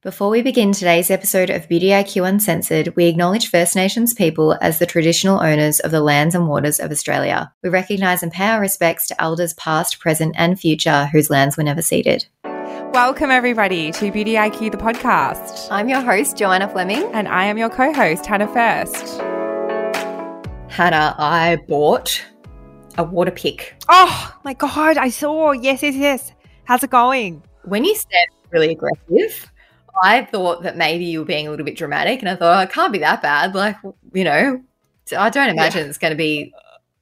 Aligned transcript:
Before 0.00 0.30
we 0.30 0.42
begin 0.42 0.70
today's 0.70 1.10
episode 1.10 1.50
of 1.50 1.68
Beauty 1.68 1.88
IQ 1.88 2.28
Uncensored, 2.28 2.94
we 2.94 3.06
acknowledge 3.06 3.50
First 3.50 3.74
Nations 3.74 4.14
people 4.14 4.56
as 4.60 4.78
the 4.78 4.86
traditional 4.86 5.40
owners 5.40 5.80
of 5.80 5.90
the 5.90 6.00
lands 6.00 6.36
and 6.36 6.46
waters 6.46 6.78
of 6.78 6.92
Australia. 6.92 7.52
We 7.64 7.70
recognise 7.70 8.22
and 8.22 8.30
pay 8.30 8.46
our 8.46 8.60
respects 8.60 9.08
to 9.08 9.20
elders 9.20 9.54
past, 9.54 9.98
present, 9.98 10.36
and 10.38 10.56
future 10.56 11.06
whose 11.06 11.30
lands 11.30 11.56
were 11.56 11.64
never 11.64 11.82
ceded. 11.82 12.26
Welcome, 12.44 13.32
everybody, 13.32 13.90
to 13.90 14.12
Beauty 14.12 14.34
IQ, 14.34 14.70
the 14.70 14.76
podcast. 14.78 15.66
I'm 15.72 15.88
your 15.88 16.00
host, 16.00 16.36
Joanna 16.36 16.68
Fleming. 16.68 17.10
And 17.12 17.26
I 17.26 17.46
am 17.46 17.58
your 17.58 17.68
co 17.68 17.92
host, 17.92 18.24
Hannah 18.24 18.46
Furst. 18.46 19.18
Hannah, 20.70 21.16
I 21.18 21.58
bought 21.66 22.24
a 22.98 23.02
water 23.02 23.32
pick. 23.32 23.74
Oh 23.88 24.32
my 24.44 24.54
God, 24.54 24.96
I 24.96 25.08
saw. 25.08 25.50
Yes, 25.50 25.82
yes, 25.82 25.96
yes. 25.96 26.32
How's 26.66 26.84
it 26.84 26.90
going? 26.90 27.42
When 27.64 27.84
you 27.84 27.96
said 27.96 28.26
really 28.52 28.70
aggressive, 28.70 29.50
I 30.02 30.24
thought 30.24 30.62
that 30.62 30.76
maybe 30.76 31.04
you 31.04 31.20
were 31.20 31.24
being 31.24 31.46
a 31.46 31.50
little 31.50 31.66
bit 31.66 31.76
dramatic, 31.76 32.20
and 32.20 32.28
I 32.28 32.36
thought 32.36 32.58
oh, 32.58 32.62
it 32.62 32.72
can't 32.72 32.92
be 32.92 32.98
that 33.00 33.22
bad. 33.22 33.54
Like, 33.54 33.76
you 34.12 34.24
know, 34.24 34.62
I 35.16 35.30
don't 35.30 35.48
imagine 35.48 35.82
yeah. 35.82 35.88
it's 35.88 35.98
going 35.98 36.12
to 36.12 36.16
be 36.16 36.52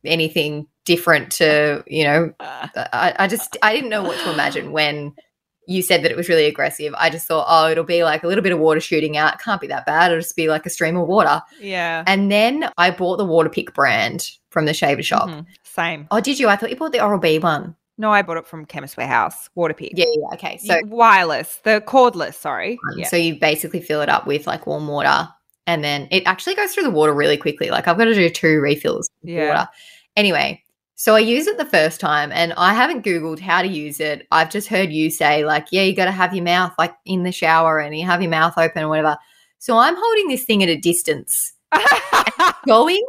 anything 0.05 0.67
different 0.85 1.33
to, 1.33 1.83
you 1.87 2.05
know, 2.05 2.33
uh. 2.41 2.69
I, 2.77 3.15
I 3.19 3.29
just, 3.29 3.57
I 3.63 3.75
didn't 3.75 3.91
know 3.91 4.03
what 4.03 4.19
to 4.21 4.33
imagine 4.33 4.71
when 4.73 5.15
you 5.67 5.83
said 5.83 6.05
that 6.05 6.13
it 6.13 6.17
was 6.17 6.29
really 6.29 6.47
aggressive. 6.47 6.95
I 6.97 7.11
just 7.11 7.27
thought, 7.27 7.47
oh, 7.49 7.69
it'll 7.69 7.83
be 7.83 8.05
like 8.05 8.23
a 8.23 8.29
little 8.29 8.43
bit 8.43 8.53
of 8.53 8.61
water 8.61 8.79
shooting 8.79 9.17
out. 9.17 9.41
Can't 9.41 9.61
be 9.61 9.67
that 9.67 9.85
bad. 9.85 10.13
It'll 10.13 10.23
just 10.23 10.37
be 10.37 10.49
like 10.49 10.65
a 10.65 10.71
stream 10.71 10.97
of 10.97 11.09
water. 11.09 11.43
Yeah. 11.61 12.05
And 12.07 12.31
then 12.31 12.71
I 12.79 12.93
bought 12.93 13.17
the 13.17 13.27
Waterpik 13.27 13.75
brand 13.75 14.31
from 14.51 14.67
the 14.67 14.73
shaver 14.73 15.03
shop. 15.03 15.29
Mm-hmm. 15.29 15.41
Same. 15.65 16.07
Oh, 16.13 16.21
did 16.21 16.39
you? 16.39 16.49
I 16.49 16.55
thought 16.55 16.71
you 16.71 16.77
bought 16.77 16.93
the 16.93 17.03
Oral 17.03 17.19
B 17.19 17.41
one. 17.41 17.75
No, 17.99 18.11
I 18.11 18.23
bought 18.23 18.37
it 18.37 18.47
from 18.47 18.67
Chemist 18.67 18.97
Warehouse, 18.97 19.49
Waterpik. 19.57 19.91
Yeah, 19.95 20.05
yeah, 20.09 20.35
okay. 20.35 20.59
So 20.59 20.81
wireless, 20.85 21.61
the 21.65 21.83
cordless, 21.87 22.35
sorry. 22.35 22.79
Um, 22.93 22.99
yeah. 22.99 23.09
So 23.09 23.17
you 23.17 23.39
basically 23.39 23.81
fill 23.81 24.03
it 24.03 24.09
up 24.09 24.27
with 24.27 24.47
like 24.47 24.67
warm 24.67 24.87
water 24.87 25.29
and 25.67 25.83
then 25.83 26.07
it 26.11 26.23
actually 26.27 26.55
goes 26.55 26.73
through 26.73 26.85
the 26.85 26.91
water 26.91 27.13
really 27.13 27.37
quickly. 27.37 27.71
Like 27.71 27.89
I've 27.89 27.99
got 27.99 28.05
to 28.05 28.15
do 28.15 28.29
two 28.29 28.61
refills 28.61 29.11
yeah. 29.23 29.49
water. 29.49 29.69
Anyway, 30.15 30.63
so 30.95 31.15
I 31.15 31.19
used 31.19 31.49
it 31.49 31.59
the 31.59 31.65
first 31.65 32.01
time 32.01 32.33
and 32.33 32.53
I 32.57 32.73
haven't 32.73 33.05
Googled 33.05 33.41
how 33.41 33.63
to 33.63 33.69
use 33.69 34.01
it. 34.01 34.27
I've 34.31 34.51
just 34.51 34.69
heard 34.69 34.91
you 34.91 35.11
say, 35.11 35.45
like, 35.45 35.67
yeah, 35.71 35.83
you 35.83 35.95
got 35.95 36.07
to 36.07 36.13
have 36.13 36.35
your 36.35 36.45
mouth 36.45 36.73
like 36.79 36.95
in 37.05 37.23
the 37.23 37.33
shower 37.33 37.79
and 37.79 37.97
you 37.97 38.07
have 38.07 38.23
your 38.23 38.31
mouth 38.31 38.55
open 38.57 38.83
or 38.83 38.89
whatever. 38.89 39.17
So 39.59 39.77
I'm 39.77 39.97
holding 39.97 40.29
this 40.29 40.45
thing 40.45 40.63
at 40.63 40.69
a 40.69 40.77
distance, 40.77 41.53
going 42.67 43.05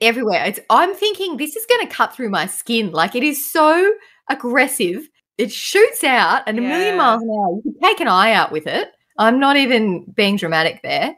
everywhere. 0.00 0.44
It's, 0.44 0.60
I'm 0.70 0.94
thinking 0.94 1.36
this 1.36 1.54
is 1.56 1.66
going 1.66 1.86
to 1.86 1.92
cut 1.94 2.14
through 2.14 2.30
my 2.30 2.46
skin. 2.46 2.90
Like 2.90 3.14
it 3.14 3.22
is 3.22 3.52
so 3.52 3.92
aggressive. 4.30 5.08
It 5.38 5.52
shoots 5.52 6.04
out 6.04 6.46
at 6.46 6.58
a 6.58 6.62
yeah. 6.62 6.68
million 6.68 6.96
miles 6.96 7.22
an 7.22 7.30
hour. 7.30 7.60
You 7.64 7.72
can 7.72 7.80
take 7.80 8.00
an 8.00 8.08
eye 8.08 8.32
out 8.32 8.52
with 8.52 8.66
it. 8.66 8.88
I'm 9.18 9.38
not 9.38 9.56
even 9.56 10.04
being 10.14 10.36
dramatic 10.36 10.80
there. 10.82 11.14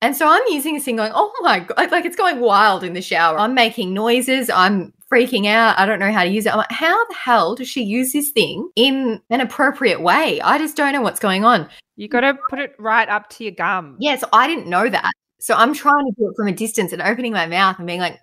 And 0.00 0.14
so 0.14 0.28
I'm 0.28 0.42
using 0.50 0.74
this 0.74 0.84
thing 0.84 0.96
going, 0.96 1.12
oh 1.14 1.32
my 1.40 1.60
God, 1.60 1.90
like 1.90 2.04
it's 2.04 2.16
going 2.16 2.40
wild 2.40 2.84
in 2.84 2.92
the 2.92 3.00
shower. 3.00 3.38
I'm 3.38 3.54
making 3.54 3.94
noises. 3.94 4.50
I'm 4.50 4.92
freaking 5.10 5.46
out. 5.46 5.78
I 5.78 5.86
don't 5.86 5.98
know 5.98 6.12
how 6.12 6.24
to 6.24 6.30
use 6.30 6.44
it. 6.44 6.52
I'm 6.52 6.58
like, 6.58 6.70
how 6.70 7.06
the 7.06 7.14
hell 7.14 7.54
does 7.54 7.68
she 7.68 7.82
use 7.82 8.12
this 8.12 8.30
thing 8.30 8.68
in 8.76 9.20
an 9.30 9.40
appropriate 9.40 10.02
way? 10.02 10.40
I 10.42 10.58
just 10.58 10.76
don't 10.76 10.92
know 10.92 11.00
what's 11.00 11.20
going 11.20 11.44
on. 11.44 11.68
You 11.96 12.08
got 12.08 12.20
to 12.20 12.36
put 12.50 12.58
it 12.58 12.74
right 12.78 13.08
up 13.08 13.30
to 13.30 13.44
your 13.44 13.54
gum. 13.54 13.96
Yeah, 13.98 14.16
so 14.16 14.28
I 14.32 14.46
didn't 14.46 14.66
know 14.66 14.90
that. 14.90 15.12
So 15.40 15.54
I'm 15.54 15.72
trying 15.74 16.04
to 16.06 16.12
do 16.18 16.28
it 16.28 16.34
from 16.36 16.48
a 16.48 16.52
distance 16.52 16.92
and 16.92 17.00
opening 17.00 17.32
my 17.32 17.46
mouth 17.46 17.78
and 17.78 17.86
being 17.86 18.00
like, 18.00 18.20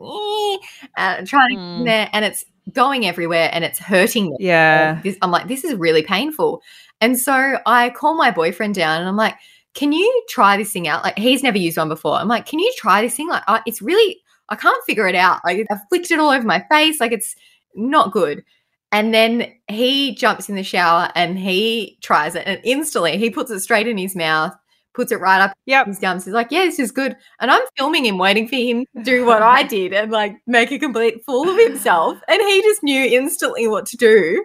and 0.97 1.27
trying 1.27 1.57
mm. 1.57 1.85
there, 1.85 2.09
and 2.13 2.25
it's 2.25 2.43
going 2.73 3.05
everywhere 3.05 3.49
and 3.51 3.63
it's 3.63 3.79
hurting 3.79 4.31
me. 4.31 4.37
Yeah. 4.39 5.01
This, 5.01 5.17
I'm 5.21 5.31
like, 5.31 5.47
this 5.47 5.63
is 5.63 5.75
really 5.75 6.03
painful. 6.03 6.61
And 6.99 7.17
so 7.17 7.57
I 7.65 7.89
call 7.89 8.15
my 8.15 8.31
boyfriend 8.31 8.75
down 8.75 8.99
and 8.99 9.09
I'm 9.09 9.15
like, 9.15 9.35
can 9.73 9.91
you 9.91 10.23
try 10.29 10.57
this 10.57 10.71
thing 10.71 10.87
out? 10.87 11.03
Like, 11.03 11.17
he's 11.17 11.43
never 11.43 11.57
used 11.57 11.77
one 11.77 11.89
before. 11.89 12.15
I'm 12.15 12.27
like, 12.27 12.45
can 12.45 12.59
you 12.59 12.71
try 12.77 13.01
this 13.01 13.15
thing? 13.15 13.29
Like, 13.29 13.43
it's 13.65 13.81
really, 13.81 14.21
I 14.49 14.55
can't 14.55 14.85
figure 14.85 15.07
it 15.07 15.15
out. 15.15 15.39
Like, 15.45 15.65
I've 15.71 15.87
flicked 15.89 16.11
it 16.11 16.19
all 16.19 16.29
over 16.29 16.45
my 16.45 16.65
face. 16.69 16.99
Like, 16.99 17.13
it's 17.13 17.35
not 17.73 18.11
good. 18.11 18.43
And 18.91 19.13
then 19.13 19.53
he 19.69 20.13
jumps 20.15 20.49
in 20.49 20.55
the 20.55 20.63
shower 20.63 21.09
and 21.15 21.39
he 21.39 21.97
tries 22.01 22.35
it, 22.35 22.43
and 22.45 22.59
instantly 22.65 23.17
he 23.17 23.29
puts 23.29 23.49
it 23.49 23.61
straight 23.61 23.87
in 23.87 23.97
his 23.97 24.17
mouth 24.17 24.53
puts 24.93 25.11
it 25.11 25.19
right 25.19 25.41
up 25.41 25.53
yep. 25.65 25.87
his 25.87 25.99
gums. 25.99 26.25
He's 26.25 26.33
like, 26.33 26.51
yeah, 26.51 26.65
this 26.65 26.79
is 26.79 26.91
good. 26.91 27.15
And 27.39 27.51
I'm 27.51 27.61
filming 27.77 28.05
him, 28.05 28.17
waiting 28.17 28.47
for 28.47 28.55
him 28.55 28.85
to 28.95 29.03
do 29.03 29.25
what 29.25 29.41
I 29.41 29.63
did 29.67 29.93
and 29.93 30.11
like 30.11 30.35
make 30.47 30.71
a 30.71 30.79
complete 30.79 31.23
fool 31.25 31.49
of 31.49 31.57
himself. 31.57 32.17
And 32.27 32.41
he 32.41 32.61
just 32.61 32.83
knew 32.83 33.03
instantly 33.03 33.67
what 33.67 33.85
to 33.87 33.97
do. 33.97 34.43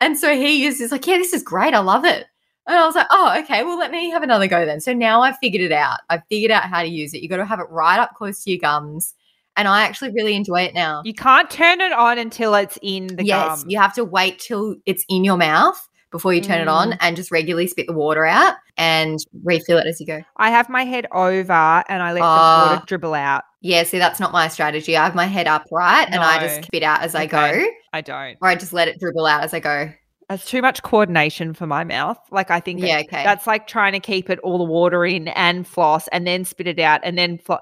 And 0.00 0.18
so 0.18 0.34
he 0.34 0.62
uses 0.62 0.92
like, 0.92 1.06
yeah, 1.06 1.18
this 1.18 1.32
is 1.32 1.42
great. 1.42 1.74
I 1.74 1.80
love 1.80 2.04
it. 2.04 2.26
And 2.66 2.78
I 2.78 2.86
was 2.86 2.94
like, 2.94 3.08
oh, 3.10 3.36
okay, 3.42 3.64
well, 3.64 3.78
let 3.78 3.90
me 3.90 4.10
have 4.10 4.22
another 4.22 4.46
go 4.46 4.64
then. 4.64 4.80
So 4.80 4.92
now 4.92 5.22
I've 5.22 5.38
figured 5.38 5.62
it 5.62 5.72
out. 5.72 6.00
I've 6.08 6.22
figured 6.28 6.50
out 6.50 6.64
how 6.64 6.82
to 6.82 6.88
use 6.88 7.14
it. 7.14 7.22
You 7.22 7.28
got 7.28 7.38
to 7.38 7.44
have 7.44 7.58
it 7.58 7.68
right 7.70 7.98
up 7.98 8.14
close 8.14 8.44
to 8.44 8.50
your 8.50 8.60
gums. 8.60 9.14
And 9.56 9.66
I 9.66 9.82
actually 9.82 10.12
really 10.12 10.36
enjoy 10.36 10.62
it 10.62 10.74
now. 10.74 11.02
You 11.04 11.12
can't 11.12 11.50
turn 11.50 11.80
it 11.80 11.92
on 11.92 12.16
until 12.18 12.54
it's 12.54 12.78
in 12.82 13.08
the 13.08 13.24
yes, 13.24 13.62
gum. 13.62 13.70
you 13.70 13.78
have 13.78 13.94
to 13.94 14.04
wait 14.04 14.38
till 14.38 14.76
it's 14.86 15.04
in 15.08 15.24
your 15.24 15.36
mouth 15.36 15.86
before 16.10 16.34
you 16.34 16.40
turn 16.40 16.58
mm. 16.58 16.62
it 16.62 16.68
on 16.68 16.92
mm. 16.92 16.98
and 17.00 17.16
just 17.16 17.30
regularly 17.30 17.66
spit 17.66 17.86
the 17.86 17.92
water 17.92 18.24
out 18.24 18.54
and 18.76 19.18
refill 19.44 19.78
it 19.78 19.86
as 19.86 20.00
you 20.00 20.06
go. 20.06 20.22
I 20.36 20.50
have 20.50 20.68
my 20.68 20.84
head 20.84 21.06
over 21.12 21.84
and 21.88 22.02
I 22.02 22.12
let 22.12 22.22
uh, 22.22 22.64
the 22.64 22.70
water 22.70 22.82
ah. 22.82 22.84
dribble 22.86 23.14
out. 23.14 23.44
Yeah, 23.60 23.82
see, 23.82 23.98
that's 23.98 24.20
not 24.20 24.32
my 24.32 24.48
strategy. 24.48 24.96
I 24.96 25.04
have 25.04 25.14
my 25.14 25.26
head 25.26 25.46
up 25.46 25.66
right 25.70 26.08
no. 26.10 26.16
and 26.16 26.24
I 26.24 26.40
just 26.40 26.66
spit 26.66 26.82
out 26.82 27.02
as 27.02 27.14
I 27.14 27.26
go. 27.26 27.64
I 27.92 28.00
don't. 28.00 28.36
Or 28.40 28.48
I 28.48 28.56
just 28.56 28.72
let 28.72 28.88
it 28.88 28.98
dribble 28.98 29.26
out 29.26 29.44
as 29.44 29.54
I 29.54 29.60
go. 29.60 29.92
That's 30.28 30.46
too 30.46 30.62
much 30.62 30.82
coordination 30.84 31.54
for 31.54 31.66
my 31.66 31.82
mouth. 31.82 32.18
Like 32.30 32.50
I 32.50 32.60
think 32.60 32.80
yeah, 32.80 33.00
okay. 33.00 33.24
that's 33.24 33.46
like 33.48 33.66
trying 33.66 33.92
to 33.92 34.00
keep 34.00 34.30
it 34.30 34.38
all 34.40 34.58
the 34.58 34.64
water 34.64 35.04
in 35.04 35.28
and 35.28 35.66
floss 35.66 36.06
and 36.08 36.26
then 36.26 36.44
spit 36.44 36.68
it 36.68 36.78
out 36.78 37.00
and 37.02 37.18
then 37.18 37.38
flo- 37.38 37.58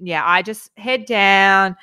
yeah, 0.00 0.22
I 0.24 0.42
just 0.42 0.70
head 0.78 1.04
down 1.04 1.76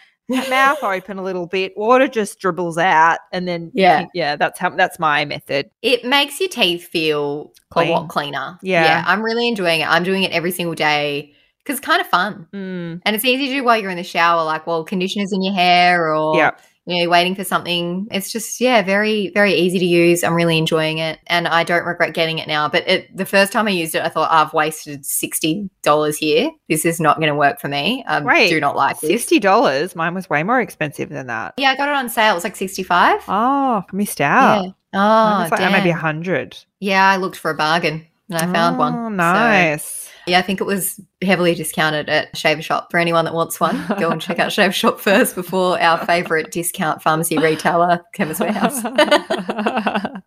mouth 0.50 0.84
open 0.84 1.18
a 1.18 1.24
little 1.24 1.48
bit, 1.48 1.74
water 1.78 2.08
just 2.08 2.40
dribbles 2.40 2.78
out, 2.78 3.20
and 3.32 3.48
then 3.48 3.72
yeah, 3.74 4.06
yeah, 4.14 4.36
that's 4.36 4.60
how 4.60 4.70
that's 4.72 5.00
my 5.00 5.26
method. 5.26 5.70
It 5.82 6.06
makes 6.06 6.40
your 6.40 6.50
teeth 6.50 6.88
feel 6.88 7.54
Clean. 7.70 7.90
a 7.90 7.92
lot 7.92 8.10
cleaner. 8.10 8.58
Yeah. 8.62 8.84
yeah, 8.84 9.04
I'm 9.06 9.22
really 9.22 9.48
enjoying 9.48 9.82
it. 9.82 9.88
I'm 9.88 10.04
doing 10.04 10.24
it 10.24 10.32
every 10.32 10.52
single 10.52 10.76
day 10.76 11.34
because 11.60 11.78
it's 11.78 11.86
kind 11.86 12.02
of 12.02 12.08
fun, 12.08 12.48
mm. 12.54 13.02
and 13.06 13.16
it's 13.16 13.26
easy 13.26 13.48
to 13.48 13.54
do 13.54 13.64
while 13.64 13.78
you're 13.78 13.92
in 13.92 13.98
the 13.98 14.04
shower. 14.04 14.44
Like, 14.44 14.68
well, 14.68 14.84
conditioners 14.84 15.32
in 15.32 15.44
your 15.44 15.54
hair, 15.54 16.14
or 16.14 16.38
yeah 16.38 16.52
you 16.86 17.04
know, 17.04 17.10
waiting 17.10 17.36
for 17.36 17.44
something. 17.44 18.08
It's 18.12 18.32
just, 18.32 18.60
yeah, 18.60 18.82
very, 18.82 19.30
very 19.30 19.54
easy 19.54 19.80
to 19.80 19.86
use. 19.86 20.24
I'm 20.24 20.34
really 20.34 20.58
enjoying 20.58 20.98
it. 20.98 21.20
And 21.28 21.48
I 21.48 21.64
don't 21.64 21.86
regret 21.86 22.14
getting 22.14 22.40
it 22.40 22.48
now. 22.48 22.68
But 22.68 22.88
it, 22.88 23.16
the 23.16 23.26
first 23.26 23.54
time 23.54 23.68
I 23.68 23.72
used 23.72 23.96
it, 23.96 24.04
I 24.04 24.10
thought, 24.10 24.30
oh, 24.32 24.36
I've 24.36 24.54
wasted 24.54 25.04
$60 25.04 26.18
here. 26.18 26.52
This 26.68 26.86
is 26.86 27.00
not 27.00 27.18
going 27.18 27.30
to 27.30 27.36
work 27.36 27.62
for 27.62 27.70
me. 27.70 28.04
I 28.06 28.22
Wait, 28.22 28.50
do 28.50 28.60
not 28.60 28.76
like 28.76 29.00
this. 29.00 29.26
$60? 29.26 29.96
Mine 29.96 30.14
was 30.14 30.30
way 30.30 30.44
more 30.44 30.60
expensive 30.60 31.10
than 31.10 31.28
that. 31.28 31.54
Yeah, 31.58 31.72
I 31.72 31.76
got 31.78 31.90
it 31.90 31.96
on 31.96 32.10
sale. 32.10 32.34
It 32.34 32.36
was 32.36 32.44
like 32.44 32.56
65 32.56 33.24
Oh, 33.28 33.84
missed 33.94 34.22
out. 34.22 34.66
Yeah. 34.66 34.72
Oh, 34.96 35.48
like, 35.50 35.72
maybe 35.72 35.90
100 35.90 36.58
Yeah, 36.80 37.10
I 37.10 37.18
looked 37.18 37.38
for 37.38 37.50
a 37.50 37.56
bargain 37.56 38.06
and 38.30 38.38
I 38.38 38.54
found 38.54 38.76
oh, 38.76 38.80
one. 38.80 39.16
Nice. 39.16 39.86
So 39.86 40.03
yeah, 40.26 40.40
I 40.40 40.42
think 40.42 40.62
it 40.62 40.66
was 40.66 41.00
heavily 41.22 41.56
discounted 41.56 42.10
at 42.10 42.36
Shaver 42.36 42.62
Shop. 42.62 42.90
For 42.92 42.98
anyone 42.98 43.26
that 43.26 43.34
wants 43.34 43.60
one, 43.60 43.84
go 44.00 44.10
and 44.10 44.22
check 44.22 44.40
out 44.40 44.52
Shaver 44.54 44.74
Shop 44.74 45.00
first 45.00 45.36
before 45.36 45.80
our 45.82 46.04
favourite 46.06 46.52
discount 46.52 47.02
pharmacy 47.02 47.38
retailer, 47.38 48.02
Chemist 48.14 48.40
Warehouse. 48.40 48.84
All 48.86 48.92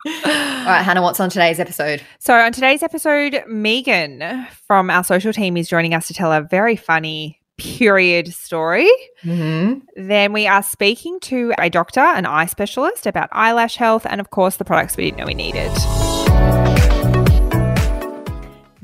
right, 0.05 0.83
Hannah, 0.83 1.03
what's 1.03 1.21
on 1.21 1.31
today's 1.31 1.59
episode? 1.59 2.03
So, 2.19 2.35
on 2.35 2.53
today's 2.53 2.83
episode, 2.83 3.43
Megan 3.47 4.47
from 4.67 4.91
our 4.91 5.05
social 5.05 5.33
team 5.33 5.57
is 5.57 5.69
joining 5.69 5.95
us 5.95 6.07
to 6.09 6.15
tell 6.15 6.33
a 6.33 6.43
very 6.43 6.77
funny 6.77 7.41
period 7.57 8.35
story. 8.35 8.91
Mm-hmm. 9.23 9.81
Then 10.07 10.33
we 10.33 10.47
are 10.47 10.63
speaking 10.63 11.21
to 11.21 11.55
a 11.59 11.71
doctor, 11.71 12.01
an 12.01 12.27
eye 12.27 12.47
specialist 12.47 13.07
about 13.07 13.29
eyelash 13.33 13.77
health, 13.77 14.07
and 14.09 14.21
of 14.21 14.31
course, 14.31 14.57
the 14.57 14.65
products 14.65 14.97
we 14.97 15.05
didn't 15.05 15.19
know 15.19 15.27
we 15.27 15.35
needed. 15.35 15.73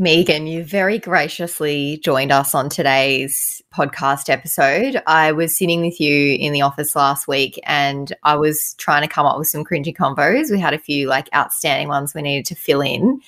Megan, 0.03 0.49
you 0.49 0.65
very 0.65 0.99
graciously 0.99 2.01
joined 2.03 2.33
us 2.33 2.57
on 2.57 2.69
today's 2.69 3.63
podcast 3.73 4.29
episode. 4.29 5.01
I 5.07 5.31
was 5.31 5.57
sitting 5.57 5.81
with 5.81 6.01
you 6.01 6.37
in 6.41 6.53
the 6.53 6.63
office 6.63 6.97
last 6.97 7.29
week 7.29 7.61
and 7.63 8.13
I 8.25 8.35
was 8.35 8.75
trying 8.79 9.03
to 9.03 9.09
come 9.09 9.27
up 9.27 9.39
with 9.39 9.47
some 9.47 9.65
cringy 9.65 9.97
convos. 9.97 10.51
We 10.51 10.59
had 10.59 10.75
a 10.75 10.79
few 10.79 11.07
like 11.07 11.29
outstanding 11.33 11.87
ones 11.87 12.17
we 12.17 12.23
needed 12.23 12.47
to 12.47 12.57
fill 12.57 12.81
in. 12.81 13.21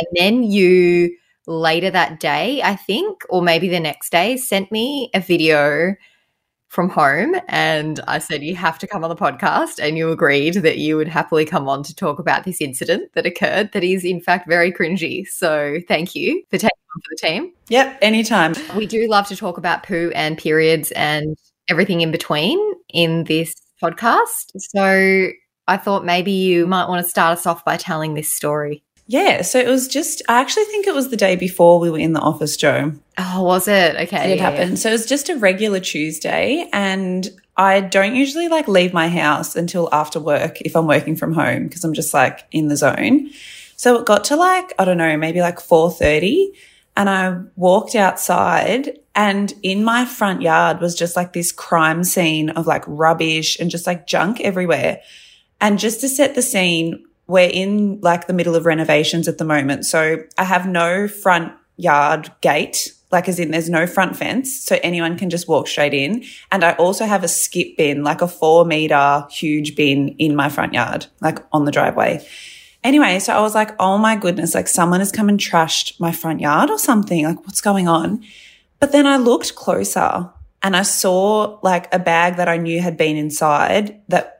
And 0.00 0.06
then 0.14 0.42
you 0.44 1.14
later 1.46 1.90
that 1.90 2.20
day, 2.20 2.62
I 2.62 2.74
think, 2.74 3.20
or 3.28 3.42
maybe 3.42 3.68
the 3.68 3.78
next 3.78 4.10
day, 4.10 4.38
sent 4.38 4.72
me 4.72 5.10
a 5.12 5.20
video 5.20 5.94
from 6.74 6.88
home 6.88 7.36
and 7.46 8.00
I 8.08 8.18
said, 8.18 8.42
You 8.42 8.56
have 8.56 8.78
to 8.80 8.86
come 8.86 9.04
on 9.04 9.10
the 9.10 9.16
podcast. 9.16 9.78
And 9.80 9.96
you 9.96 10.10
agreed 10.10 10.54
that 10.54 10.78
you 10.78 10.96
would 10.96 11.08
happily 11.08 11.44
come 11.44 11.68
on 11.68 11.82
to 11.84 11.94
talk 11.94 12.18
about 12.18 12.44
this 12.44 12.60
incident 12.60 13.12
that 13.14 13.24
occurred 13.24 13.72
that 13.72 13.84
is, 13.84 14.04
in 14.04 14.20
fact, 14.20 14.48
very 14.48 14.72
cringy. 14.72 15.26
So 15.26 15.78
thank 15.86 16.14
you 16.14 16.42
for 16.50 16.58
taking 16.58 16.70
on 16.94 17.00
for 17.00 17.08
the 17.10 17.28
team. 17.28 17.52
Yep, 17.68 17.98
anytime. 18.02 18.54
We 18.76 18.86
do 18.86 19.08
love 19.08 19.28
to 19.28 19.36
talk 19.36 19.56
about 19.56 19.84
poo 19.84 20.10
and 20.14 20.36
periods 20.36 20.90
and 20.92 21.36
everything 21.68 22.00
in 22.00 22.10
between 22.10 22.58
in 22.92 23.24
this 23.24 23.54
podcast. 23.82 24.50
So 24.56 25.28
I 25.68 25.76
thought 25.76 26.04
maybe 26.04 26.32
you 26.32 26.66
might 26.66 26.88
want 26.88 27.04
to 27.04 27.08
start 27.08 27.38
us 27.38 27.46
off 27.46 27.64
by 27.64 27.76
telling 27.76 28.14
this 28.14 28.32
story. 28.32 28.82
Yeah, 29.06 29.42
so 29.42 29.58
it 29.58 29.68
was 29.68 29.86
just, 29.86 30.22
I 30.28 30.40
actually 30.40 30.64
think 30.64 30.86
it 30.86 30.94
was 30.94 31.10
the 31.10 31.16
day 31.16 31.36
before 31.36 31.78
we 31.78 31.90
were 31.90 31.98
in 31.98 32.14
the 32.14 32.20
office, 32.20 32.56
Jo. 32.56 32.92
Oh, 33.16 33.42
was 33.42 33.68
it? 33.68 33.96
Okay. 33.96 34.32
It 34.32 34.38
yeah, 34.38 34.50
happened. 34.50 34.78
So 34.78 34.88
it 34.88 34.92
was 34.92 35.06
just 35.06 35.28
a 35.28 35.36
regular 35.36 35.80
Tuesday, 35.80 36.68
and 36.72 37.28
I 37.56 37.80
don't 37.80 38.16
usually 38.16 38.48
like 38.48 38.66
leave 38.66 38.92
my 38.92 39.08
house 39.08 39.54
until 39.54 39.88
after 39.92 40.18
work 40.18 40.60
if 40.62 40.74
I'm 40.74 40.86
working 40.86 41.16
from 41.16 41.32
home 41.32 41.64
because 41.64 41.84
I'm 41.84 41.94
just 41.94 42.12
like 42.12 42.46
in 42.50 42.68
the 42.68 42.76
zone. 42.76 43.30
So 43.76 43.96
it 43.96 44.06
got 44.06 44.24
to 44.24 44.36
like, 44.36 44.72
I 44.78 44.84
don't 44.84 44.98
know, 44.98 45.16
maybe 45.16 45.40
like 45.40 45.58
4.30 45.58 46.48
and 46.96 47.10
I 47.10 47.40
walked 47.56 47.94
outside 47.94 48.98
and 49.14 49.52
in 49.62 49.84
my 49.84 50.04
front 50.04 50.42
yard 50.42 50.80
was 50.80 50.94
just 50.94 51.16
like 51.16 51.32
this 51.32 51.52
crime 51.52 52.04
scene 52.04 52.50
of 52.50 52.66
like 52.66 52.84
rubbish 52.86 53.58
and 53.58 53.70
just 53.70 53.86
like 53.86 54.06
junk 54.06 54.40
everywhere. 54.40 55.00
And 55.60 55.78
just 55.78 56.00
to 56.00 56.08
set 56.08 56.34
the 56.34 56.42
scene, 56.42 57.04
we're 57.26 57.50
in 57.50 58.00
like 58.00 58.26
the 58.26 58.32
middle 58.32 58.56
of 58.56 58.66
renovations 58.66 59.28
at 59.28 59.38
the 59.38 59.44
moment. 59.44 59.86
So 59.86 60.24
I 60.36 60.44
have 60.44 60.66
no 60.66 61.08
front 61.08 61.52
yard 61.76 62.30
gate, 62.40 62.93
like 63.10 63.28
as 63.28 63.38
in 63.38 63.50
there's 63.50 63.70
no 63.70 63.86
front 63.86 64.16
fence. 64.16 64.60
So 64.60 64.78
anyone 64.82 65.16
can 65.16 65.30
just 65.30 65.48
walk 65.48 65.68
straight 65.68 65.94
in. 65.94 66.24
And 66.50 66.64
I 66.64 66.72
also 66.72 67.04
have 67.04 67.24
a 67.24 67.28
skip 67.28 67.76
bin, 67.76 68.02
like 68.02 68.22
a 68.22 68.28
four 68.28 68.64
meter 68.64 69.26
huge 69.30 69.76
bin 69.76 70.08
in 70.18 70.34
my 70.34 70.48
front 70.48 70.74
yard, 70.74 71.06
like 71.20 71.38
on 71.52 71.64
the 71.64 71.72
driveway. 71.72 72.26
Anyway, 72.82 73.18
so 73.18 73.32
I 73.32 73.40
was 73.40 73.54
like, 73.54 73.70
oh 73.80 73.96
my 73.96 74.16
goodness, 74.16 74.54
like 74.54 74.68
someone 74.68 75.00
has 75.00 75.10
come 75.10 75.28
and 75.28 75.40
trashed 75.40 75.98
my 75.98 76.12
front 76.12 76.40
yard 76.40 76.70
or 76.70 76.78
something. 76.78 77.24
Like 77.24 77.40
what's 77.46 77.60
going 77.60 77.88
on? 77.88 78.22
But 78.78 78.92
then 78.92 79.06
I 79.06 79.16
looked 79.16 79.54
closer 79.54 80.28
and 80.62 80.76
I 80.76 80.82
saw 80.82 81.58
like 81.62 81.92
a 81.94 81.98
bag 81.98 82.36
that 82.36 82.48
I 82.48 82.56
knew 82.56 82.80
had 82.80 82.96
been 82.96 83.16
inside 83.16 84.00
that 84.08 84.34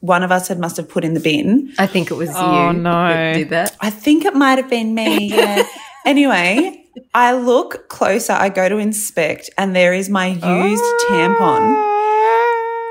one 0.00 0.22
of 0.22 0.30
us 0.30 0.48
had 0.48 0.58
must 0.58 0.76
have 0.76 0.88
put 0.88 1.04
in 1.04 1.14
the 1.14 1.20
bin. 1.20 1.72
I 1.78 1.86
think 1.86 2.10
it 2.10 2.14
was 2.14 2.30
oh, 2.32 2.32
you. 2.32 2.58
Oh 2.58 2.72
no. 2.72 3.32
did 3.34 3.50
that. 3.50 3.76
I 3.80 3.90
think 3.90 4.24
it 4.24 4.34
might 4.34 4.58
have 4.58 4.68
been 4.68 4.94
me. 4.94 5.30
Yeah. 5.30 5.66
anyway, 6.04 6.83
I 7.12 7.32
look 7.32 7.88
closer. 7.88 8.32
I 8.32 8.48
go 8.48 8.68
to 8.68 8.78
inspect, 8.78 9.50
and 9.58 9.74
there 9.74 9.92
is 9.92 10.08
my 10.08 10.28
used 10.28 10.44
oh. 10.84 11.08
tampon 11.10 11.94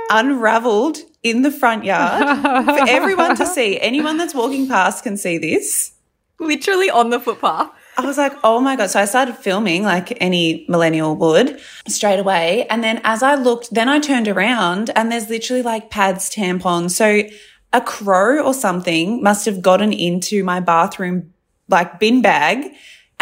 unraveled 0.09 0.97
in 1.23 1.41
the 1.41 1.51
front 1.51 1.85
yard 1.85 2.23
for 2.65 2.85
everyone 2.89 3.35
to 3.37 3.45
see. 3.45 3.79
Anyone 3.79 4.17
that's 4.17 4.35
walking 4.35 4.67
past 4.67 5.03
can 5.03 5.17
see 5.17 5.37
this. 5.37 5.93
Literally 6.39 6.89
on 6.89 7.09
the 7.09 7.19
footpath. 7.19 7.71
I 7.97 8.05
was 8.05 8.17
like, 8.17 8.33
oh 8.43 8.59
my 8.59 8.75
God. 8.75 8.89
So 8.89 8.99
I 8.99 9.05
started 9.05 9.37
filming 9.37 9.83
like 9.83 10.17
any 10.21 10.65
millennial 10.67 11.15
would 11.15 11.59
straight 11.87 12.19
away. 12.19 12.65
And 12.67 12.83
then 12.83 12.99
as 13.03 13.21
I 13.21 13.35
looked, 13.35 13.73
then 13.73 13.87
I 13.87 13.99
turned 13.99 14.27
around 14.27 14.89
and 14.95 15.11
there's 15.11 15.29
literally 15.29 15.61
like 15.61 15.89
pads, 15.89 16.29
tampons. 16.33 16.91
So 16.91 17.23
a 17.71 17.81
crow 17.81 18.43
or 18.43 18.53
something 18.53 19.21
must 19.21 19.45
have 19.45 19.61
gotten 19.61 19.93
into 19.93 20.43
my 20.43 20.59
bathroom 20.59 21.33
like 21.69 21.99
bin 21.99 22.21
bag 22.21 22.73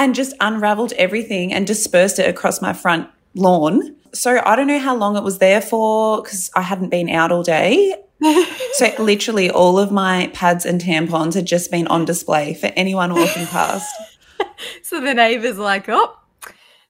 and 0.01 0.15
just 0.15 0.33
unraveled 0.39 0.93
everything 0.93 1.53
and 1.53 1.67
dispersed 1.67 2.17
it 2.17 2.27
across 2.27 2.59
my 2.59 2.73
front 2.73 3.07
lawn. 3.35 3.95
So 4.13 4.41
I 4.43 4.55
don't 4.55 4.65
know 4.65 4.79
how 4.79 4.95
long 4.95 5.15
it 5.15 5.23
was 5.23 5.37
there 5.37 5.61
for 5.61 6.23
because 6.23 6.49
I 6.55 6.61
hadn't 6.61 6.89
been 6.89 7.07
out 7.07 7.31
all 7.31 7.43
day. 7.43 7.95
so 8.73 8.91
literally 8.97 9.51
all 9.51 9.77
of 9.77 9.91
my 9.91 10.31
pads 10.33 10.65
and 10.65 10.81
tampons 10.81 11.35
had 11.35 11.45
just 11.45 11.69
been 11.69 11.85
on 11.87 12.05
display 12.05 12.55
for 12.55 12.67
anyone 12.75 13.13
walking 13.13 13.45
past. 13.45 13.93
so 14.81 14.99
the 14.99 15.13
neighbor's 15.13 15.59
like, 15.59 15.87
oh, 15.87 16.17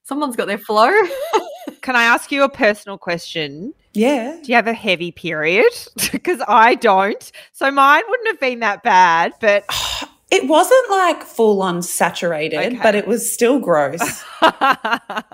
someone's 0.04 0.34
got 0.34 0.46
their 0.46 0.56
flow. 0.56 0.90
Can 1.82 1.96
I 1.96 2.04
ask 2.04 2.32
you 2.32 2.44
a 2.44 2.48
personal 2.48 2.96
question? 2.96 3.74
Yeah. 3.92 4.38
Do 4.42 4.50
you 4.50 4.56
have 4.56 4.66
a 4.66 4.72
heavy 4.72 5.12
period? 5.12 5.72
Because 6.12 6.40
I 6.48 6.76
don't. 6.76 7.30
So 7.52 7.70
mine 7.70 8.04
wouldn't 8.08 8.28
have 8.28 8.40
been 8.40 8.60
that 8.60 8.82
bad, 8.82 9.34
but. 9.38 9.66
It 10.32 10.48
wasn't 10.48 10.90
like 10.90 11.22
full 11.22 11.62
on 11.62 11.82
saturated, 11.82 12.58
okay. 12.58 12.80
but 12.82 12.94
it 12.94 13.06
was 13.06 13.30
still 13.30 13.58
gross. 13.58 14.24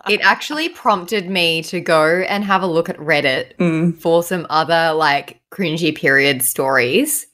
it 0.08 0.20
actually 0.22 0.68
prompted 0.68 1.30
me 1.30 1.62
to 1.62 1.80
go 1.80 2.20
and 2.28 2.44
have 2.44 2.62
a 2.62 2.66
look 2.66 2.88
at 2.88 2.96
Reddit 2.96 3.56
mm. 3.56 3.96
for 3.96 4.22
some 4.22 4.46
other 4.50 4.92
like 4.94 5.40
cringy 5.50 5.96
period 5.96 6.42
stories 6.42 7.26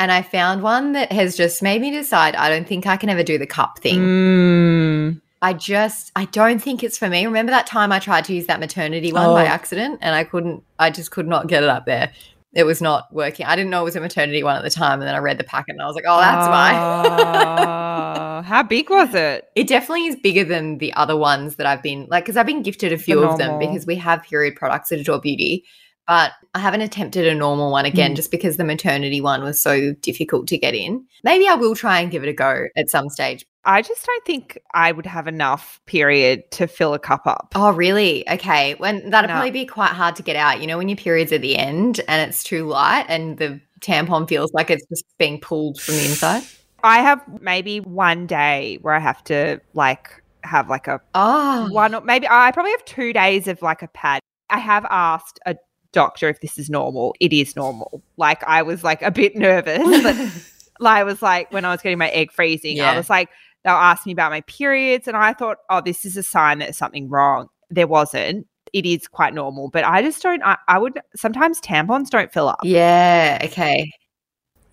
and 0.00 0.10
I 0.10 0.22
found 0.22 0.62
one 0.62 0.92
that 0.92 1.12
has 1.12 1.36
just 1.36 1.62
made 1.62 1.82
me 1.82 1.90
decide 1.90 2.34
I 2.34 2.48
don't 2.48 2.66
think 2.66 2.86
I 2.86 2.96
can 2.96 3.10
ever 3.10 3.22
do 3.22 3.36
the 3.36 3.46
cup 3.46 3.78
thing. 3.80 3.98
Mm. 3.98 5.20
I 5.42 5.52
just 5.52 6.10
I 6.16 6.24
don't 6.24 6.58
think 6.58 6.82
it's 6.82 6.96
for 6.96 7.06
me. 7.10 7.26
Remember 7.26 7.52
that 7.52 7.66
time 7.66 7.92
I 7.92 7.98
tried 7.98 8.24
to 8.24 8.34
use 8.34 8.46
that 8.46 8.60
maternity 8.60 9.12
one 9.12 9.26
oh. 9.26 9.34
by 9.34 9.44
accident 9.44 9.98
and 10.00 10.14
I 10.14 10.24
couldn't 10.24 10.64
I 10.78 10.90
just 10.90 11.10
could 11.10 11.28
not 11.28 11.48
get 11.48 11.62
it 11.62 11.68
up 11.68 11.84
there. 11.84 12.12
It 12.52 12.64
was 12.64 12.82
not 12.82 13.12
working. 13.12 13.46
I 13.46 13.54
didn't 13.54 13.70
know 13.70 13.82
it 13.82 13.84
was 13.84 13.96
a 13.96 14.00
maternity 14.00 14.42
one 14.42 14.56
at 14.56 14.64
the 14.64 14.70
time 14.70 15.00
and 15.00 15.08
then 15.08 15.14
I 15.14 15.18
read 15.18 15.38
the 15.38 15.44
packet 15.44 15.72
and 15.72 15.82
I 15.82 15.86
was 15.86 15.94
like, 15.94 16.04
"Oh, 16.06 16.18
that's 16.18 16.46
uh, 16.46 16.50
why." 16.50 18.42
how 18.46 18.62
big 18.62 18.90
was 18.90 19.14
it? 19.14 19.48
It 19.54 19.68
definitely 19.68 20.06
is 20.06 20.16
bigger 20.16 20.44
than 20.44 20.78
the 20.78 20.92
other 20.94 21.16
ones 21.16 21.56
that 21.56 21.66
I've 21.66 21.82
been 21.82 22.06
like 22.10 22.26
cuz 22.26 22.36
I've 22.36 22.46
been 22.46 22.62
gifted 22.62 22.92
a 22.92 22.98
few 22.98 23.22
of 23.22 23.38
them 23.38 23.58
because 23.58 23.86
we 23.86 23.96
have 23.96 24.22
period 24.22 24.56
products 24.56 24.90
at 24.90 24.98
Adore 24.98 25.20
Beauty 25.20 25.64
but 26.10 26.32
I 26.56 26.58
haven't 26.58 26.80
attempted 26.80 27.28
a 27.28 27.36
normal 27.36 27.70
one 27.70 27.84
again 27.84 28.14
mm. 28.14 28.16
just 28.16 28.32
because 28.32 28.56
the 28.56 28.64
maternity 28.64 29.20
one 29.20 29.44
was 29.44 29.60
so 29.60 29.92
difficult 30.00 30.48
to 30.48 30.58
get 30.58 30.74
in. 30.74 31.06
Maybe 31.22 31.46
I 31.46 31.54
will 31.54 31.76
try 31.76 32.00
and 32.00 32.10
give 32.10 32.24
it 32.24 32.28
a 32.28 32.32
go 32.32 32.66
at 32.76 32.90
some 32.90 33.08
stage. 33.08 33.46
I 33.64 33.82
just 33.82 34.04
don't 34.06 34.24
think 34.24 34.58
I 34.72 34.92
would 34.92 35.06
have 35.06 35.26
enough 35.26 35.80
period 35.86 36.50
to 36.52 36.66
fill 36.66 36.94
a 36.94 36.98
cup 36.98 37.26
up. 37.26 37.52
Oh, 37.54 37.72
really? 37.72 38.28
Okay. 38.28 38.74
When 38.78 39.10
that'd 39.10 39.28
no. 39.28 39.34
probably 39.34 39.50
be 39.50 39.66
quite 39.66 39.90
hard 39.90 40.16
to 40.16 40.22
get 40.22 40.36
out. 40.36 40.60
You 40.60 40.66
know, 40.66 40.78
when 40.78 40.88
your 40.88 40.96
period's 40.96 41.32
at 41.32 41.42
the 41.42 41.56
end 41.56 42.00
and 42.08 42.28
it's 42.28 42.42
too 42.42 42.66
light 42.66 43.04
and 43.08 43.36
the 43.36 43.60
tampon 43.80 44.28
feels 44.28 44.52
like 44.52 44.70
it's 44.70 44.86
just 44.86 45.04
being 45.18 45.40
pulled 45.40 45.80
from 45.80 45.94
the 45.96 46.04
inside. 46.06 46.42
I 46.82 47.00
have 47.02 47.22
maybe 47.42 47.80
one 47.80 48.26
day 48.26 48.78
where 48.80 48.94
I 48.94 49.00
have 49.00 49.22
to 49.24 49.60
like 49.74 50.22
have 50.42 50.70
like 50.70 50.88
a 50.88 50.98
oh. 51.14 51.68
one 51.70 51.94
maybe 52.06 52.26
I 52.30 52.50
probably 52.52 52.70
have 52.70 52.84
two 52.86 53.12
days 53.12 53.46
of 53.46 53.60
like 53.60 53.82
a 53.82 53.88
pad. 53.88 54.20
I 54.48 54.58
have 54.58 54.86
asked 54.88 55.38
a 55.44 55.56
doctor 55.92 56.30
if 56.30 56.40
this 56.40 56.58
is 56.58 56.70
normal. 56.70 57.14
It 57.20 57.34
is 57.34 57.56
normal. 57.56 58.02
Like 58.16 58.42
I 58.44 58.62
was 58.62 58.82
like 58.82 59.02
a 59.02 59.10
bit 59.10 59.36
nervous. 59.36 60.02
but 60.02 60.86
I 60.86 61.04
was 61.04 61.20
like 61.20 61.52
when 61.52 61.64
I 61.64 61.70
was 61.70 61.82
getting 61.82 61.98
my 61.98 62.08
egg 62.08 62.32
freezing, 62.32 62.78
yeah. 62.78 62.90
I 62.90 62.96
was 62.96 63.10
like, 63.10 63.28
they'll 63.64 63.74
ask 63.74 64.06
me 64.06 64.12
about 64.12 64.30
my 64.30 64.40
periods. 64.42 65.08
And 65.08 65.16
I 65.16 65.32
thought, 65.32 65.58
oh, 65.68 65.80
this 65.80 66.04
is 66.04 66.16
a 66.16 66.22
sign 66.22 66.58
that 66.58 66.66
there's 66.66 66.78
something 66.78 67.08
wrong. 67.08 67.48
There 67.70 67.86
wasn't. 67.86 68.46
It 68.72 68.86
is 68.86 69.08
quite 69.08 69.34
normal. 69.34 69.68
But 69.68 69.84
I 69.84 70.02
just 70.02 70.22
don't 70.22 70.42
I, 70.44 70.56
I 70.68 70.78
would 70.78 71.00
sometimes 71.16 71.60
tampons 71.60 72.08
don't 72.08 72.32
fill 72.32 72.48
up. 72.48 72.60
Yeah. 72.62 73.38
Okay. 73.42 73.90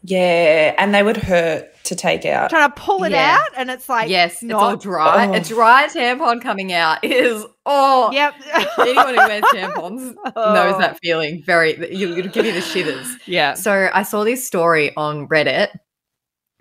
Yeah, 0.04 0.74
and 0.78 0.96
they 0.96 1.04
would 1.04 1.18
hurt 1.18 1.84
to 1.86 1.96
take 1.96 2.26
out. 2.26 2.50
Trying 2.50 2.70
to 2.70 2.76
pull 2.76 3.04
it 3.04 3.12
yeah. 3.12 3.40
out, 3.42 3.52
and 3.58 3.70
it's 3.70 3.90
like 3.90 4.10
yes, 4.10 4.42
not, 4.42 4.56
it's 4.56 4.64
all 4.64 4.78
dry. 4.78 5.28
Oh. 5.28 5.34
A 5.34 5.42
dry 5.42 5.90
tampon 5.92 6.42
coming 6.42 6.72
out 6.72 7.04
is 7.04 7.44
oh 7.66 8.10
yep. 8.14 8.34
anyone 8.80 9.16
who 9.16 9.16
wears 9.16 9.44
tampons 9.46 10.16
oh. 10.36 10.54
knows 10.54 10.78
that 10.80 10.98
feeling. 11.04 11.44
Very, 11.44 11.94
you, 11.94 12.10
will 12.10 12.28
give 12.28 12.46
you 12.46 12.54
the 12.54 12.62
shivers. 12.62 13.08
Yeah. 13.26 13.56
So 13.56 13.90
I 13.94 14.04
saw 14.04 14.24
this 14.24 14.48
story 14.48 14.96
on 14.96 15.28
Reddit. 15.28 15.70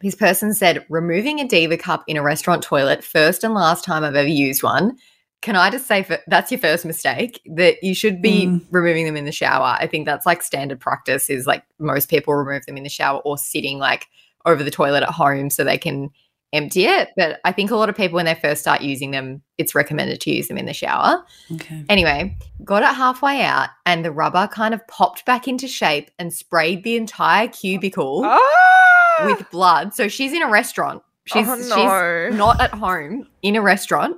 This 0.07 0.15
person 0.15 0.55
said, 0.55 0.87
removing 0.89 1.41
a 1.41 1.49
diva 1.49 1.77
cup 1.77 2.05
in 2.07 2.17
a 2.17 2.23
restaurant 2.23 2.63
toilet, 2.63 3.03
first 3.03 3.43
and 3.43 3.55
last 3.55 3.85
time 3.85 4.05
I've 4.05 4.15
ever 4.15 4.29
used 4.29 4.63
one 4.63 4.97
can 5.43 5.57
I 5.57 5.71
just 5.71 5.87
say 5.87 6.03
for, 6.03 6.19
that's 6.27 6.51
your 6.51 6.59
first 6.59 6.85
mistake 6.85 7.41
that 7.47 7.83
you 7.83 7.95
should 7.95 8.23
be 8.23 8.47
mm. 8.47 8.65
removing 8.71 9.05
them 9.05 9.17
in 9.17 9.27
the 9.27 9.33
shower. 9.33 9.77
I 9.79 9.87
think 9.87 10.07
that's 10.07 10.27
like 10.27 10.43
standard 10.43 10.81
practice 10.81 11.29
is 11.29 11.47
like 11.47 11.63
most 11.79 12.09
people 12.09 12.35
remove 12.35 12.67
them 12.67 12.77
in 12.77 12.83
the 12.83 12.89
shower 12.89 13.21
or 13.21 13.37
sitting 13.37 13.79
like 13.79 14.09
over 14.45 14.63
the 14.63 14.71
toilet 14.71 15.03
at 15.03 15.11
home 15.11 15.51
so 15.51 15.63
they 15.63 15.79
can 15.79 16.11
empty 16.53 16.87
it. 16.87 17.11
But 17.17 17.41
I 17.45 17.53
think 17.53 17.71
a 17.71 17.77
lot 17.77 17.89
of 17.89 17.97
people 17.97 18.17
when 18.17 18.25
they 18.25 18.35
first 18.35 18.61
start 18.61 18.81
using 18.81 19.11
them, 19.11 19.43
it's 19.59 19.75
recommended 19.75 20.21
to 20.23 20.31
use 20.31 20.49
them 20.49 20.59
in 20.59 20.67
the 20.67 20.73
shower. 20.73 21.25
Okay. 21.53 21.85
Anyway, 21.89 22.37
got 22.65 22.83
it 22.83 22.97
halfway 22.97 23.43
out 23.43 23.69
and 23.85 24.05
the 24.05 24.13
rubber 24.13 24.49
kind 24.49 24.73
of 24.73 24.87
popped 24.89 25.25
back 25.27 25.47
into 25.47 25.69
shape 25.69 26.11
and 26.19 26.33
sprayed 26.33 26.83
the 26.83 26.97
entire 26.97 27.49
cubicle 27.49 28.23
ah! 28.25 28.96
With 29.25 29.51
blood. 29.51 29.95
So 29.95 30.09
she's 30.09 30.33
in 30.33 30.43
a 30.43 30.51
restaurant. 30.51 31.03
She's, 31.25 31.49
oh, 31.49 31.55
no. 31.57 32.29
she's 32.29 32.39
not 32.39 32.61
at 32.61 32.73
home 32.73 33.27
in 33.43 33.57
a 33.57 33.63
restaurant 33.63 34.17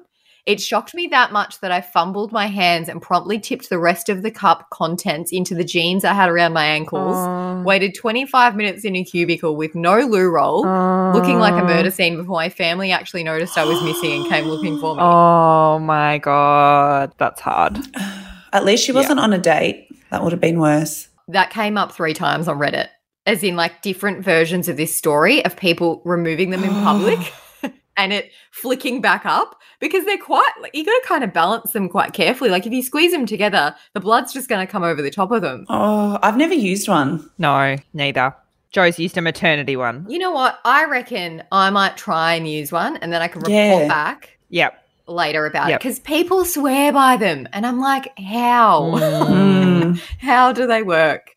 it 0.49 0.63
shocked 0.63 0.95
me 0.95 1.07
that 1.09 1.31
much 1.31 1.61
that 1.61 1.71
I 1.71 1.83
fumbled 1.83 2.33
my 2.33 2.47
hands 2.47 2.89
and 2.89 3.03
promptly 3.03 3.39
tipped 3.39 3.69
the 3.69 3.79
rest 3.79 4.09
of 4.09 4.23
the 4.23 4.31
cup 4.31 4.71
contents 4.71 5.31
into 5.31 5.55
the 5.55 5.63
jeans 5.63 6.07
I 6.07 6.15
had 6.15 6.31
around 6.31 6.55
my 6.55 6.65
ankles. 6.65 7.19
Uh, 7.19 7.63
waited 7.67 7.95
25 7.95 8.57
minutes 8.57 8.83
in 8.87 8.97
a 8.97 9.05
cubicle 9.05 9.57
with 9.57 9.75
no 9.75 9.99
loo 9.99 10.31
roll, 10.31 10.67
uh, 10.67 11.13
looking 11.13 11.39
like 11.39 11.53
a 11.53 11.67
murder 11.67 11.91
scene 11.91 12.17
before 12.17 12.37
my 12.37 12.49
family 12.49 12.93
actually 12.93 13.25
noticed 13.25 13.59
I 13.59 13.65
was 13.65 13.83
missing 13.83 14.23
and 14.23 14.27
came 14.27 14.47
looking 14.47 14.81
for 14.81 14.95
me. 14.95 15.03
Oh 15.03 15.81
my 15.81 16.17
God. 16.17 17.13
That's 17.19 17.43
hard. 17.43 17.79
At 18.55 18.65
least 18.65 18.87
she 18.87 18.93
wasn't 18.93 19.19
yeah. 19.19 19.25
on 19.25 19.35
a 19.35 19.39
date. 19.39 19.87
that 20.11 20.23
would 20.23 20.33
have 20.33 20.41
been 20.41 20.61
worse. 20.61 21.09
That 21.29 21.51
came 21.51 21.77
up 21.77 21.93
three 21.93 22.15
times 22.15 22.49
on 22.49 22.59
Reddit, 22.59 22.89
as 23.29 23.45
in 23.45 23.57
like 23.57 23.83
different 23.83 24.25
versions 24.25 24.69
of 24.69 24.77
this 24.77 24.97
story 24.97 25.45
of 25.45 25.57
people 25.57 26.01
removing 26.05 26.49
them 26.51 26.65
in 26.65 26.71
public 26.71 27.19
and 27.97 28.13
it 28.13 28.31
flicking 28.51 29.01
back 29.03 29.27
up 29.27 29.57
because 29.81 30.05
they're 30.07 30.17
quite, 30.19 30.51
you 30.73 30.85
got 30.85 30.93
to 30.93 31.07
kind 31.07 31.23
of 31.23 31.33
balance 31.33 31.73
them 31.73 31.89
quite 31.89 32.15
carefully. 32.15 32.49
Like 32.49 32.67
if 32.67 32.73
you 32.73 32.83
squeeze 32.83 33.13
them 33.13 33.27
together, 33.27 33.77
the 33.93 34.01
blood's 34.01 34.33
just 34.33 34.49
going 34.49 34.67
to 34.67 34.71
come 34.71 34.83
over 34.83 35.03
the 35.03 35.11
top 35.11 35.31
of 35.31 35.43
them. 35.43 35.67
Oh, 35.69 36.19
I've 36.23 36.39
never 36.39 36.55
used 36.55 36.89
one. 36.89 37.29
No, 37.37 37.77
neither. 37.93 38.35
Joe's 38.71 38.99
used 38.99 39.17
a 39.19 39.23
maternity 39.23 39.77
one. 39.77 40.07
You 40.09 40.19
know 40.19 40.31
what? 40.31 40.59
I 40.65 40.87
reckon 40.87 41.43
I 41.53 41.71
might 41.71 41.97
try 41.97 42.35
and 42.35 42.49
use 42.49 42.73
one 42.73 42.97
and 42.97 43.13
then 43.13 43.21
I 43.21 43.29
can 43.29 43.41
report 43.41 43.83
yeah. 43.83 43.89
back. 43.89 44.39
Yep. 44.49 44.85
Later 45.07 45.47
about 45.47 45.69
yep. 45.69 45.77
it 45.77 45.83
because 45.83 46.01
people 46.01 46.45
swear 46.45 46.93
by 46.93 47.17
them, 47.17 47.49
and 47.55 47.65
I'm 47.65 47.81
like, 47.81 48.13
how? 48.19 48.93
Mm. 48.95 49.99
how 50.19 50.53
do 50.53 50.67
they 50.67 50.83
work? 50.83 51.31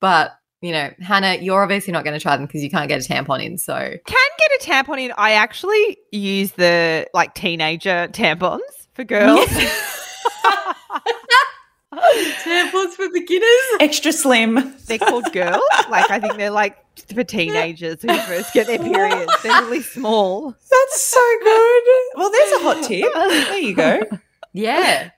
But 0.00 0.39
you 0.60 0.72
know, 0.72 0.90
Hannah, 1.00 1.36
you're 1.36 1.62
obviously 1.62 1.92
not 1.92 2.04
going 2.04 2.14
to 2.14 2.20
try 2.20 2.36
them 2.36 2.46
because 2.46 2.62
you 2.62 2.70
can't 2.70 2.88
get 2.88 3.04
a 3.04 3.08
tampon 3.08 3.42
in. 3.44 3.58
So 3.58 3.74
can 3.74 4.28
get 4.38 4.50
a 4.60 4.64
tampon 4.64 5.00
in. 5.00 5.12
I 5.16 5.32
actually 5.32 5.98
use 6.12 6.52
the 6.52 7.06
like 7.14 7.34
teenager 7.34 8.08
tampons 8.12 8.60
for 8.92 9.04
girls. 9.04 9.48
Tampons 12.42 12.92
for 12.92 13.08
beginners. 13.12 13.48
Extra 13.80 14.12
slim. 14.12 14.74
They're 14.86 14.98
called 14.98 15.32
girls. 15.32 15.62
Like 15.88 16.10
I 16.10 16.20
think 16.20 16.36
they're 16.36 16.50
like 16.50 16.78
for 17.12 17.24
teenagers 17.24 18.02
who 18.02 18.08
first 18.20 18.52
get 18.54 18.66
their 18.66 18.78
periods. 18.78 19.32
They're 19.42 19.62
really 19.62 19.82
small. 19.82 20.50
That's 20.50 21.00
so 21.00 21.36
good. 21.42 21.82
Well, 22.14 22.30
there's 22.30 22.52
a 22.52 22.58
hot 22.60 22.84
tip. 22.84 23.12
There 23.12 23.58
you 23.58 23.74
go. 23.74 24.00
Yeah. 24.52 25.10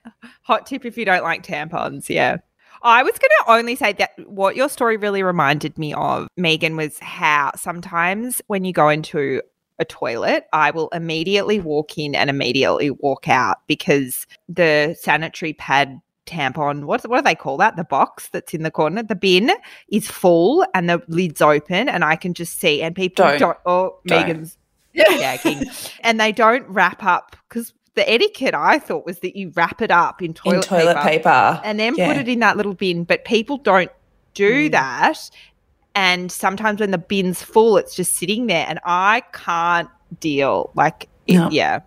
Hot 0.43 0.67
tip 0.67 0.85
if 0.85 0.95
you 0.95 1.05
don't 1.05 1.23
like 1.23 1.41
tampons. 1.41 2.07
Yeah. 2.07 2.37
I 2.83 3.03
was 3.03 3.17
going 3.17 3.29
to 3.45 3.51
only 3.51 3.75
say 3.75 3.93
that 3.93 4.11
what 4.27 4.55
your 4.55 4.69
story 4.69 4.97
really 4.97 5.23
reminded 5.23 5.77
me 5.77 5.93
of, 5.93 6.27
Megan, 6.37 6.75
was 6.75 6.99
how 6.99 7.51
sometimes 7.55 8.41
when 8.47 8.65
you 8.65 8.73
go 8.73 8.89
into 8.89 9.41
a 9.79 9.85
toilet, 9.85 10.45
I 10.53 10.71
will 10.71 10.89
immediately 10.89 11.59
walk 11.59 11.97
in 11.97 12.13
and 12.13 12.29
immediately 12.29 12.91
walk 12.91 13.27
out 13.27 13.57
because 13.67 14.27
the 14.49 14.95
sanitary 14.99 15.53
pad 15.53 15.99
tampon 16.25 16.85
what, 16.85 17.03
what 17.09 17.17
do 17.17 17.23
they 17.23 17.35
call 17.35 17.57
that? 17.57 17.75
The 17.75 17.83
box 17.83 18.29
that's 18.29 18.53
in 18.53 18.63
the 18.63 18.71
corner? 18.71 19.03
The 19.03 19.15
bin 19.15 19.51
is 19.89 20.09
full 20.09 20.65
and 20.73 20.89
the 20.89 21.01
lid's 21.07 21.41
open 21.41 21.89
and 21.89 22.03
i 22.03 22.15
can 22.15 22.33
just 22.33 22.59
see 22.59 22.81
and 22.81 22.95
people 22.95 23.25
don't, 23.25 23.39
don't 23.39 23.57
oh 23.65 23.97
don't. 24.05 24.21
megan's 24.21 24.57
gagging 24.93 25.65
and 26.01 26.19
they 26.19 26.31
don't 26.31 26.65
wrap 26.69 27.03
up 27.03 27.35
because 27.49 27.73
the 27.95 28.09
etiquette 28.09 28.53
I 28.53 28.79
thought 28.79 29.05
was 29.05 29.19
that 29.19 29.35
you 29.35 29.51
wrap 29.55 29.81
it 29.81 29.91
up 29.91 30.21
in 30.21 30.33
toilet, 30.33 30.55
in 30.55 30.61
toilet 30.63 30.97
paper, 30.97 31.23
paper, 31.23 31.61
and 31.63 31.79
then 31.79 31.95
yeah. 31.95 32.07
put 32.07 32.17
it 32.17 32.27
in 32.27 32.39
that 32.39 32.57
little 32.57 32.73
bin. 32.73 33.03
But 33.03 33.25
people 33.25 33.57
don't 33.57 33.91
do 34.33 34.69
mm. 34.69 34.71
that. 34.71 35.29
And 35.95 36.31
sometimes 36.31 36.79
when 36.79 36.91
the 36.91 36.97
bin's 36.97 37.43
full, 37.43 37.77
it's 37.77 37.95
just 37.95 38.15
sitting 38.15 38.47
there, 38.47 38.65
and 38.67 38.79
I 38.83 39.21
can't 39.31 39.89
deal. 40.19 40.71
Like, 40.73 41.07
it, 41.27 41.51
yeah. 41.51 41.81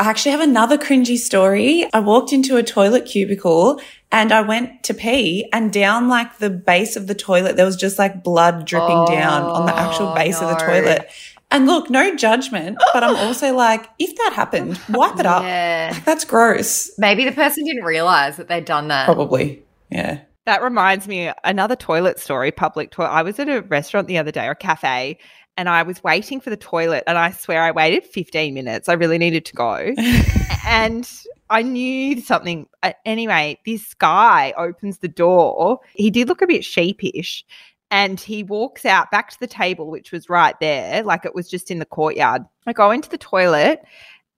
I 0.00 0.04
actually 0.04 0.32
have 0.32 0.40
another 0.40 0.78
cringy 0.78 1.18
story. 1.18 1.86
I 1.92 2.00
walked 2.00 2.32
into 2.32 2.56
a 2.56 2.62
toilet 2.62 3.04
cubicle 3.04 3.82
and 4.10 4.32
I 4.32 4.40
went 4.40 4.82
to 4.84 4.94
pee 4.94 5.46
and 5.52 5.70
down 5.70 6.08
like 6.08 6.38
the 6.38 6.48
base 6.48 6.96
of 6.96 7.06
the 7.06 7.14
toilet, 7.14 7.56
there 7.56 7.66
was 7.66 7.76
just 7.76 7.98
like 7.98 8.24
blood 8.24 8.64
dripping 8.64 8.88
oh, 8.88 9.06
down 9.06 9.42
on 9.42 9.66
the 9.66 9.76
actual 9.76 10.14
base 10.14 10.40
no. 10.40 10.48
of 10.48 10.58
the 10.58 10.64
toilet. 10.64 11.10
And 11.52 11.66
look, 11.66 11.90
no 11.90 12.14
judgment, 12.14 12.78
but 12.92 13.02
I'm 13.02 13.16
also 13.16 13.52
like, 13.56 13.88
if 13.98 14.14
that 14.16 14.32
happened, 14.34 14.80
wipe 14.88 15.18
it 15.18 15.26
up. 15.26 15.42
Yeah. 15.42 15.90
Like, 15.92 16.04
that's 16.04 16.24
gross. 16.24 16.90
Maybe 16.98 17.24
the 17.24 17.32
person 17.32 17.64
didn't 17.64 17.84
realize 17.84 18.36
that 18.36 18.48
they'd 18.48 18.64
done 18.64 18.88
that. 18.88 19.06
Probably. 19.06 19.62
Yeah. 19.90 20.20
That 20.46 20.62
reminds 20.62 21.06
me 21.06 21.30
another 21.44 21.76
toilet 21.76 22.18
story, 22.18 22.50
public 22.50 22.90
toilet. 22.90 23.10
I 23.10 23.22
was 23.22 23.38
at 23.38 23.48
a 23.48 23.62
restaurant 23.62 24.08
the 24.08 24.18
other 24.18 24.30
day 24.30 24.46
or 24.46 24.52
a 24.52 24.56
cafe 24.56 25.18
and 25.56 25.68
I 25.68 25.82
was 25.82 26.02
waiting 26.02 26.40
for 26.40 26.50
the 26.50 26.56
toilet 26.56 27.04
and 27.06 27.18
I 27.18 27.32
swear 27.32 27.62
I 27.62 27.70
waited 27.70 28.04
15 28.04 28.54
minutes. 28.54 28.88
I 28.88 28.94
really 28.94 29.18
needed 29.18 29.44
to 29.46 29.52
go. 29.54 29.92
and 30.66 31.08
I 31.50 31.62
knew 31.62 32.20
something. 32.20 32.66
Anyway, 33.04 33.58
this 33.66 33.92
guy 33.94 34.54
opens 34.56 34.98
the 34.98 35.08
door. 35.08 35.80
He 35.94 36.10
did 36.10 36.28
look 36.28 36.42
a 36.42 36.46
bit 36.46 36.64
sheepish 36.64 37.44
and 37.90 38.20
he 38.20 38.42
walks 38.42 38.84
out 38.84 39.10
back 39.10 39.30
to 39.30 39.40
the 39.40 39.46
table, 39.46 39.90
which 39.90 40.12
was 40.12 40.28
right 40.28 40.58
there, 40.60 41.02
like 41.02 41.24
it 41.24 41.34
was 41.34 41.48
just 41.48 41.70
in 41.70 41.78
the 41.78 41.86
courtyard. 41.86 42.42
I 42.66 42.72
go 42.72 42.90
into 42.90 43.10
the 43.10 43.18
toilet, 43.18 43.82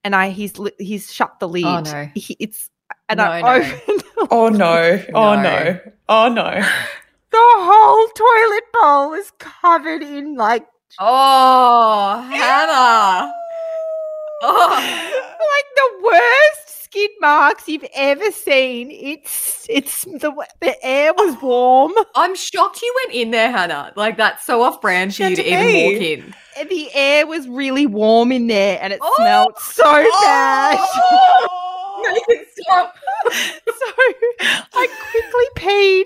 and 0.04 0.14
I 0.14 0.30
he's 0.30 0.54
he's 0.78 1.12
shut 1.12 1.38
the 1.40 1.48
lid. 1.48 1.64
Oh 1.64 1.80
no! 1.80 2.08
He, 2.14 2.36
it's 2.38 2.70
and 3.08 3.18
no, 3.18 3.24
I 3.24 3.40
no. 3.40 3.48
open. 3.48 4.06
oh, 4.18 4.28
oh 4.30 4.48
no! 4.48 5.04
Oh 5.14 5.42
no! 5.42 5.80
Oh 6.08 6.28
no! 6.28 6.62
The 7.32 7.38
whole 7.38 8.08
toilet 8.08 8.64
bowl 8.74 9.10
was 9.12 9.32
covered 9.38 10.02
in 10.02 10.36
like. 10.36 10.66
Oh, 10.98 12.20
Hannah! 12.30 13.32
oh, 14.42 14.68
like 15.54 15.66
the 15.76 16.04
worst 16.04 16.81
skid 16.92 17.10
marks 17.20 17.68
you've 17.68 17.86
ever 17.94 18.30
seen. 18.30 18.90
It's 18.90 19.66
it's 19.68 20.04
the 20.04 20.32
the 20.60 20.76
air 20.84 21.12
was 21.14 21.40
warm. 21.40 21.92
I'm 22.14 22.36
shocked 22.36 22.82
you 22.82 22.94
went 23.04 23.16
in 23.16 23.30
there, 23.30 23.50
Hannah. 23.50 23.92
Like 23.96 24.16
that's 24.18 24.44
so 24.44 24.62
off 24.62 24.80
brand 24.80 25.14
for 25.14 25.24
you 25.24 25.36
to, 25.36 25.42
even 25.42 25.92
walk 25.92 26.02
in. 26.02 26.68
The 26.68 26.94
air 26.94 27.26
was 27.26 27.48
really 27.48 27.86
warm 27.86 28.30
in 28.30 28.46
there, 28.46 28.78
and 28.82 28.92
it 28.92 28.98
oh! 29.02 29.14
smelled 29.16 29.58
so 29.58 29.84
oh! 29.86 30.20
bad. 30.22 31.58
Make 32.02 32.22
it 32.28 32.48
stop. 32.58 32.94
so 33.32 33.86
I 34.74 34.88
quickly 35.10 35.46
peed. 35.56 36.04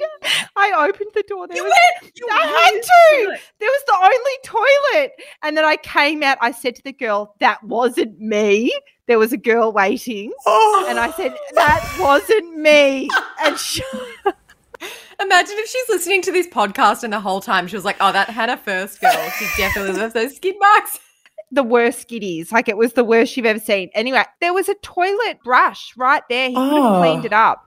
I 0.57 0.89
opened 0.89 1.11
the 1.15 1.25
door. 1.27 1.49
There 1.49 1.57
you 1.57 1.65
was, 1.65 1.73
went. 2.03 2.13
You 2.17 2.29
I 2.31 2.47
had 2.47 2.83
to. 2.83 3.39
There 3.59 3.69
was 3.69 3.83
the 3.87 3.97
only 4.05 4.37
toilet, 4.45 5.13
and 5.43 5.57
then 5.57 5.65
I 5.65 5.77
came 5.77 6.23
out. 6.23 6.39
I 6.41 6.53
said 6.53 6.77
to 6.77 6.83
the 6.83 6.93
girl, 6.93 7.35
"That 7.41 7.63
wasn't 7.65 8.21
me." 8.21 8.73
There 9.07 9.19
was 9.19 9.33
a 9.33 9.37
girl 9.37 9.73
waiting, 9.73 10.33
oh. 10.47 10.87
and 10.89 10.99
I 10.99 11.11
said, 11.13 11.35
"That 11.55 11.97
wasn't 12.01 12.57
me." 12.57 13.09
And 13.43 13.59
she. 13.59 13.83
Imagine 15.21 15.55
if 15.57 15.69
she's 15.71 15.89
listening 15.89 16.21
to 16.23 16.33
this 16.33 16.47
podcast 16.47 17.03
and 17.03 17.11
the 17.11 17.21
whole 17.21 17.41
time 17.41 17.67
she 17.67 17.77
was 17.77 17.85
like, 17.85 17.97
"Oh, 18.01 18.13
that 18.13 18.29
Hannah 18.29 18.57
Furst 18.57 19.01
girl. 19.01 19.31
She 19.39 19.47
definitely 19.57 19.93
left 19.93 20.15
those 20.15 20.37
skid 20.37 20.57
marks." 20.59 20.99
The 21.51 21.63
worst 21.63 22.09
skiddies. 22.09 22.53
Like 22.53 22.69
it 22.69 22.77
was 22.77 22.95
the 22.95 23.05
worst 23.05 23.37
you've 23.37 23.47
ever 23.47 23.59
seen. 23.59 23.91
Anyway, 23.95 24.23
there 24.41 24.55
was 24.55 24.69
a 24.69 24.75
toilet 24.77 25.43
brush 25.43 25.93
right 25.97 26.23
there. 26.29 26.49
He 26.49 26.55
could 26.55 26.63
have 26.63 26.85
oh. 26.85 27.01
cleaned 27.01 27.25
it 27.25 27.33
up. 27.33 27.67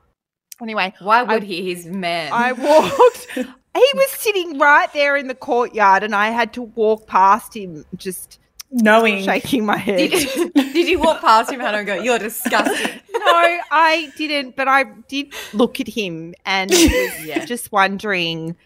Anyway, 0.61 0.93
why 0.99 1.23
would 1.23 1.43
I, 1.43 1.45
he? 1.45 1.61
He's 1.63 1.85
man. 1.85 2.31
I 2.33 2.51
walked. 2.51 3.27
he 3.35 3.91
was 3.95 4.09
sitting 4.11 4.59
right 4.59 4.91
there 4.93 5.15
in 5.15 5.27
the 5.27 5.35
courtyard, 5.35 6.03
and 6.03 6.13
I 6.13 6.29
had 6.29 6.53
to 6.53 6.63
walk 6.63 7.07
past 7.07 7.55
him, 7.55 7.85
just 7.95 8.39
knowing, 8.69 9.23
shaking 9.23 9.65
my 9.65 9.77
head. 9.77 10.11
Did, 10.11 10.53
did 10.73 10.87
you 10.89 10.99
walk 10.99 11.21
past 11.21 11.51
him, 11.51 11.61
Hannah, 11.61 11.77
and 11.77 11.87
go, 11.87 11.95
"You're 11.95 12.19
disgusting"? 12.19 12.99
no, 13.13 13.59
I 13.71 14.11
didn't, 14.17 14.57
but 14.57 14.67
I 14.67 14.83
did 15.07 15.33
look 15.53 15.79
at 15.79 15.87
him 15.87 16.33
and 16.45 16.71
was 16.71 17.25
yeah. 17.25 17.45
just 17.45 17.71
wondering 17.71 18.57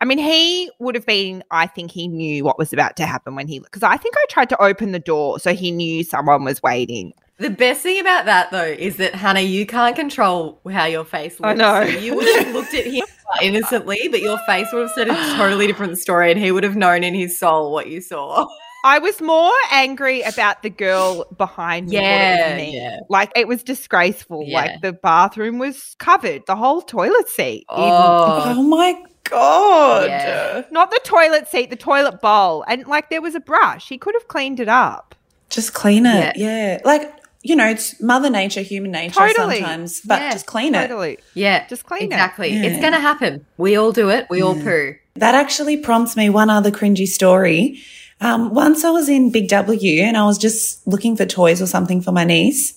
I 0.00 0.04
mean, 0.04 0.18
he 0.18 0.70
would 0.78 0.94
have 0.94 1.06
been, 1.06 1.42
I 1.50 1.66
think 1.66 1.90
he 1.90 2.06
knew 2.06 2.44
what 2.44 2.58
was 2.58 2.72
about 2.72 2.96
to 2.96 3.06
happen 3.06 3.34
when 3.34 3.48
he, 3.48 3.58
because 3.58 3.82
I 3.82 3.96
think 3.96 4.14
I 4.16 4.24
tried 4.30 4.48
to 4.50 4.62
open 4.62 4.92
the 4.92 5.00
door 5.00 5.40
so 5.40 5.52
he 5.54 5.72
knew 5.72 6.04
someone 6.04 6.44
was 6.44 6.62
waiting. 6.62 7.12
The 7.38 7.50
best 7.50 7.82
thing 7.82 8.00
about 8.00 8.24
that, 8.24 8.50
though, 8.50 8.62
is 8.64 8.96
that 8.96 9.14
Hannah, 9.14 9.40
you 9.40 9.64
can't 9.64 9.94
control 9.94 10.60
how 10.70 10.86
your 10.86 11.04
face 11.04 11.38
looks. 11.38 11.48
I 11.48 11.54
know. 11.54 11.84
So 11.88 11.98
you 11.98 12.16
would 12.16 12.44
have 12.44 12.52
looked 12.52 12.74
at 12.74 12.84
him 12.84 13.04
innocently, 13.42 14.08
but 14.10 14.20
your 14.20 14.38
face 14.38 14.66
would 14.72 14.82
have 14.82 14.90
said 14.90 15.08
a 15.08 15.14
totally 15.36 15.68
different 15.68 15.98
story, 15.98 16.32
and 16.32 16.40
he 16.40 16.50
would 16.50 16.64
have 16.64 16.74
known 16.74 17.04
in 17.04 17.14
his 17.14 17.38
soul 17.38 17.72
what 17.72 17.86
you 17.86 18.00
saw. 18.00 18.48
I 18.84 18.98
was 18.98 19.20
more 19.20 19.52
angry 19.70 20.22
about 20.22 20.62
the 20.62 20.70
girl 20.70 21.24
behind 21.36 21.90
yeah, 21.90 22.56
me. 22.56 22.76
Yeah. 22.76 22.98
Like 23.08 23.32
it 23.34 23.48
was 23.48 23.62
disgraceful. 23.62 24.44
Yeah. 24.46 24.54
Like 24.54 24.80
the 24.82 24.92
bathroom 24.92 25.58
was 25.58 25.96
covered, 25.98 26.46
the 26.46 26.56
whole 26.56 26.82
toilet 26.82 27.28
seat. 27.28 27.66
Oh, 27.68 28.42
even- 28.42 28.58
oh 28.58 28.62
my 28.62 29.02
god. 29.24 30.08
Yeah. 30.08 30.62
Not 30.70 30.90
the 30.90 31.00
toilet 31.04 31.48
seat, 31.48 31.70
the 31.70 31.76
toilet 31.76 32.20
bowl. 32.20 32.64
And 32.68 32.86
like 32.86 33.10
there 33.10 33.22
was 33.22 33.34
a 33.34 33.40
brush. 33.40 33.88
He 33.88 33.98
could 33.98 34.14
have 34.14 34.28
cleaned 34.28 34.60
it 34.60 34.68
up. 34.68 35.14
Just 35.50 35.74
clean 35.74 36.06
it. 36.06 36.36
Yeah. 36.36 36.76
yeah. 36.76 36.80
Like, 36.84 37.12
you 37.42 37.56
know, 37.56 37.66
it's 37.66 38.00
mother 38.00 38.30
nature, 38.30 38.60
human 38.60 38.90
nature 38.90 39.14
totally. 39.14 39.56
sometimes, 39.60 40.00
but 40.02 40.20
yeah, 40.20 40.32
just 40.32 40.46
clean 40.46 40.74
totally. 40.74 41.14
it. 41.14 41.24
Yeah. 41.34 41.66
Just 41.66 41.84
clean 41.84 42.04
exactly. 42.04 42.50
it. 42.50 42.56
Exactly. 42.56 42.72
It's 42.72 42.80
going 42.80 42.92
to 42.92 43.00
happen. 43.00 43.46
We 43.56 43.76
all 43.76 43.92
do 43.92 44.10
it. 44.10 44.26
We 44.28 44.42
all 44.42 44.54
poo. 44.54 44.94
That 45.16 45.34
actually 45.34 45.78
prompts 45.78 46.16
me 46.16 46.30
one 46.30 46.50
other 46.50 46.70
cringy 46.70 47.06
story. 47.06 47.80
Um, 48.20 48.52
once 48.52 48.84
I 48.84 48.90
was 48.90 49.08
in 49.08 49.30
Big 49.30 49.48
W 49.48 50.02
and 50.02 50.16
I 50.16 50.24
was 50.24 50.38
just 50.38 50.86
looking 50.86 51.16
for 51.16 51.24
toys 51.24 51.62
or 51.62 51.66
something 51.66 52.00
for 52.00 52.12
my 52.12 52.24
niece. 52.24 52.74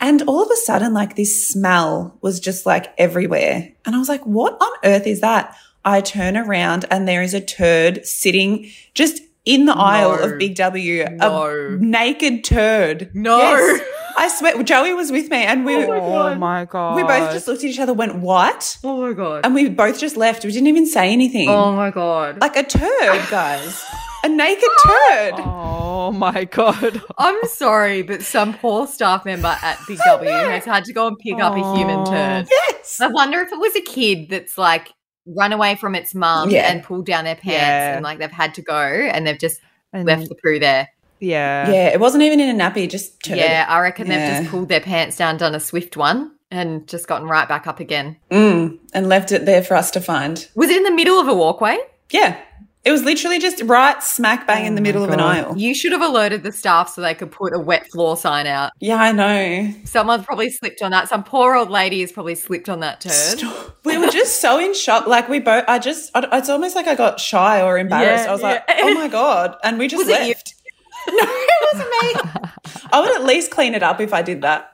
And 0.00 0.22
all 0.22 0.42
of 0.42 0.50
a 0.50 0.56
sudden, 0.56 0.92
like 0.92 1.16
this 1.16 1.48
smell 1.48 2.16
was 2.20 2.40
just 2.40 2.66
like 2.66 2.92
everywhere. 2.98 3.72
And 3.84 3.94
I 3.94 3.98
was 3.98 4.08
like, 4.08 4.24
what 4.24 4.54
on 4.60 4.72
earth 4.84 5.06
is 5.06 5.20
that? 5.20 5.56
I 5.84 6.00
turn 6.00 6.36
around 6.36 6.86
and 6.90 7.06
there 7.06 7.22
is 7.22 7.34
a 7.34 7.40
turd 7.40 8.06
sitting 8.06 8.70
just 8.94 9.20
in 9.44 9.66
the 9.66 9.74
no. 9.74 9.80
aisle 9.80 10.12
of 10.22 10.38
Big 10.38 10.54
W 10.56 11.04
no. 11.10 11.46
a 11.46 11.76
naked 11.78 12.44
turd. 12.44 13.10
No. 13.14 13.38
Yes. 13.38 13.80
I 14.16 14.28
swear, 14.28 14.62
Joey 14.62 14.92
was 14.92 15.10
with 15.10 15.28
me, 15.28 15.38
and 15.38 15.64
we. 15.64 15.74
Oh 15.74 16.34
my 16.36 16.62
oh 16.62 16.66
god! 16.66 16.96
We 16.96 17.02
both 17.02 17.32
just 17.32 17.48
looked 17.48 17.64
at 17.64 17.70
each 17.70 17.80
other, 17.80 17.92
went, 17.92 18.16
"What?" 18.16 18.78
Oh 18.84 19.02
my 19.02 19.12
god! 19.12 19.44
And 19.44 19.54
we 19.54 19.68
both 19.68 19.98
just 19.98 20.16
left. 20.16 20.44
We 20.44 20.52
didn't 20.52 20.68
even 20.68 20.86
say 20.86 21.10
anything. 21.10 21.48
Oh 21.48 21.74
my 21.74 21.90
god! 21.90 22.40
Like 22.40 22.56
a 22.56 22.62
turd, 22.62 23.28
guys. 23.28 23.84
a 24.22 24.28
naked 24.28 24.70
turd. 24.86 25.34
Oh 25.38 26.12
my 26.12 26.44
god! 26.44 27.02
I'm 27.18 27.42
sorry, 27.48 28.02
but 28.02 28.22
some 28.22 28.54
poor 28.54 28.86
staff 28.86 29.24
member 29.24 29.56
at 29.62 29.80
Big 29.88 29.98
W 30.06 30.30
has 30.30 30.64
had 30.64 30.84
to 30.84 30.92
go 30.92 31.08
and 31.08 31.18
pick 31.18 31.40
up 31.40 31.54
a 31.54 31.76
human 31.76 31.98
oh. 31.98 32.04
turd. 32.04 32.48
Yes. 32.50 33.00
I 33.00 33.08
wonder 33.08 33.40
if 33.40 33.52
it 33.52 33.58
was 33.58 33.74
a 33.74 33.80
kid 33.80 34.30
that's 34.30 34.56
like 34.56 34.92
run 35.26 35.52
away 35.52 35.76
from 35.76 35.94
its 35.94 36.14
mum 36.14 36.50
yeah. 36.50 36.70
and 36.70 36.82
pulled 36.82 37.06
down 37.06 37.24
their 37.24 37.36
pants, 37.36 37.52
yeah. 37.52 37.94
and 37.96 38.04
like 38.04 38.18
they've 38.18 38.30
had 38.30 38.54
to 38.54 38.62
go 38.62 38.76
and 38.76 39.26
they've 39.26 39.38
just 39.38 39.60
and 39.92 40.06
left 40.06 40.28
the 40.28 40.34
poo 40.34 40.58
there. 40.58 40.88
Yeah. 41.20 41.70
Yeah. 41.70 41.88
It 41.88 42.00
wasn't 42.00 42.24
even 42.24 42.40
in 42.40 42.60
a 42.60 42.62
nappy, 42.62 42.88
just 42.88 43.22
turd. 43.22 43.38
Yeah, 43.38 43.66
I 43.68 43.80
reckon 43.80 44.06
yeah. 44.06 44.28
they've 44.28 44.42
just 44.42 44.50
pulled 44.50 44.68
their 44.68 44.80
pants 44.80 45.16
down, 45.16 45.36
done 45.36 45.54
a 45.54 45.60
swift 45.60 45.96
one, 45.96 46.32
and 46.50 46.86
just 46.86 47.06
gotten 47.06 47.28
right 47.28 47.48
back 47.48 47.66
up 47.66 47.80
again. 47.80 48.16
Mm, 48.30 48.78
and 48.92 49.08
left 49.08 49.32
it 49.32 49.46
there 49.46 49.62
for 49.62 49.76
us 49.76 49.90
to 49.92 50.00
find. 50.00 50.48
Was 50.54 50.70
it 50.70 50.76
in 50.76 50.82
the 50.82 50.90
middle 50.90 51.18
of 51.18 51.28
a 51.28 51.34
walkway? 51.34 51.78
Yeah. 52.10 52.38
It 52.84 52.92
was 52.92 53.02
literally 53.02 53.38
just 53.38 53.62
right 53.62 54.02
smack 54.02 54.46
bang 54.46 54.64
oh 54.64 54.66
in 54.66 54.74
the 54.74 54.82
middle 54.82 55.02
God. 55.02 55.08
of 55.08 55.14
an 55.14 55.20
aisle. 55.20 55.56
You 55.56 55.74
should 55.74 55.92
have 55.92 56.02
alerted 56.02 56.42
the 56.42 56.52
staff 56.52 56.90
so 56.90 57.00
they 57.00 57.14
could 57.14 57.32
put 57.32 57.54
a 57.54 57.58
wet 57.58 57.90
floor 57.90 58.14
sign 58.16 58.46
out. 58.46 58.72
Yeah, 58.78 58.96
I 58.96 59.12
know. 59.12 59.72
Someone's 59.84 60.26
probably 60.26 60.50
slipped 60.50 60.82
on 60.82 60.90
that. 60.90 61.08
Some 61.08 61.24
poor 61.24 61.54
old 61.54 61.70
lady 61.70 62.02
has 62.02 62.12
probably 62.12 62.34
slipped 62.34 62.68
on 62.68 62.80
that 62.80 63.00
turd. 63.00 63.12
Stop. 63.12 63.78
We 63.84 63.96
were 63.96 64.10
just 64.10 64.42
so 64.42 64.58
in 64.58 64.74
shock. 64.74 65.06
Like 65.06 65.30
we 65.30 65.40
both, 65.40 65.64
I 65.66 65.78
just, 65.78 66.10
it's 66.14 66.50
almost 66.50 66.76
like 66.76 66.86
I 66.86 66.94
got 66.94 67.18
shy 67.18 67.62
or 67.62 67.78
embarrassed. 67.78 68.24
Yeah, 68.24 68.30
I 68.30 68.32
was 68.32 68.42
yeah. 68.42 68.48
like, 68.48 68.64
oh 68.68 68.94
my 68.94 69.08
God. 69.08 69.56
And 69.64 69.78
we 69.78 69.88
just 69.88 70.06
was 70.06 70.08
left. 70.08 70.54
No, 71.06 71.18
it 71.20 71.68
wasn't 71.74 71.90
me. 71.90 72.40
I 72.92 73.00
would 73.00 73.14
at 73.14 73.24
least 73.24 73.50
clean 73.50 73.74
it 73.74 73.82
up 73.82 74.00
if 74.00 74.14
I 74.14 74.22
did 74.22 74.40
that. 74.40 74.73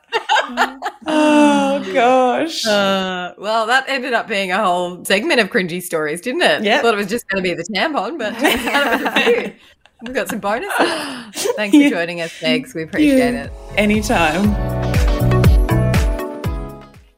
Oh 1.07 1.91
gosh. 1.93 2.67
Uh, 2.67 3.35
well, 3.39 3.67
that 3.67 3.85
ended 3.89 4.13
up 4.13 4.29
being 4.29 4.53
a 4.53 4.63
whole 4.63 5.05
segment 5.05 5.41
of 5.41 5.51
cringy 5.51 5.83
stories, 5.83 6.21
didn't 6.21 6.43
it? 6.43 6.65
Yeah. 6.65 6.83
Thought 6.83 6.95
it 6.95 6.99
was 6.99 7.09
just 7.09 7.29
going 7.29 7.43
to 7.43 7.49
be 7.49 7.55
the 7.55 7.65
tampon, 7.65 8.19
but 8.19 8.35
We've 10.03 10.15
got 10.15 10.29
some 10.29 10.39
bonuses. 10.41 10.73
Thanks 11.57 11.77
for 11.77 11.91
joining 11.91 12.23
us, 12.23 12.33
Megs. 12.41 12.75
We 12.75 12.85
appreciate 12.85 13.35
yeah. 13.35 13.45
it. 13.45 13.53
Anytime. 13.77 14.81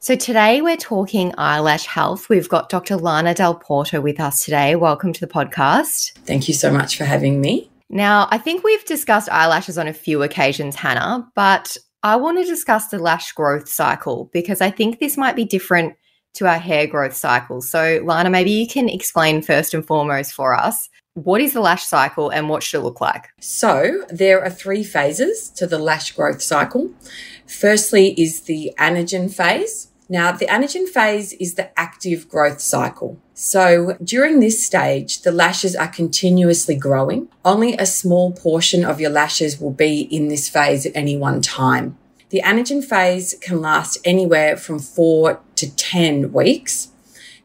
So 0.01 0.17
today 0.17 0.63
we're 0.63 0.77
talking 0.77 1.33
eyelash 1.39 1.87
health. 1.87 2.29
We've 2.29 2.49
got 2.49 2.69
Dr. 2.69 2.97
Lana 2.97 3.35
Del 3.35 3.55
Porto 3.55 4.01
with 4.01 4.19
us 4.19 4.45
today. 4.45 4.75
Welcome 4.75 5.13
to 5.13 5.21
the 5.21 5.29
podcast. 5.29 6.19
Thank 6.25 6.49
you 6.49 6.55
so 6.55 6.73
much 6.73 6.97
for 6.97 7.05
having 7.05 7.41
me. 7.41 7.71
Now, 7.89 8.27
I 8.33 8.39
think 8.39 8.65
we've 8.65 8.85
discussed 8.85 9.29
eyelashes 9.31 9.79
on 9.79 9.87
a 9.87 9.93
few 9.93 10.25
occasions, 10.25 10.75
Hannah, 10.75 11.31
but 11.37 11.77
I 12.03 12.17
want 12.17 12.39
to 12.39 12.45
discuss 12.45 12.89
the 12.89 12.99
lash 12.99 13.33
growth 13.33 13.69
cycle 13.69 14.29
because 14.33 14.61
I 14.61 14.71
think 14.71 14.99
this 14.99 15.17
might 15.17 15.37
be 15.37 15.45
different 15.45 15.95
to 16.35 16.47
our 16.47 16.59
hair 16.59 16.87
growth 16.87 17.15
cycle. 17.15 17.61
So, 17.61 18.01
Lana, 18.05 18.31
maybe 18.31 18.51
you 18.51 18.67
can 18.67 18.89
explain 18.89 19.43
first 19.43 19.75
and 19.75 19.87
foremost 19.87 20.33
for 20.33 20.55
us 20.55 20.89
what 21.15 21.43
is 21.43 21.53
the 21.53 21.61
lash 21.61 21.85
cycle 21.85 22.31
and 22.31 22.49
what 22.49 22.63
should 22.63 22.81
it 22.81 22.85
look 22.85 23.01
like? 23.01 23.29
So, 23.41 24.05
there 24.09 24.43
are 24.43 24.51
three 24.51 24.83
phases 24.83 25.51
to 25.51 25.67
the 25.67 25.79
lash 25.79 26.13
growth 26.13 26.43
cycle. 26.43 26.91
Firstly, 27.47 28.15
is 28.21 28.43
the 28.43 28.73
anagen 28.79 29.33
phase. 29.33 29.92
Now, 30.09 30.33
the 30.33 30.47
anagen 30.47 30.89
phase 30.89 31.33
is 31.35 31.55
the 31.55 31.79
active 31.79 32.29
growth 32.29 32.61
cycle. 32.61 33.19
So 33.35 33.97
during 34.03 34.41
this 34.41 34.65
stage, 34.65 35.23
the 35.23 35.33
lashes 35.33 35.75
are 35.75 35.89
continuously 35.89 36.75
growing. 36.77 37.29
Only 37.45 37.77
a 37.77 37.87
small 37.87 38.33
portion 38.33 38.85
of 38.85 39.01
your 39.01 39.11
lashes 39.11 39.61
will 39.61 39.73
be 39.73 40.03
in 40.03 40.29
this 40.29 40.49
phase 40.49 40.85
at 40.85 40.93
any 40.95 41.17
one 41.17 41.41
time. 41.41 41.97
The 42.31 42.43
anagen 42.45 42.85
phase 42.85 43.35
can 43.41 43.61
last 43.61 43.99
anywhere 44.05 44.57
from 44.57 44.79
four 44.79 45.41
to 45.57 45.75
10 45.77 46.33
weeks. 46.33 46.89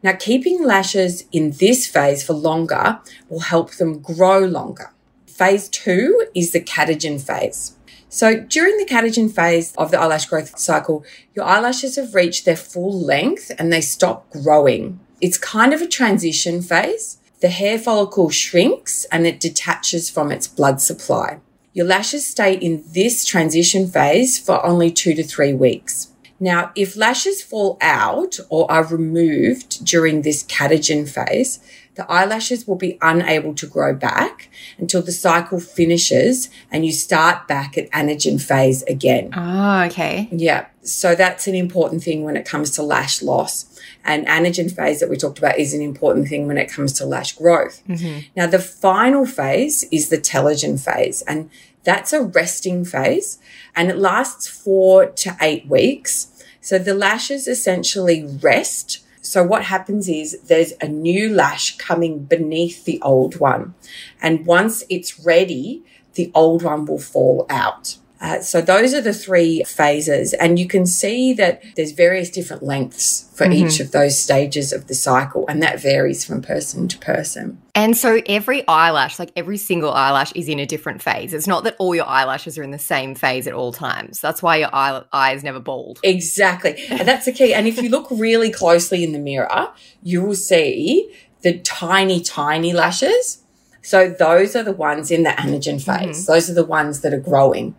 Now, 0.02 0.12
keeping 0.12 0.62
lashes 0.62 1.24
in 1.32 1.52
this 1.52 1.86
phase 1.86 2.22
for 2.22 2.32
longer 2.32 3.00
will 3.28 3.40
help 3.40 3.72
them 3.72 4.00
grow 4.00 4.38
longer. 4.38 4.90
Phase 5.26 5.68
two 5.68 6.26
is 6.34 6.52
the 6.52 6.60
catagen 6.60 7.20
phase. 7.20 7.77
So 8.08 8.40
during 8.40 8.78
the 8.78 8.86
catagen 8.86 9.30
phase 9.30 9.74
of 9.76 9.90
the 9.90 10.00
eyelash 10.00 10.26
growth 10.26 10.58
cycle, 10.58 11.04
your 11.34 11.44
eyelashes 11.44 11.96
have 11.96 12.14
reached 12.14 12.44
their 12.44 12.56
full 12.56 12.98
length 12.98 13.50
and 13.58 13.72
they 13.72 13.80
stop 13.80 14.30
growing. 14.30 15.00
It's 15.20 15.36
kind 15.36 15.74
of 15.74 15.82
a 15.82 15.86
transition 15.86 16.62
phase. 16.62 17.18
The 17.40 17.48
hair 17.48 17.78
follicle 17.78 18.30
shrinks 18.30 19.04
and 19.06 19.26
it 19.26 19.40
detaches 19.40 20.10
from 20.10 20.32
its 20.32 20.48
blood 20.48 20.80
supply. 20.80 21.40
Your 21.72 21.86
lashes 21.86 22.26
stay 22.26 22.54
in 22.54 22.82
this 22.92 23.24
transition 23.24 23.86
phase 23.86 24.38
for 24.38 24.64
only 24.64 24.90
two 24.90 25.14
to 25.14 25.22
three 25.22 25.52
weeks. 25.52 26.12
Now, 26.40 26.72
if 26.76 26.96
lashes 26.96 27.42
fall 27.42 27.78
out 27.80 28.38
or 28.48 28.70
are 28.70 28.84
removed 28.84 29.84
during 29.84 30.22
this 30.22 30.44
catagen 30.44 31.08
phase, 31.08 31.60
the 31.98 32.08
eyelashes 32.08 32.64
will 32.64 32.76
be 32.76 32.96
unable 33.02 33.52
to 33.56 33.66
grow 33.66 33.92
back 33.92 34.48
until 34.78 35.02
the 35.02 35.10
cycle 35.10 35.58
finishes 35.58 36.48
and 36.70 36.86
you 36.86 36.92
start 36.92 37.48
back 37.48 37.76
at 37.76 37.90
anagen 37.90 38.40
phase 38.40 38.84
again. 38.84 39.30
Oh, 39.36 39.82
okay. 39.86 40.28
Yeah. 40.30 40.68
So 40.82 41.16
that's 41.16 41.48
an 41.48 41.56
important 41.56 42.04
thing 42.04 42.22
when 42.22 42.36
it 42.36 42.46
comes 42.46 42.70
to 42.76 42.84
lash 42.84 43.20
loss. 43.20 43.76
And 44.04 44.28
anagen 44.28 44.74
phase 44.74 45.00
that 45.00 45.10
we 45.10 45.16
talked 45.16 45.38
about 45.38 45.58
is 45.58 45.74
an 45.74 45.82
important 45.82 46.28
thing 46.28 46.46
when 46.46 46.56
it 46.56 46.70
comes 46.70 46.92
to 46.94 47.04
lash 47.04 47.32
growth. 47.32 47.82
Mm-hmm. 47.88 48.28
Now, 48.36 48.46
the 48.46 48.60
final 48.60 49.26
phase 49.26 49.84
is 49.90 50.08
the 50.08 50.18
telogen 50.18 50.78
phase, 50.78 51.22
and 51.22 51.50
that's 51.82 52.12
a 52.12 52.22
resting 52.22 52.84
phase 52.84 53.38
and 53.74 53.90
it 53.90 53.98
lasts 53.98 54.46
four 54.46 55.06
to 55.06 55.36
eight 55.40 55.66
weeks. 55.66 56.44
So 56.60 56.78
the 56.78 56.94
lashes 56.94 57.48
essentially 57.48 58.24
rest 58.24 59.00
so 59.28 59.42
what 59.42 59.64
happens 59.64 60.08
is 60.08 60.40
there's 60.46 60.72
a 60.80 60.88
new 60.88 61.28
lash 61.28 61.76
coming 61.76 62.20
beneath 62.20 62.86
the 62.86 62.98
old 63.02 63.38
one. 63.38 63.74
And 64.22 64.46
once 64.46 64.84
it's 64.88 65.20
ready, 65.20 65.82
the 66.14 66.32
old 66.34 66.62
one 66.62 66.86
will 66.86 66.98
fall 66.98 67.44
out. 67.50 67.98
Uh, 68.20 68.40
so 68.40 68.60
those 68.60 68.94
are 68.94 69.00
the 69.00 69.14
three 69.14 69.62
phases. 69.64 70.32
And 70.34 70.58
you 70.58 70.66
can 70.66 70.86
see 70.86 71.32
that 71.34 71.62
there's 71.76 71.92
various 71.92 72.30
different 72.30 72.62
lengths 72.62 73.30
for 73.34 73.44
mm-hmm. 73.44 73.66
each 73.66 73.80
of 73.80 73.92
those 73.92 74.18
stages 74.18 74.72
of 74.72 74.88
the 74.88 74.94
cycle. 74.94 75.44
And 75.48 75.62
that 75.62 75.80
varies 75.80 76.24
from 76.24 76.42
person 76.42 76.88
to 76.88 76.98
person. 76.98 77.60
And 77.74 77.96
so 77.96 78.20
every 78.26 78.66
eyelash, 78.66 79.18
like 79.18 79.30
every 79.36 79.56
single 79.56 79.92
eyelash 79.92 80.32
is 80.32 80.48
in 80.48 80.58
a 80.58 80.66
different 80.66 81.00
phase. 81.00 81.32
It's 81.32 81.46
not 81.46 81.64
that 81.64 81.76
all 81.78 81.94
your 81.94 82.06
eyelashes 82.06 82.58
are 82.58 82.62
in 82.62 82.72
the 82.72 82.78
same 82.78 83.14
phase 83.14 83.46
at 83.46 83.54
all 83.54 83.72
times. 83.72 84.20
That's 84.20 84.42
why 84.42 84.56
your 84.56 84.74
eye, 84.74 85.02
eye 85.12 85.34
is 85.34 85.44
never 85.44 85.60
bald. 85.60 86.00
Exactly. 86.02 86.74
and 86.90 87.06
that's 87.06 87.26
the 87.26 87.32
key. 87.32 87.54
And 87.54 87.68
if 87.68 87.80
you 87.80 87.88
look 87.88 88.08
really 88.10 88.50
closely 88.50 89.04
in 89.04 89.12
the 89.12 89.18
mirror, 89.18 89.72
you 90.02 90.22
will 90.22 90.34
see 90.34 91.14
the 91.42 91.58
tiny, 91.60 92.20
tiny 92.20 92.72
lashes 92.72 93.44
so 93.88 94.06
those 94.06 94.54
are 94.54 94.62
the 94.62 94.74
ones 94.74 95.10
in 95.10 95.22
the 95.22 95.30
anagen 95.30 95.82
phase. 95.82 96.20
Mm-hmm. 96.20 96.30
Those 96.30 96.50
are 96.50 96.52
the 96.52 96.62
ones 96.62 97.00
that 97.00 97.14
are 97.14 97.18
growing. 97.18 97.74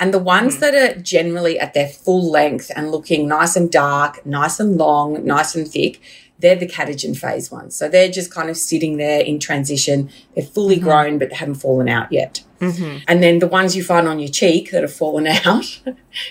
And 0.00 0.12
the 0.12 0.18
ones 0.18 0.54
mm-hmm. 0.54 0.60
that 0.60 0.74
are 0.74 1.00
generally 1.00 1.56
at 1.56 1.72
their 1.72 1.86
full 1.86 2.28
length 2.28 2.72
and 2.74 2.90
looking 2.90 3.28
nice 3.28 3.54
and 3.54 3.70
dark, 3.70 4.26
nice 4.26 4.58
and 4.58 4.76
long, 4.76 5.24
nice 5.24 5.54
and 5.54 5.68
thick, 5.68 6.02
they're 6.40 6.56
the 6.56 6.66
catagen 6.66 7.16
phase 7.16 7.52
ones. 7.52 7.76
So 7.76 7.88
they're 7.88 8.10
just 8.10 8.34
kind 8.34 8.50
of 8.50 8.56
sitting 8.56 8.96
there 8.96 9.20
in 9.20 9.38
transition. 9.38 10.10
They're 10.34 10.44
fully 10.44 10.78
mm-hmm. 10.78 10.84
grown, 10.84 11.18
but 11.20 11.30
they 11.30 11.36
haven't 11.36 11.54
fallen 11.54 11.88
out 11.88 12.10
yet. 12.10 12.42
Mm-hmm. 12.62 12.98
And 13.08 13.22
then 13.22 13.40
the 13.40 13.48
ones 13.48 13.76
you 13.76 13.82
find 13.82 14.06
on 14.06 14.20
your 14.20 14.28
cheek 14.28 14.70
that 14.70 14.82
have 14.82 14.92
fallen 14.92 15.26
out 15.44 15.80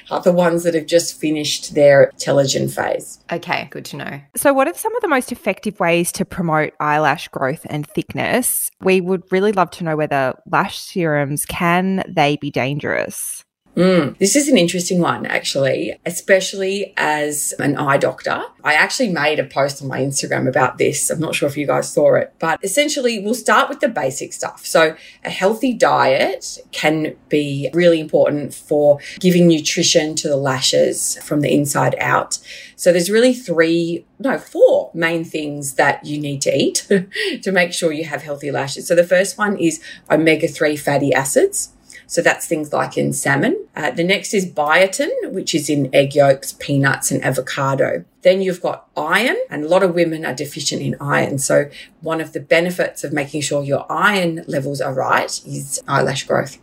are 0.10 0.22
the 0.22 0.32
ones 0.32 0.64
that 0.64 0.74
have 0.74 0.86
just 0.86 1.20
finished 1.20 1.76
their 1.76 2.12
telogen 2.18 2.74
phase. 2.74 3.20
Okay, 3.32 3.68
good 3.70 3.86
to 3.86 3.98
know. 3.98 4.22
So, 4.36 4.54
what 4.54 4.68
are 4.68 4.74
some 4.74 4.96
of 4.96 5.02
the 5.02 5.08
most 5.08 5.32
effective 5.32 5.80
ways 5.80 6.12
to 6.14 6.26
promote 6.26 6.74
eyelash 6.80 7.28
growth 7.28 7.66
and 7.70 7.86
thickness? 7.86 8.70
We 8.80 9.02
would 9.02 9.24
really 9.32 9.52
love 9.52 9.72
to 9.72 9.84
know 9.84 9.96
whether 9.96 10.34
lash 10.50 10.80
serums 10.80 11.46
can 11.46 12.04
they 12.08 12.38
be 12.38 12.50
dangerous? 12.50 13.44
Mm, 13.76 14.18
this 14.18 14.36
is 14.36 14.50
an 14.50 14.58
interesting 14.58 15.00
one, 15.00 15.26
actually, 15.26 15.98
especially 16.06 16.94
as 16.98 17.54
an 17.58 17.78
eye 17.78 17.98
doctor. 17.98 18.44
I 18.66 18.74
actually 18.74 19.10
made 19.10 19.40
a 19.40 19.46
post 19.46 19.82
on 19.82 19.88
my 19.88 20.02
Instagram 20.02 20.48
about 20.48 20.78
this. 20.78 21.10
I'm 21.10 21.22
not 21.22 21.36
sure 21.36 21.48
if 21.48 21.56
you 21.56 21.66
guys 21.66 21.92
saw 21.92 22.16
it, 22.16 22.34
but 22.38 22.60
essentially, 22.64 23.20
we'll 23.20 23.34
start 23.34 23.70
with 23.70 23.80
the 23.80 23.88
basic 23.88 24.34
stuff. 24.34 24.66
So, 24.66 24.98
a 25.24 25.30
healthy 25.30 25.74
diet 25.74 26.58
can 26.74 27.16
be 27.30 27.70
really 27.74 28.02
important 28.02 28.54
for 28.54 29.00
giving 29.20 29.48
nutrition 29.48 30.16
to 30.16 30.28
the 30.28 30.38
lashes 30.38 31.18
from 31.24 31.40
the 31.40 31.54
inside 31.54 31.96
out. 32.00 32.40
So, 32.76 32.92
there's 32.92 33.10
really 33.10 33.34
three, 33.34 34.06
no, 34.20 34.38
four 34.38 34.92
main 34.94 35.24
things 35.24 35.76
that 35.76 36.06
you 36.06 36.20
need 36.20 36.42
to 36.42 36.54
eat 36.54 36.88
to 37.42 37.52
make 37.54 37.72
sure 37.72 37.94
you 37.94 38.04
have 38.04 38.22
healthy 38.22 38.52
lashes. 38.52 38.86
So, 38.86 38.96
the 38.96 39.08
first 39.08 39.38
one 39.38 39.58
is 39.58 39.82
omega 40.10 40.50
3 40.50 40.76
fatty 40.76 41.14
acids. 41.14 41.70
So 42.12 42.22
that's 42.22 42.46
things 42.46 42.74
like 42.74 42.98
in 42.98 43.14
salmon. 43.14 43.68
Uh, 43.74 43.90
the 43.90 44.04
next 44.04 44.34
is 44.34 44.46
biotin, 44.46 45.32
which 45.32 45.56
is 45.56 45.70
in 45.70 45.90
egg 45.96 46.14
yolks, 46.14 46.52
peanuts, 46.52 47.10
and 47.10 47.24
avocado. 47.24 48.04
Then 48.24 48.42
you've 48.42 48.62
got 48.62 48.90
iron, 48.98 49.38
and 49.50 49.64
a 49.64 49.70
lot 49.70 49.82
of 49.82 49.96
women 49.96 50.26
are 50.26 50.34
deficient 50.34 50.82
in 50.82 50.98
iron. 51.00 51.38
So 51.38 51.70
one 52.02 52.20
of 52.20 52.34
the 52.34 52.42
benefits 52.42 53.06
of 53.06 53.14
making 53.14 53.44
sure 53.44 53.64
your 53.64 53.90
iron 53.90 54.44
levels 54.46 54.82
are 54.82 54.94
right 54.94 55.32
is 55.46 55.82
eyelash 55.88 56.28
growth. 56.28 56.58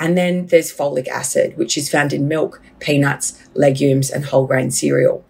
And 0.00 0.16
then 0.16 0.46
there's 0.46 0.74
folic 0.74 1.06
acid, 1.06 1.58
which 1.58 1.76
is 1.76 1.90
found 1.90 2.14
in 2.14 2.26
milk, 2.26 2.62
peanuts, 2.78 3.38
legumes, 3.52 4.10
and 4.10 4.24
whole 4.24 4.46
grain 4.46 4.70
cereal. 4.70 5.22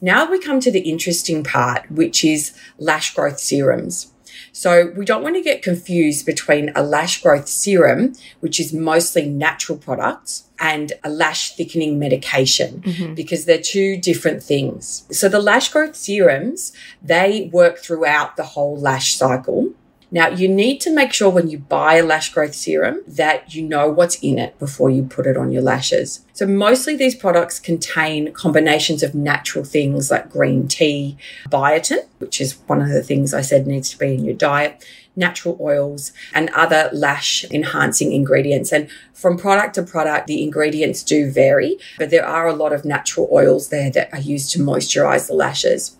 Now 0.00 0.30
we 0.30 0.40
come 0.40 0.58
to 0.60 0.70
the 0.70 0.88
interesting 0.88 1.44
part, 1.44 1.90
which 1.90 2.24
is 2.24 2.58
lash 2.78 3.14
growth 3.14 3.38
serums. 3.38 4.11
So 4.52 4.92
we 4.94 5.04
don't 5.04 5.22
want 5.22 5.36
to 5.36 5.42
get 5.42 5.62
confused 5.62 6.26
between 6.26 6.70
a 6.76 6.82
lash 6.82 7.22
growth 7.22 7.48
serum, 7.48 8.14
which 8.40 8.60
is 8.60 8.72
mostly 8.72 9.28
natural 9.28 9.78
products, 9.78 10.44
and 10.58 10.92
a 11.02 11.10
lash 11.10 11.56
thickening 11.56 11.98
medication 11.98 12.82
mm-hmm. 12.82 13.14
because 13.14 13.46
they're 13.46 13.60
two 13.60 13.96
different 13.96 14.42
things. 14.42 15.04
So 15.10 15.28
the 15.28 15.40
lash 15.40 15.70
growth 15.70 15.96
serums, 15.96 16.72
they 17.02 17.50
work 17.52 17.78
throughout 17.78 18.36
the 18.36 18.44
whole 18.44 18.76
lash 18.78 19.14
cycle. 19.16 19.72
Now, 20.14 20.28
you 20.28 20.46
need 20.46 20.82
to 20.82 20.94
make 20.94 21.14
sure 21.14 21.30
when 21.30 21.48
you 21.48 21.58
buy 21.58 21.94
a 21.94 22.04
lash 22.04 22.34
growth 22.34 22.54
serum 22.54 23.00
that 23.08 23.54
you 23.54 23.62
know 23.62 23.88
what's 23.88 24.16
in 24.16 24.38
it 24.38 24.58
before 24.58 24.90
you 24.90 25.04
put 25.04 25.26
it 25.26 25.38
on 25.38 25.50
your 25.50 25.62
lashes. 25.62 26.22
So, 26.34 26.46
mostly 26.46 26.94
these 26.96 27.14
products 27.14 27.58
contain 27.58 28.30
combinations 28.34 29.02
of 29.02 29.14
natural 29.14 29.64
things 29.64 30.10
like 30.10 30.30
green 30.30 30.68
tea, 30.68 31.16
biotin, 31.48 32.06
which 32.18 32.42
is 32.42 32.58
one 32.66 32.82
of 32.82 32.90
the 32.90 33.02
things 33.02 33.32
I 33.32 33.40
said 33.40 33.66
needs 33.66 33.88
to 33.88 33.98
be 33.98 34.12
in 34.12 34.22
your 34.22 34.34
diet, 34.34 34.84
natural 35.16 35.56
oils, 35.58 36.12
and 36.34 36.50
other 36.50 36.90
lash 36.92 37.44
enhancing 37.50 38.12
ingredients. 38.12 38.70
And 38.70 38.90
from 39.14 39.38
product 39.38 39.76
to 39.76 39.82
product, 39.82 40.26
the 40.26 40.42
ingredients 40.42 41.02
do 41.02 41.30
vary, 41.30 41.78
but 41.96 42.10
there 42.10 42.26
are 42.26 42.46
a 42.46 42.54
lot 42.54 42.74
of 42.74 42.84
natural 42.84 43.30
oils 43.32 43.70
there 43.70 43.90
that 43.92 44.12
are 44.12 44.20
used 44.20 44.52
to 44.52 44.58
moisturize 44.58 45.26
the 45.26 45.34
lashes. 45.34 45.96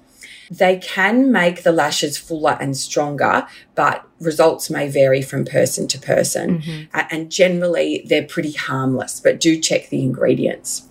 They 0.53 0.77
can 0.77 1.33
make 1.33 1.62
the 1.62 1.73
lashes 1.73 2.19
fuller 2.19 2.59
and 2.61 2.77
stronger, 2.77 3.47
but 3.75 4.07
results 4.21 4.69
may 4.69 4.87
vary 4.88 5.23
from 5.23 5.47
person 5.47 5.88
to 5.88 5.99
person. 5.99 6.61
Mm-hmm. 6.61 6.99
And 7.11 7.31
generally, 7.31 8.05
they're 8.07 8.27
pretty 8.27 8.53
harmless, 8.53 9.19
but 9.19 9.41
do 9.41 9.59
check 9.59 9.88
the 9.88 10.03
ingredients. 10.03 10.88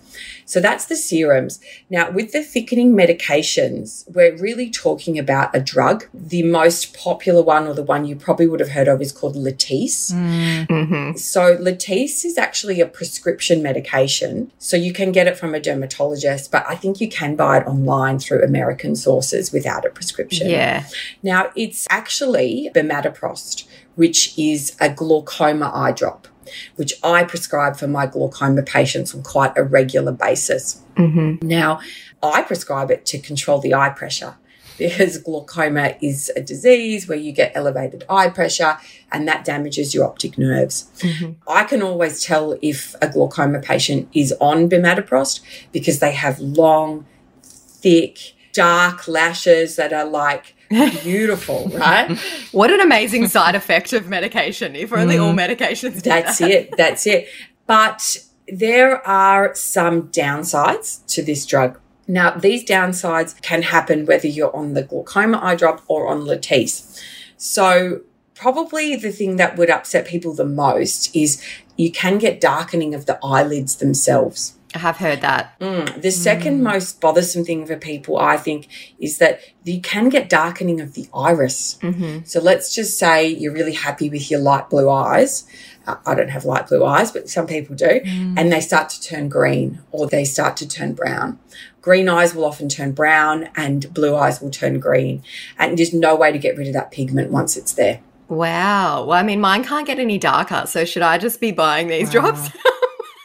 So 0.52 0.60
that's 0.60 0.84
the 0.84 0.96
serums. 0.96 1.60
Now, 1.88 2.10
with 2.10 2.32
the 2.32 2.42
thickening 2.42 2.92
medications, 2.92 4.04
we're 4.14 4.36
really 4.36 4.68
talking 4.68 5.18
about 5.18 5.56
a 5.56 5.60
drug. 5.60 6.04
The 6.12 6.42
most 6.42 6.94
popular 6.94 7.42
one, 7.42 7.66
or 7.66 7.72
the 7.72 7.82
one 7.82 8.04
you 8.04 8.16
probably 8.16 8.46
would 8.46 8.60
have 8.60 8.68
heard 8.68 8.86
of, 8.86 9.00
is 9.00 9.12
called 9.12 9.34
Latisse. 9.34 10.12
Mm-hmm. 10.12 11.16
So, 11.16 11.56
Latisse 11.56 12.26
is 12.26 12.36
actually 12.36 12.82
a 12.82 12.86
prescription 12.86 13.62
medication. 13.62 14.52
So, 14.58 14.76
you 14.76 14.92
can 14.92 15.10
get 15.10 15.26
it 15.26 15.38
from 15.38 15.54
a 15.54 15.60
dermatologist, 15.60 16.52
but 16.52 16.66
I 16.68 16.74
think 16.74 17.00
you 17.00 17.08
can 17.08 17.34
buy 17.34 17.60
it 17.60 17.66
online 17.66 18.18
through 18.18 18.42
American 18.42 18.94
sources 18.94 19.52
without 19.52 19.86
a 19.86 19.88
prescription. 19.88 20.50
Yeah. 20.50 20.84
Now, 21.22 21.50
it's 21.56 21.86
actually 21.88 22.70
bimatoprost, 22.74 23.66
which 23.94 24.38
is 24.38 24.76
a 24.78 24.90
glaucoma 24.90 25.72
eye 25.74 25.92
drop 25.92 26.28
which 26.76 26.94
I 27.02 27.24
prescribe 27.24 27.76
for 27.76 27.86
my 27.86 28.06
glaucoma 28.06 28.62
patients 28.62 29.14
on 29.14 29.22
quite 29.22 29.56
a 29.56 29.62
regular 29.62 30.12
basis. 30.12 30.82
Mm-hmm. 30.96 31.46
Now, 31.46 31.80
I 32.22 32.42
prescribe 32.42 32.90
it 32.90 33.04
to 33.06 33.18
control 33.18 33.58
the 33.58 33.74
eye 33.74 33.90
pressure 33.90 34.36
because 34.78 35.18
glaucoma 35.18 35.94
is 36.00 36.30
a 36.36 36.40
disease 36.40 37.08
where 37.08 37.18
you 37.18 37.32
get 37.32 37.52
elevated 37.54 38.04
eye 38.08 38.28
pressure 38.28 38.78
and 39.10 39.28
that 39.28 39.44
damages 39.44 39.94
your 39.94 40.04
optic 40.04 40.38
nerves. 40.38 40.90
Mm-hmm. 40.98 41.32
I 41.48 41.64
can 41.64 41.82
always 41.82 42.22
tell 42.22 42.58
if 42.62 42.94
a 43.02 43.08
glaucoma 43.08 43.60
patient 43.60 44.08
is 44.12 44.34
on 44.40 44.68
bimatoprost 44.68 45.40
because 45.72 45.98
they 45.98 46.12
have 46.12 46.38
long, 46.40 47.06
thick, 47.42 48.34
dark 48.52 49.08
lashes 49.08 49.76
that 49.76 49.92
are 49.92 50.04
like 50.04 50.54
beautiful, 51.02 51.68
right? 51.74 52.18
what 52.52 52.70
an 52.70 52.80
amazing 52.80 53.28
side 53.28 53.54
effect 53.54 53.92
of 53.92 54.08
medication. 54.08 54.74
If 54.74 54.92
only 54.92 55.16
mm. 55.16 55.22
all 55.22 55.32
medications 55.32 56.02
That's 56.02 56.38
that. 56.38 56.50
it. 56.50 56.76
That's 56.76 57.06
it. 57.06 57.28
But 57.66 58.18
there 58.48 59.06
are 59.06 59.54
some 59.54 60.08
downsides 60.08 61.06
to 61.14 61.22
this 61.22 61.46
drug. 61.46 61.78
Now, 62.08 62.32
these 62.32 62.64
downsides 62.64 63.40
can 63.42 63.62
happen 63.62 64.06
whether 64.06 64.26
you're 64.26 64.54
on 64.54 64.74
the 64.74 64.82
glaucoma 64.82 65.38
eye 65.42 65.54
drop 65.54 65.82
or 65.86 66.08
on 66.08 66.22
Latisse. 66.22 67.00
So, 67.36 68.02
probably 68.34 68.96
the 68.96 69.12
thing 69.12 69.36
that 69.36 69.56
would 69.56 69.70
upset 69.70 70.06
people 70.06 70.34
the 70.34 70.44
most 70.44 71.14
is 71.14 71.42
you 71.76 71.90
can 71.90 72.18
get 72.18 72.40
darkening 72.40 72.94
of 72.94 73.06
the 73.06 73.18
eyelids 73.22 73.76
themselves. 73.76 74.58
I 74.74 74.78
have 74.78 74.96
heard 74.96 75.20
that. 75.20 75.58
Mm. 75.60 76.00
The 76.00 76.10
second 76.10 76.60
mm. 76.60 76.62
most 76.62 77.00
bothersome 77.00 77.44
thing 77.44 77.66
for 77.66 77.76
people, 77.76 78.18
I 78.18 78.36
think, 78.36 78.68
is 78.98 79.18
that 79.18 79.40
you 79.64 79.80
can 79.80 80.08
get 80.08 80.28
darkening 80.28 80.80
of 80.80 80.94
the 80.94 81.08
iris. 81.14 81.78
Mm-hmm. 81.82 82.24
So 82.24 82.40
let's 82.40 82.74
just 82.74 82.98
say 82.98 83.28
you're 83.28 83.52
really 83.52 83.74
happy 83.74 84.08
with 84.08 84.30
your 84.30 84.40
light 84.40 84.70
blue 84.70 84.88
eyes. 84.88 85.46
Uh, 85.86 85.96
I 86.06 86.14
don't 86.14 86.30
have 86.30 86.44
light 86.44 86.68
blue 86.68 86.84
eyes, 86.84 87.12
but 87.12 87.28
some 87.28 87.46
people 87.46 87.76
do. 87.76 88.00
Mm. 88.00 88.38
And 88.38 88.52
they 88.52 88.60
start 88.60 88.88
to 88.90 89.00
turn 89.00 89.28
green 89.28 89.80
or 89.90 90.06
they 90.06 90.24
start 90.24 90.56
to 90.58 90.68
turn 90.68 90.94
brown. 90.94 91.38
Green 91.80 92.08
eyes 92.08 92.34
will 92.34 92.44
often 92.44 92.68
turn 92.68 92.92
brown 92.92 93.48
and 93.56 93.92
blue 93.92 94.14
eyes 94.14 94.40
will 94.40 94.50
turn 94.50 94.78
green. 94.80 95.22
And 95.58 95.76
there's 95.76 95.92
no 95.92 96.14
way 96.14 96.32
to 96.32 96.38
get 96.38 96.56
rid 96.56 96.68
of 96.68 96.74
that 96.74 96.92
pigment 96.92 97.30
once 97.30 97.56
it's 97.56 97.74
there. 97.74 98.00
Wow. 98.28 99.04
Well, 99.04 99.18
I 99.18 99.22
mean, 99.22 99.40
mine 99.40 99.64
can't 99.64 99.86
get 99.86 99.98
any 99.98 100.16
darker. 100.16 100.64
So 100.66 100.84
should 100.84 101.02
I 101.02 101.18
just 101.18 101.40
be 101.40 101.52
buying 101.52 101.88
these 101.88 102.14
wow. 102.14 102.30
drops? 102.30 102.50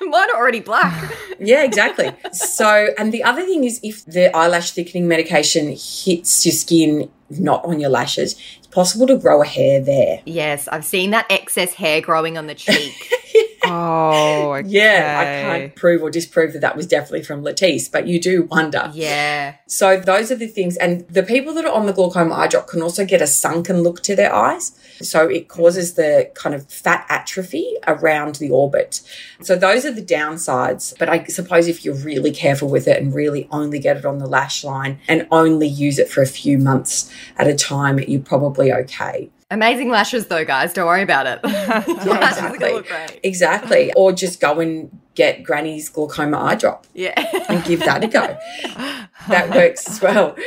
Mine 0.12 0.30
are 0.32 0.38
already 0.38 0.60
black. 0.60 1.13
yeah, 1.39 1.63
exactly. 1.63 2.12
So, 2.32 2.89
and 2.98 3.12
the 3.12 3.24
other 3.24 3.43
thing 3.43 3.63
is 3.63 3.80
if 3.84 4.06
the 4.06 4.36
eyelash 4.36 4.72
thickening 4.72 5.08
medication 5.08 5.67
hits 5.67 6.46
your 6.46 6.54
skin, 6.54 7.10
not 7.30 7.63
on 7.65 7.80
your 7.80 7.89
lashes, 7.89 8.39
it's 8.58 8.67
possible 8.67 9.08
to 9.08 9.17
grow 9.17 9.41
a 9.41 9.46
hair 9.46 9.82
there. 9.82 10.22
Yes, 10.26 10.67
I've 10.67 10.86
seen 10.86 11.12
that 11.12 11.26
excess 11.30 11.74
hair 11.74 12.02
growing 12.02 12.38
on 12.38 12.48
the 12.48 12.56
cheek. 12.56 12.93
Oh, 13.70 14.54
okay. 14.54 14.67
yeah. 14.70 15.17
I 15.20 15.60
can't 15.60 15.76
prove 15.76 16.02
or 16.02 16.10
disprove 16.10 16.54
that 16.54 16.60
that 16.60 16.76
was 16.76 16.88
definitely 16.88 17.24
from 17.24 17.43
Latisse, 17.43 17.91
but 17.91 18.08
you 18.08 18.20
do 18.20 18.43
wonder. 18.43 18.89
Yeah. 18.93 19.56
So 19.67 20.00
those 20.00 20.32
are 20.32 20.36
the 20.36 20.48
things, 20.48 20.78
and 20.78 21.08
the 21.10 21.24
people 21.24 21.54
that 21.56 21.65
are 21.65 21.74
on 21.74 21.86
the 21.86 21.93
glaucoma 21.93 22.36
eye 22.36 22.48
drop 22.48 22.67
can 22.67 22.82
also 22.82 23.06
get 23.06 23.22
a 23.22 23.28
sunken 23.28 23.84
look 23.84 24.02
to 24.04 24.15
their 24.15 24.34
eyes. 24.34 24.72
So 25.01 25.27
it 25.27 25.47
causes 25.47 25.93
the 25.93 26.31
kind 26.33 26.55
of 26.55 26.67
fat 26.71 27.05
atrophy 27.10 27.75
around 27.88 28.36
the 28.36 28.49
orbit. 28.49 29.01
So 29.41 29.55
those 29.55 29.86
are 29.86 29.91
the 29.91 30.01
downsides. 30.01 30.97
But 30.97 31.10
I 31.10 31.23
suppose 31.25 31.67
if 31.67 31.83
you're 31.86 31.95
really 31.95 32.31
careful 32.31 32.69
with 32.69 32.88
it 32.88 33.01
and 33.01 33.13
really 33.13 33.47
only 33.51 33.79
get 33.79 33.97
it 33.97 34.05
on 34.05 34.17
the 34.19 34.27
lash 34.27 34.63
line 34.63 34.99
and 35.07 35.27
only 35.31 35.67
use 35.67 35.99
it 35.99 36.10
for 36.10 36.21
a 36.21 36.27
few 36.27 36.57
months 36.57 37.12
at 37.38 37.47
a 37.47 37.55
time, 37.55 37.99
you're 37.99 38.21
probably 38.21 38.71
okay. 38.73 39.29
Amazing 39.49 39.89
lashes, 39.89 40.27
though, 40.27 40.43
guys. 40.43 40.73
Don't 40.73 40.88
worry 40.88 41.03
about 41.03 41.25
it. 41.25 41.39
yeah, 41.45 41.83
exactly. 41.88 42.83
Exactly. 43.23 43.93
Or 43.95 44.12
just 44.12 44.41
go 44.41 44.60
and 44.60 44.99
get 45.15 45.41
Granny's 45.41 45.88
glaucoma 45.88 46.38
eye 46.38 46.55
drop. 46.55 46.86
Yeah. 46.93 47.13
and 47.47 47.63
give 47.63 47.79
that 47.79 48.03
a 48.03 48.07
go. 48.07 48.38
That 49.29 49.49
works 49.53 49.89
as 49.89 50.01
well. 50.01 50.38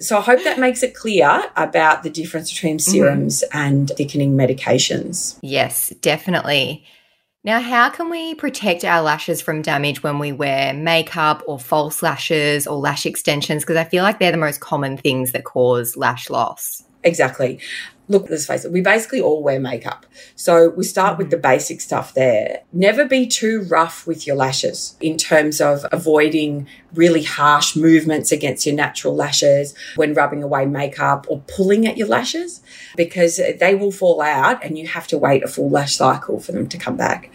So 0.00 0.18
I 0.18 0.22
hope 0.22 0.42
that 0.44 0.58
makes 0.58 0.82
it 0.82 0.94
clear 0.94 1.44
about 1.56 2.02
the 2.02 2.10
difference 2.10 2.50
between 2.50 2.78
mm-hmm. 2.78 2.90
serums 2.90 3.44
mm-hmm. 3.46 3.58
and 3.58 3.92
thickening 3.96 4.36
medications. 4.36 5.38
Yes, 5.42 5.90
definitely. 6.00 6.84
Now, 7.42 7.60
how 7.60 7.88
can 7.88 8.10
we 8.10 8.34
protect 8.34 8.84
our 8.84 9.00
lashes 9.00 9.40
from 9.40 9.62
damage 9.62 10.02
when 10.02 10.18
we 10.18 10.30
wear 10.32 10.74
makeup 10.74 11.42
or 11.46 11.58
false 11.58 12.02
lashes 12.02 12.66
or 12.66 12.76
lash 12.76 13.06
extensions? 13.06 13.62
Because 13.62 13.76
I 13.76 13.84
feel 13.84 14.02
like 14.02 14.18
they're 14.18 14.30
the 14.30 14.36
most 14.36 14.60
common 14.60 14.98
things 14.98 15.32
that 15.32 15.44
cause 15.44 15.96
lash 15.96 16.28
loss. 16.28 16.82
Exactly 17.02 17.60
look, 18.10 18.28
let's 18.28 18.44
face 18.44 18.64
it, 18.64 18.72
we 18.72 18.80
basically 18.80 19.20
all 19.20 19.40
wear 19.42 19.60
makeup. 19.60 20.04
So 20.34 20.70
we 20.70 20.82
start 20.82 21.16
with 21.16 21.30
the 21.30 21.36
mm. 21.36 21.42
basic 21.42 21.80
stuff 21.80 22.12
there. 22.12 22.62
Never 22.72 23.04
be 23.04 23.26
too 23.26 23.62
rough 23.62 24.04
with 24.06 24.26
your 24.26 24.34
lashes 24.34 24.96
in 25.00 25.16
terms 25.16 25.60
of 25.60 25.86
avoiding 25.92 26.66
really 26.92 27.22
harsh 27.22 27.76
movements 27.76 28.32
against 28.32 28.66
your 28.66 28.74
natural 28.74 29.14
lashes 29.14 29.74
when 29.94 30.12
rubbing 30.12 30.42
away 30.42 30.66
makeup 30.66 31.24
or 31.30 31.40
pulling 31.46 31.86
at 31.86 31.96
your 31.96 32.08
lashes 32.08 32.60
because 32.96 33.40
they 33.60 33.76
will 33.76 33.92
fall 33.92 34.20
out 34.20 34.62
and 34.64 34.76
you 34.76 34.88
have 34.88 35.06
to 35.06 35.16
wait 35.16 35.44
a 35.44 35.48
full 35.48 35.70
lash 35.70 35.94
cycle 35.94 36.40
for 36.40 36.50
them 36.50 36.68
to 36.68 36.76
come 36.76 36.96
back. 36.96 37.30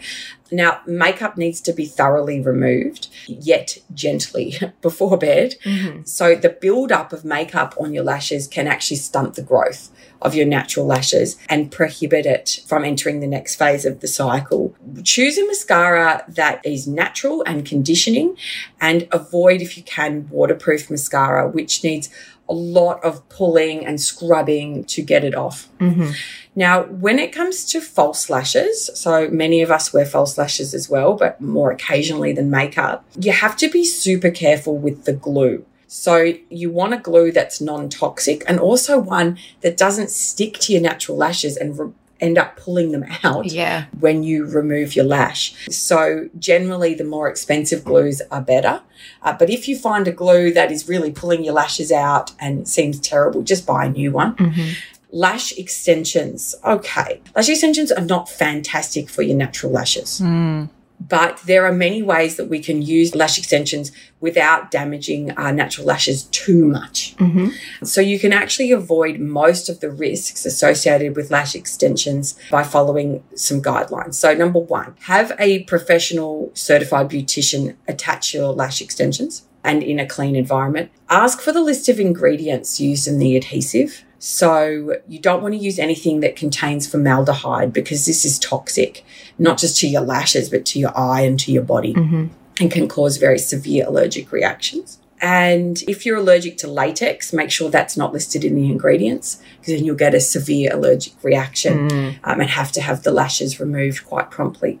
Now, 0.50 0.80
makeup 0.86 1.36
needs 1.36 1.60
to 1.62 1.72
be 1.72 1.86
thoroughly 1.86 2.40
removed, 2.40 3.08
yet 3.26 3.78
gently 3.94 4.58
before 4.82 5.16
bed. 5.16 5.56
Mm-hmm. 5.64 6.04
So, 6.04 6.34
the 6.34 6.50
build-up 6.50 7.12
of 7.12 7.24
makeup 7.24 7.74
on 7.78 7.92
your 7.92 8.04
lashes 8.04 8.46
can 8.46 8.66
actually 8.66 8.98
stunt 8.98 9.34
the 9.34 9.42
growth 9.42 9.90
of 10.22 10.34
your 10.34 10.46
natural 10.46 10.86
lashes 10.86 11.36
and 11.48 11.70
prohibit 11.70 12.26
it 12.26 12.60
from 12.66 12.84
entering 12.84 13.20
the 13.20 13.26
next 13.26 13.56
phase 13.56 13.84
of 13.84 14.00
the 14.00 14.08
cycle. 14.08 14.74
Choose 15.04 15.36
a 15.38 15.46
mascara 15.46 16.24
that 16.28 16.64
is 16.64 16.86
natural 16.86 17.42
and 17.46 17.66
conditioning 17.66 18.36
and 18.80 19.06
avoid, 19.12 19.60
if 19.60 19.76
you 19.76 19.82
can, 19.82 20.28
waterproof 20.30 20.90
mascara, 20.90 21.48
which 21.48 21.84
needs 21.84 22.08
a 22.48 22.54
lot 22.54 23.02
of 23.04 23.28
pulling 23.28 23.84
and 23.84 24.00
scrubbing 24.00 24.84
to 24.84 25.02
get 25.02 25.24
it 25.24 25.34
off. 25.34 25.68
Mm-hmm. 25.78 26.10
Now, 26.54 26.84
when 26.84 27.18
it 27.18 27.32
comes 27.32 27.64
to 27.66 27.80
false 27.80 28.30
lashes, 28.30 28.90
so 28.94 29.28
many 29.28 29.62
of 29.62 29.70
us 29.70 29.92
wear 29.92 30.06
false 30.06 30.38
lashes 30.38 30.72
as 30.72 30.88
well, 30.88 31.14
but 31.14 31.40
more 31.40 31.70
occasionally 31.70 32.32
than 32.32 32.50
makeup, 32.50 33.04
you 33.18 33.32
have 33.32 33.56
to 33.56 33.68
be 33.68 33.84
super 33.84 34.30
careful 34.30 34.78
with 34.78 35.04
the 35.04 35.12
glue. 35.12 35.66
So 35.88 36.34
you 36.50 36.70
want 36.70 36.94
a 36.94 36.98
glue 36.98 37.30
that's 37.30 37.60
non-toxic 37.60 38.42
and 38.48 38.58
also 38.58 38.98
one 38.98 39.38
that 39.60 39.76
doesn't 39.76 40.10
stick 40.10 40.54
to 40.60 40.72
your 40.72 40.82
natural 40.82 41.16
lashes 41.16 41.56
and 41.56 41.78
re- 41.78 41.92
end 42.20 42.38
up 42.38 42.56
pulling 42.56 42.92
them 42.92 43.04
out 43.22 43.46
yeah. 43.46 43.86
when 44.00 44.22
you 44.22 44.46
remove 44.46 44.96
your 44.96 45.04
lash. 45.04 45.54
So 45.68 46.28
generally 46.38 46.94
the 46.94 47.04
more 47.04 47.28
expensive 47.28 47.84
glues 47.84 48.22
are 48.30 48.40
better. 48.40 48.82
Uh, 49.22 49.36
but 49.38 49.50
if 49.50 49.68
you 49.68 49.78
find 49.78 50.08
a 50.08 50.12
glue 50.12 50.52
that 50.52 50.72
is 50.72 50.88
really 50.88 51.10
pulling 51.10 51.44
your 51.44 51.54
lashes 51.54 51.92
out 51.92 52.32
and 52.40 52.66
seems 52.68 52.98
terrible, 53.00 53.42
just 53.42 53.66
buy 53.66 53.86
a 53.86 53.90
new 53.90 54.12
one. 54.12 54.34
Mm-hmm. 54.36 54.70
Lash 55.12 55.56
extensions. 55.56 56.54
Okay. 56.64 57.20
Lash 57.34 57.48
extensions 57.48 57.92
are 57.92 58.04
not 58.04 58.28
fantastic 58.28 59.08
for 59.08 59.22
your 59.22 59.36
natural 59.36 59.72
lashes. 59.72 60.20
Mm. 60.20 60.68
But 60.98 61.40
there 61.46 61.64
are 61.66 61.72
many 61.72 62.02
ways 62.02 62.36
that 62.36 62.48
we 62.48 62.58
can 62.58 62.82
use 62.82 63.14
lash 63.14 63.38
extensions 63.38 63.92
without 64.20 64.70
damaging 64.70 65.30
our 65.32 65.52
natural 65.52 65.86
lashes 65.86 66.24
too 66.24 66.64
much. 66.64 67.14
Mm-hmm. 67.16 67.84
So 67.84 68.00
you 68.00 68.18
can 68.18 68.32
actually 68.32 68.72
avoid 68.72 69.20
most 69.20 69.68
of 69.68 69.80
the 69.80 69.90
risks 69.90 70.46
associated 70.46 71.14
with 71.14 71.30
lash 71.30 71.54
extensions 71.54 72.38
by 72.50 72.62
following 72.62 73.22
some 73.34 73.60
guidelines. 73.62 74.14
So 74.14 74.34
number 74.34 74.58
one, 74.58 74.94
have 75.02 75.32
a 75.38 75.64
professional 75.64 76.50
certified 76.54 77.10
beautician 77.10 77.76
attach 77.86 78.32
your 78.32 78.52
lash 78.52 78.80
extensions 78.80 79.44
and 79.62 79.82
in 79.82 79.98
a 79.98 80.06
clean 80.06 80.36
environment. 80.36 80.90
Ask 81.10 81.40
for 81.40 81.52
the 81.52 81.60
list 81.60 81.88
of 81.88 82.00
ingredients 82.00 82.80
used 82.80 83.06
in 83.06 83.18
the 83.18 83.36
adhesive. 83.36 84.04
So 84.18 84.96
you 85.06 85.18
don't 85.18 85.42
want 85.42 85.54
to 85.54 85.60
use 85.60 85.78
anything 85.78 86.20
that 86.20 86.36
contains 86.36 86.86
formaldehyde 86.86 87.72
because 87.72 88.06
this 88.06 88.24
is 88.24 88.38
toxic, 88.38 89.04
not 89.38 89.58
just 89.58 89.78
to 89.80 89.88
your 89.88 90.02
lashes, 90.02 90.48
but 90.48 90.64
to 90.66 90.78
your 90.78 90.96
eye 90.96 91.20
and 91.20 91.38
to 91.40 91.52
your 91.52 91.62
body 91.62 91.94
mm-hmm. 91.94 92.26
and 92.60 92.70
can 92.70 92.88
cause 92.88 93.18
very 93.18 93.38
severe 93.38 93.86
allergic 93.86 94.32
reactions. 94.32 94.98
And 95.20 95.82
if 95.82 96.04
you're 96.04 96.18
allergic 96.18 96.58
to 96.58 96.68
latex, 96.68 97.32
make 97.32 97.50
sure 97.50 97.70
that's 97.70 97.96
not 97.96 98.12
listed 98.12 98.44
in 98.44 98.54
the 98.54 98.66
ingredients 98.66 99.40
because 99.58 99.74
then 99.74 99.84
you'll 99.84 99.96
get 99.96 100.14
a 100.14 100.20
severe 100.20 100.70
allergic 100.74 101.14
reaction 101.22 101.88
mm. 101.88 102.18
um, 102.22 102.40
and 102.40 102.50
have 102.50 102.70
to 102.72 102.82
have 102.82 103.02
the 103.02 103.10
lashes 103.10 103.58
removed 103.58 104.04
quite 104.04 104.30
promptly. 104.30 104.78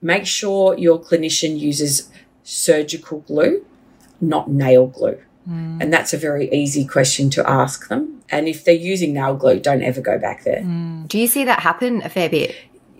Make 0.00 0.26
sure 0.26 0.76
your 0.78 0.98
clinician 1.00 1.58
uses 1.58 2.10
surgical 2.42 3.20
glue, 3.20 3.64
not 4.20 4.50
nail 4.50 4.86
glue. 4.86 5.20
Mm. 5.48 5.82
And 5.82 5.92
that's 5.92 6.12
a 6.14 6.16
very 6.18 6.50
easy 6.52 6.84
question 6.86 7.30
to 7.30 7.48
ask 7.48 7.88
them. 7.88 8.22
And 8.30 8.48
if 8.48 8.64
they're 8.64 8.74
using 8.74 9.12
nail 9.12 9.34
glue, 9.36 9.60
don't 9.60 9.82
ever 9.82 10.00
go 10.00 10.18
back 10.18 10.44
there. 10.44 10.62
Mm. 10.62 11.06
Do 11.08 11.18
you 11.18 11.26
see 11.26 11.44
that 11.44 11.60
happen 11.60 12.00
a 12.02 12.08
fair 12.08 12.28
bit? 12.28 12.54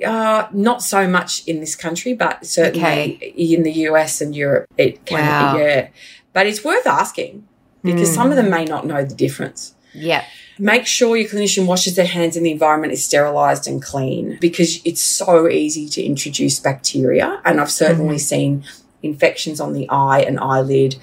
Uh, 0.05 0.47
not 0.53 0.83
so 0.83 1.09
much 1.09 1.47
in 1.47 1.61
this 1.61 1.75
country, 1.77 2.13
but 2.15 2.45
certainly 2.45 2.83
Okay. 3.17 3.33
in 3.37 3.63
the 3.63 3.73
US 3.89 4.21
and 4.21 4.35
Europe, 4.37 4.67
it 4.77 5.05
can 5.07 5.21
Wow. 5.21 5.57
yeah. 5.57 5.89
But 6.33 6.47
it's 6.47 6.63
worth 6.65 6.87
asking 6.87 7.45
because 7.83 8.11
Mm. 8.11 8.15
some 8.15 8.31
of 8.31 8.37
them 8.37 8.51
may 8.51 8.65
not 8.65 8.87
know 8.87 9.05
the 9.05 9.15
difference. 9.15 9.75
Yeah. 9.95 10.25
Make 10.59 10.87
sure 10.87 11.17
your 11.17 11.29
clinician 11.29 11.67
washes 11.67 11.95
their 11.97 12.05
hands 12.07 12.37
and 12.37 12.45
the 12.45 12.51
environment 12.51 12.93
is 12.93 13.05
sterilized 13.05 13.67
and 13.67 13.83
clean 13.83 14.37
because 14.41 14.81
it's 14.85 15.01
so 15.01 15.49
easy 15.49 15.89
to 15.89 16.03
introduce 16.03 16.59
bacteria. 16.61 17.41
And 17.45 17.61
I've 17.61 17.71
certainly 17.71 18.19
seen 18.19 18.65
infections 19.03 19.61
on 19.61 19.73
the 19.73 19.89
eye 19.91 20.21
and 20.21 20.39
eyelid 20.41 20.97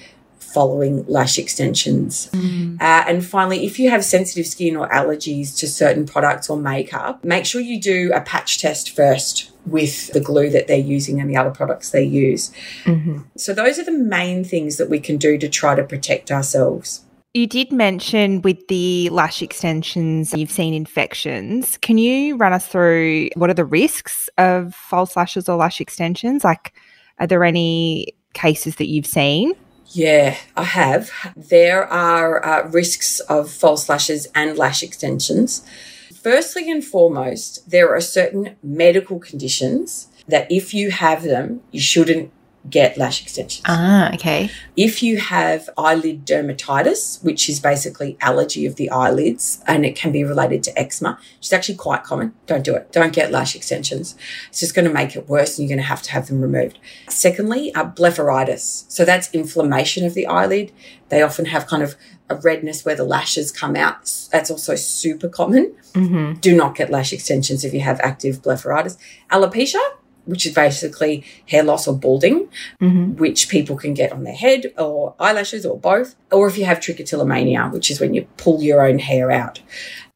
following 0.54 1.06
lash 1.08 1.38
extensions. 1.38 2.30
Mm. 2.32 2.82
Uh, 2.82 3.04
and 3.08 3.26
finally, 3.26 3.66
if 3.66 3.80
you 3.80 3.90
have 3.90 4.04
sensitive 4.04 4.46
skin 4.46 4.76
or 4.76 4.90
allergies 4.90 5.58
to 5.60 5.68
certain 5.68 6.06
products 6.06 6.50
or 6.50 6.58
makeup, 6.58 7.24
make 7.24 7.46
sure 7.46 7.62
you 7.62 7.80
do 7.80 8.12
a 8.14 8.22
patch 8.22 8.60
test 8.60 8.96
first 8.96 9.52
with 9.66 10.12
the 10.14 10.20
glue 10.20 10.50
that 10.50 10.68
they're 10.68 10.78
using 10.78 11.20
and 11.20 11.30
the 11.30 11.38
other 11.38 11.52
products 11.52 11.92
they 11.92 12.04
use. 12.04 12.52
Mm-hmm. 12.86 13.20
So, 13.38 13.54
those 13.54 13.80
are 13.80 13.84
the 13.84 13.92
main 13.92 14.44
things 14.44 14.78
that 14.78 14.90
we 14.90 15.00
can 15.00 15.18
do 15.18 15.38
to 15.38 15.50
try 15.50 15.76
to 15.76 15.84
protect 15.84 16.32
ourselves. 16.32 17.06
You 17.34 17.48
did 17.48 17.72
mention 17.72 18.42
with 18.42 18.68
the 18.68 19.10
lash 19.10 19.42
extensions, 19.42 20.34
you've 20.34 20.52
seen 20.52 20.74
infections. 20.74 21.78
Can 21.78 21.98
you 21.98 22.36
run 22.36 22.52
us 22.52 22.68
through 22.68 23.30
what 23.36 23.50
are 23.50 23.54
the 23.54 23.64
risks 23.64 24.30
of 24.38 24.76
false 24.76 25.16
lashes 25.16 25.48
or 25.48 25.56
lash 25.56 25.80
extensions? 25.80 26.44
Like, 26.44 26.74
are 27.20 27.28
there 27.28 27.46
any 27.46 28.14
cases 28.34 28.76
that 28.78 28.90
you've 28.90 29.06
seen? 29.06 29.54
Yeah, 29.93 30.38
I 30.56 30.63
have. 30.63 31.12
There 31.36 31.86
are 31.86 32.45
uh, 32.45 32.67
risks 32.69 33.19
of 33.21 33.51
false 33.51 33.89
lashes 33.89 34.27
and 34.34 34.58
lash 34.58 34.84
extensions. 34.84 35.65
Firstly 36.13 36.71
and 36.71 36.84
foremost, 36.84 37.69
there 37.69 37.93
are 37.93 37.99
certain 37.99 38.56
medical 38.63 39.19
conditions 39.19 40.08
that 40.27 40.49
if 40.49 40.73
you 40.73 40.91
have 40.91 41.23
them, 41.23 41.62
you 41.71 41.82
shouldn't 41.82 42.32
get 42.69 42.97
lash 42.97 43.21
extensions. 43.21 43.63
Ah, 43.67 44.13
okay. 44.13 44.50
If 44.78 45.02
you 45.02 45.17
have 45.17 45.69
eyelid 45.78 46.26
dermatitis, 46.26 47.24
which 47.24 47.50
is 47.50 47.60
basically 47.60 48.17
allergy 48.21 48.65
of 48.65 48.76
the 48.76 48.89
eyelids, 48.89 49.63
and 49.67 49.86
it 49.86 49.95
can 49.95 50.12
be 50.12 50.24
related 50.24 50.63
to 50.63 50.80
eczema, 50.80 51.17
which 51.38 51.47
is 51.47 51.54
actually 51.54 51.76
quite 51.76 52.04
common, 52.04 52.34
don't 52.45 52.63
do 52.63 52.76
it. 52.76 52.91
Don't 52.91 53.13
get 53.13 53.32
lash 53.32 53.56
extensions. 53.56 54.15
It's 54.50 54.60
just 54.60 54.76
going 54.76 54.88
to 54.88 54.93
make 54.93 55.15
it 55.15 55.28
worse 55.28 55.58
and 55.58 55.67
you're 55.67 55.76
going 55.76 55.84
to 55.84 55.89
have 55.89 56.02
to 56.04 56.12
have 56.12 56.28
them 56.28 56.41
removed. 56.41 56.78
Secondly, 57.10 57.74
uh, 57.74 57.89
blepharitis. 57.89 58.86
So 58.91 59.06
that's 59.06 59.34
inflammation 59.34 60.06
of 60.06 60.13
the 60.13 60.28
eyelid. 60.28 60.71
They 61.10 61.21
often 61.21 61.45
have 61.45 61.67
kind 61.67 61.84
of 61.84 61.95
a 62.30 62.36
redness 62.36 62.86
where 62.86 62.95
the 62.95 63.04
lashes 63.04 63.52
come 63.52 63.76
out. 63.76 64.12
That's 64.32 64.50
also 64.50 64.76
super 64.76 65.28
common. 65.28 65.76
Mm-hmm. 65.93 66.39
Do 66.39 66.56
not 66.56 66.76
get 66.76 66.89
lash 66.89 67.12
extensions 67.12 67.65
if 67.65 67.74
you 67.74 67.82
have 67.82 68.00
active 68.00 68.41
blepharitis. 68.41 68.97
Alopecia, 69.30 69.82
which 70.25 70.45
is 70.45 70.53
basically 70.53 71.23
hair 71.47 71.63
loss 71.63 71.88
or 71.88 71.97
balding, 71.97 72.49
Mm-hmm. 72.81 73.15
which 73.15 73.49
people 73.49 73.75
can 73.75 73.93
get 73.93 74.12
on 74.12 74.23
their 74.23 74.36
head 74.36 74.73
or 74.77 75.15
eyelashes 75.19 75.65
or 75.65 75.77
both. 75.77 76.15
Or 76.31 76.47
if 76.47 76.57
you 76.57 76.65
have 76.65 76.79
trichotillomania, 76.79 77.71
which 77.71 77.91
is 77.91 77.99
when 77.99 78.13
you 78.13 78.27
pull 78.38 78.62
your 78.62 78.86
own 78.86 78.99
hair 78.99 79.31
out. 79.31 79.62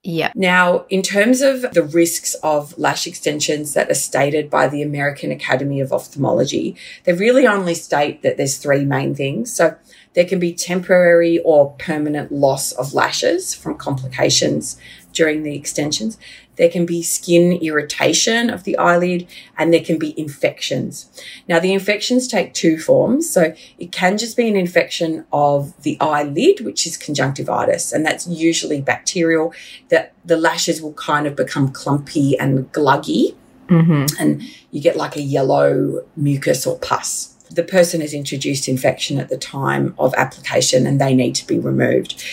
Yeah. 0.04 0.32
Now, 0.36 0.86
in 0.90 1.02
terms 1.02 1.42
of 1.42 1.62
the 1.74 1.82
risks 1.82 2.36
of 2.44 2.78
lash 2.78 3.08
extensions 3.08 3.74
that 3.74 3.90
are 3.90 3.96
stated 3.96 4.52
by 4.52 4.68
the 4.68 4.84
American 4.84 5.32
Academy 5.32 5.82
of 5.82 5.92
Ophthalmology, 5.92 6.76
they 7.06 7.14
really 7.14 7.48
only 7.48 7.74
state 7.74 8.22
that 8.22 8.38
there's 8.38 8.58
three 8.58 8.86
main 8.86 9.16
things. 9.16 9.52
So 9.52 9.76
there 10.16 10.26
can 10.26 10.40
be 10.40 10.54
temporary 10.54 11.40
or 11.40 11.74
permanent 11.74 12.32
loss 12.32 12.72
of 12.72 12.94
lashes 12.94 13.54
from 13.54 13.78
complications 13.78 14.78
during 15.14 15.44
the 15.44 15.56
extensions. 15.56 16.18
There 16.58 16.70
can 16.70 16.86
be 16.86 17.04
skin 17.04 17.54
irritation 17.62 18.50
of 18.50 18.64
the 18.64 18.78
eyelid 18.78 19.28
and 19.58 19.74
there 19.74 19.84
can 19.84 20.00
be 20.00 20.18
infections. 20.20 21.10
Now, 21.48 21.60
the 21.60 21.74
infections 21.74 22.28
take 22.28 22.54
two 22.54 22.78
forms. 22.78 23.30
So 23.30 23.54
it 23.78 23.92
can 23.92 24.18
just 24.18 24.38
be 24.38 24.48
an 24.48 24.56
infection 24.56 25.26
of 25.34 25.74
the 25.84 25.98
eyelid, 26.00 26.62
which 26.62 26.88
is 26.88 26.98
conjunctivitis, 26.98 27.92
and 27.92 28.06
that's 28.06 28.28
usually 28.28 28.82
bacterial, 28.82 29.54
that 29.90 30.14
the 30.24 30.38
lashes 30.38 30.82
will 30.82 30.94
kind 30.94 31.28
of 31.28 31.36
become 31.36 31.72
clumpy 31.72 32.38
and 32.40 32.72
gluggy 32.72 33.36
Mm-hmm. 33.68 34.22
and 34.22 34.44
you 34.70 34.80
get 34.80 34.96
like 34.96 35.16
a 35.16 35.22
yellow 35.22 36.06
mucus 36.16 36.68
or 36.68 36.78
pus. 36.78 37.35
The 37.50 37.64
person 37.64 38.02
has 38.02 38.14
introduced 38.14 38.68
infection 38.68 39.20
at 39.20 39.30
the 39.30 39.38
time 39.38 39.96
of 39.98 40.14
application 40.16 40.88
and 40.88 41.00
they 41.00 41.14
need 41.14 41.36
to 41.36 41.48
be 41.48 41.60
removed. 41.60 42.24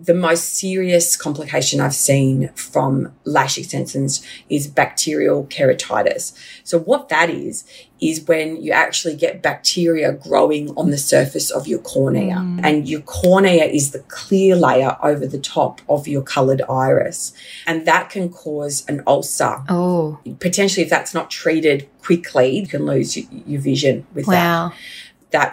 The 0.00 0.14
most 0.14 0.54
serious 0.54 1.16
complication 1.16 1.80
I've 1.80 1.94
seen 1.94 2.48
from 2.54 3.12
lash 3.24 3.58
extensions 3.58 4.26
is 4.48 4.66
bacterial 4.66 5.44
keratitis. 5.44 6.36
So 6.64 6.78
what 6.78 7.08
that 7.10 7.30
is, 7.30 7.64
is 8.02 8.20
when 8.26 8.60
you 8.60 8.72
actually 8.72 9.14
get 9.14 9.40
bacteria 9.42 10.12
growing 10.12 10.70
on 10.76 10.90
the 10.90 10.98
surface 10.98 11.50
of 11.50 11.66
your 11.68 11.78
cornea 11.78 12.34
Mm. 12.36 12.60
and 12.64 12.88
your 12.88 13.00
cornea 13.02 13.64
is 13.64 13.92
the 13.92 14.00
clear 14.00 14.56
layer 14.56 14.96
over 15.02 15.24
the 15.26 15.38
top 15.38 15.80
of 15.88 16.08
your 16.08 16.22
colored 16.22 16.62
iris. 16.68 17.32
And 17.66 17.86
that 17.86 18.10
can 18.10 18.28
cause 18.28 18.84
an 18.88 19.02
ulcer 19.06 19.56
Oh, 19.68 20.18
potentially 20.40 20.82
if 20.82 20.90
that's 20.90 21.14
not 21.14 21.30
treated 21.30 21.88
quickly 22.02 22.48
you 22.58 22.66
can 22.66 22.84
lose 22.84 23.16
your, 23.16 23.26
your 23.46 23.60
vision 23.60 24.04
with 24.14 24.26
that 24.26 24.32
wow. 24.32 24.68
that 24.70 24.76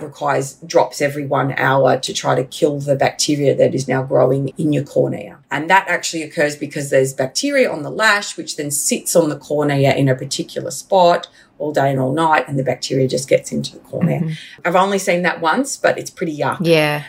requires 0.02 0.54
drops 0.66 1.02
every 1.02 1.26
one 1.26 1.54
hour 1.58 1.98
to 1.98 2.14
try 2.14 2.36
to 2.36 2.44
kill 2.44 2.80
the 2.80 2.96
bacteria 2.96 3.56
that 3.56 3.74
is 3.74 3.88
now 3.88 4.04
growing 4.04 4.50
in 4.58 4.74
your 4.74 4.84
cornea 4.84 5.38
and 5.50 5.70
that 5.70 5.88
actually 5.88 6.22
occurs 6.24 6.56
because 6.56 6.90
there's 6.90 7.14
bacteria 7.14 7.72
on 7.72 7.84
the 7.84 7.90
lash 7.90 8.38
which 8.38 8.58
then 8.58 8.72
sits 8.72 9.16
on 9.16 9.30
the 9.30 9.38
cornea 9.38 9.94
in 9.96 10.08
a 10.10 10.16
particular 10.16 10.72
spot 10.72 11.28
all 11.58 11.72
day 11.72 11.90
and 11.92 12.00
all 12.00 12.14
night 12.14 12.48
and 12.48 12.58
the 12.60 12.64
bacteria 12.64 13.08
just 13.08 13.28
gets 13.30 13.52
into 13.52 13.74
the 13.74 13.80
cornea 13.80 14.20
Mhm. 14.22 14.38
i've 14.66 14.76
only 14.76 15.00
seen 15.00 15.22
that 15.24 15.40
once 15.42 15.78
but 15.78 15.98
it's 15.98 16.10
pretty 16.12 16.36
yuck 16.38 16.58
Yeah. 16.62 17.04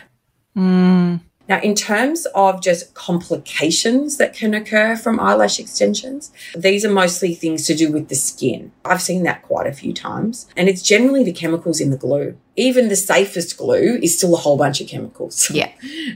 Mm. 0.57 1.21
Now, 1.49 1.59
in 1.59 1.75
terms 1.75 2.25
of 2.33 2.61
just 2.61 2.93
complications 2.93 4.17
that 4.17 4.33
can 4.33 4.53
occur 4.53 4.95
from 4.95 5.19
eyelash 5.19 5.59
extensions, 5.59 6.31
these 6.55 6.85
are 6.85 6.91
mostly 6.91 7.33
things 7.33 7.65
to 7.67 7.75
do 7.75 7.91
with 7.91 8.07
the 8.09 8.15
skin. 8.15 8.71
I've 8.85 9.01
seen 9.01 9.23
that 9.23 9.41
quite 9.43 9.67
a 9.67 9.73
few 9.73 9.93
times, 9.93 10.47
and 10.55 10.69
it's 10.69 10.81
generally 10.81 11.23
the 11.23 11.33
chemicals 11.33 11.81
in 11.81 11.89
the 11.89 11.97
glue. 11.97 12.37
Even 12.55 12.89
the 12.89 12.95
safest 12.95 13.57
glue 13.57 13.99
is 14.01 14.17
still 14.17 14.33
a 14.33 14.37
whole 14.37 14.57
bunch 14.57 14.81
of 14.81 14.87
chemicals. 14.87 15.49
Yeah. 15.61 15.71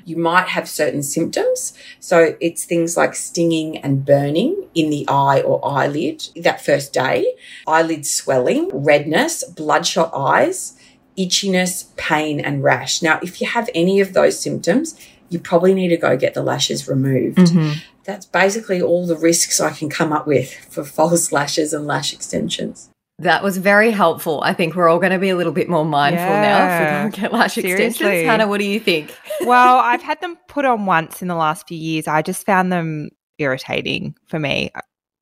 You 0.06 0.18
might 0.18 0.48
have 0.50 0.68
certain 0.70 1.04
symptoms. 1.04 1.74
So 2.00 2.36
it's 2.40 2.64
things 2.64 2.96
like 2.96 3.16
stinging 3.16 3.78
and 3.78 4.06
burning 4.06 4.68
in 4.74 4.90
the 4.90 5.06
eye 5.08 5.42
or 5.42 5.60
eyelid 5.66 6.24
that 6.38 6.64
first 6.64 6.94
day, 6.94 7.36
eyelid 7.68 8.06
swelling, 8.06 8.70
redness, 8.74 9.44
bloodshot 9.44 10.12
eyes, 10.14 10.78
itchiness, 11.18 11.96
pain, 11.96 12.40
and 12.40 12.64
rash. 12.64 13.02
Now, 13.02 13.20
if 13.22 13.42
you 13.42 13.48
have 13.48 13.70
any 13.74 14.00
of 14.00 14.14
those 14.14 14.40
symptoms, 14.40 15.00
you 15.30 15.40
probably 15.40 15.74
need 15.74 15.90
to 15.90 15.98
go 15.98 16.18
get 16.18 16.34
the 16.34 16.44
lashes 16.44 16.88
removed. 16.88 17.38
Mm-hmm. 17.38 17.80
That's 18.04 18.26
basically 18.26 18.82
all 18.82 19.08
the 19.08 19.18
risks 19.18 19.60
I 19.60 19.72
can 19.72 19.90
come 19.90 20.14
up 20.14 20.28
with 20.28 20.54
for 20.54 20.84
false 20.86 21.32
lashes 21.32 21.74
and 21.74 21.86
lash 21.86 22.14
extensions. 22.14 22.90
That 23.20 23.44
was 23.44 23.58
very 23.58 23.92
helpful. 23.92 24.42
I 24.44 24.54
think 24.54 24.76
we're 24.76 24.90
all 24.90 25.00
going 25.00 25.14
to 25.14 25.20
be 25.20 25.30
a 25.30 25.38
little 25.38 25.54
bit 25.54 25.70
more 25.70 25.86
mindful 25.86 26.26
yeah. 26.26 26.42
now 26.42 26.66
if 26.66 26.80
we 26.82 27.02
don't 27.02 27.22
get 27.22 27.34
lash 27.34 27.54
Seriously. 27.54 27.86
extensions. 27.86 28.30
Hannah, 28.30 28.48
what 28.48 28.60
do 28.60 28.66
you 28.66 28.80
think? 28.80 29.18
well, 29.42 29.78
I've 29.78 30.02
had 30.02 30.20
them 30.20 30.38
put 30.50 30.66
on 30.66 30.86
once 30.86 31.22
in 31.22 31.30
the 31.30 31.36
last 31.36 31.66
few 31.66 31.78
years. 31.78 32.08
I 32.08 32.22
just 32.22 32.46
found 32.46 32.74
them 32.74 33.10
irritating 33.38 34.16
for 34.26 34.38
me. 34.38 34.70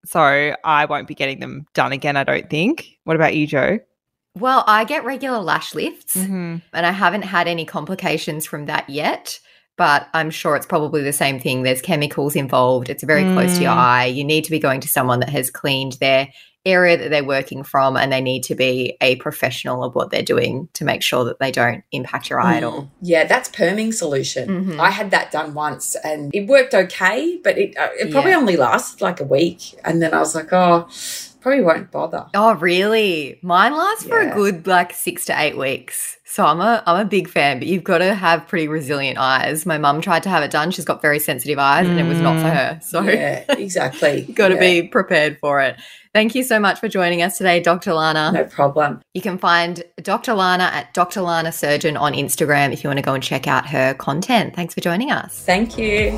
So 0.06 0.56
I 0.64 0.86
won't 0.86 1.08
be 1.08 1.14
getting 1.14 1.40
them 1.40 1.68
done 1.76 1.92
again, 1.92 2.18
I 2.18 2.24
don't 2.24 2.50
think. 2.50 2.98
What 3.04 3.16
about 3.16 3.36
you, 3.36 3.46
Jo? 3.46 3.80
Well, 4.36 4.64
I 4.66 4.86
get 4.86 5.06
regular 5.06 5.40
lash 5.40 5.76
lifts 5.76 6.16
mm-hmm. 6.16 6.58
and 6.74 6.86
I 6.86 6.92
haven't 6.92 7.22
had 7.22 7.48
any 7.48 7.66
complications 7.66 8.48
from 8.48 8.66
that 8.66 8.90
yet 8.90 9.40
but 9.78 10.08
I'm 10.14 10.30
sure 10.30 10.56
it's 10.56 10.66
probably 10.66 11.02
the 11.02 11.14
same 11.14 11.40
thing. 11.40 11.64
There's 11.64 11.82
chemicals 11.82 12.36
involved. 12.36 12.90
It's 12.90 13.04
very 13.04 13.24
mm. 13.24 13.34
close 13.34 13.56
to 13.56 13.64
your 13.64 13.72
mm. 13.72 13.78
eye. 13.78 14.06
You 14.06 14.24
need 14.24 14.44
to 14.46 14.52
be 14.52 14.60
going 14.60 14.82
to 14.82 14.88
someone 14.88 15.20
that 15.22 15.30
has 15.30 15.50
cleaned 15.50 15.94
their 15.94 16.30
area 16.66 16.96
that 16.96 17.10
they're 17.10 17.26
working 17.26 17.62
from 17.64 17.98
and 17.98 18.14
they 18.14 18.22
need 18.22 18.42
to 18.44 18.56
be 18.56 18.96
a 19.02 19.18
professional 19.18 19.84
of 19.84 19.96
what 19.96 20.12
they're 20.12 20.22
doing 20.22 20.70
to 20.74 20.86
make 20.86 21.02
sure 21.02 21.26
that 21.26 21.40
they 21.40 21.52
don't 21.52 21.84
impact 21.92 22.30
your 22.30 22.40
eye 22.40 22.54
mm. 22.54 22.58
at 22.58 22.64
all. 22.64 22.92
Yeah, 23.02 23.26
that's 23.26 23.50
perming 23.50 23.94
solution. 23.94 24.48
Mm-hmm. 24.48 24.82
I 24.82 24.90
had 24.90 25.12
that 25.12 25.32
done 25.32 25.54
once 25.54 25.96
and 26.04 26.34
it 26.34 26.48
worked 26.48 26.74
okay, 26.74 27.40
but 27.44 27.58
it, 27.58 27.78
uh, 27.78 27.90
it 28.00 28.12
probably 28.12 28.32
yeah. 28.32 28.38
only 28.38 28.56
lasted 28.56 29.02
like 29.02 29.20
a 29.20 29.26
week. 29.26 29.76
And 29.84 30.02
then 30.02 30.14
I 30.14 30.20
was 30.20 30.36
like, 30.36 30.54
oh, 30.54 30.88
probably 31.44 31.62
won't 31.62 31.92
bother. 31.92 32.26
Oh, 32.34 32.56
really? 32.56 33.38
Mine 33.44 33.74
lasts 33.74 34.06
yeah. 34.06 34.10
for 34.10 34.20
a 34.22 34.34
good 34.34 34.66
like 34.66 34.94
six 34.94 35.26
to 35.26 35.40
eight 35.40 35.58
weeks. 35.58 36.18
So 36.26 36.44
I'm 36.44 36.62
a 36.62 36.82
I'm 36.88 37.06
a 37.06 37.08
big 37.08 37.30
fan, 37.30 37.60
but 37.60 37.68
you've 37.68 37.84
got 37.84 38.00
to 38.00 38.16
have 38.16 38.48
pretty 38.48 38.68
resilient 38.68 39.20
eyes. 39.20 39.68
My 39.68 39.78
mum 39.78 40.02
tried 40.02 40.24
to 40.24 40.30
have 40.30 40.42
it 40.42 40.50
done. 40.50 40.72
She's 40.72 40.86
got 40.86 41.02
very 41.02 41.20
sensitive 41.20 41.60
eyes, 41.60 41.86
mm. 41.86 41.92
and 41.92 42.00
it 42.00 42.06
was 42.06 42.20
not 42.20 42.40
for 42.40 42.48
mm. 42.48 42.56
her. 42.56 42.80
So 42.82 43.02
yeah, 43.04 43.44
exactly. 43.50 44.22
got 44.34 44.48
to 44.48 44.56
yeah. 44.56 44.82
be 44.82 44.88
prepared 44.88 45.38
for 45.40 45.62
it. 45.62 45.76
Thank 46.14 46.34
you 46.34 46.44
so 46.44 46.60
much 46.60 46.80
for 46.80 46.88
joining 46.88 47.22
us 47.22 47.38
today, 47.38 47.60
Dr. 47.60 47.94
Lana. 47.94 48.32
No 48.32 48.46
problem. 48.46 49.02
You 49.14 49.22
can 49.22 49.38
find 49.38 49.84
Dr. 49.98 50.34
Lana 50.34 50.66
at 50.66 50.94
Dr. 50.94 51.22
Lana 51.22 51.52
Surgeon 51.52 51.98
on 51.98 52.14
Instagram 52.14 52.72
if 52.72 52.84
you 52.84 52.88
want 52.88 52.98
to 52.98 53.04
go 53.04 53.14
and 53.14 53.24
check 53.24 53.48
out 53.48 53.68
her 53.68 53.94
content. 53.96 54.56
Thanks 54.56 54.74
for 54.74 54.82
joining 54.82 55.12
us. 55.12 55.40
Thank 55.40 55.78
you. 55.78 56.12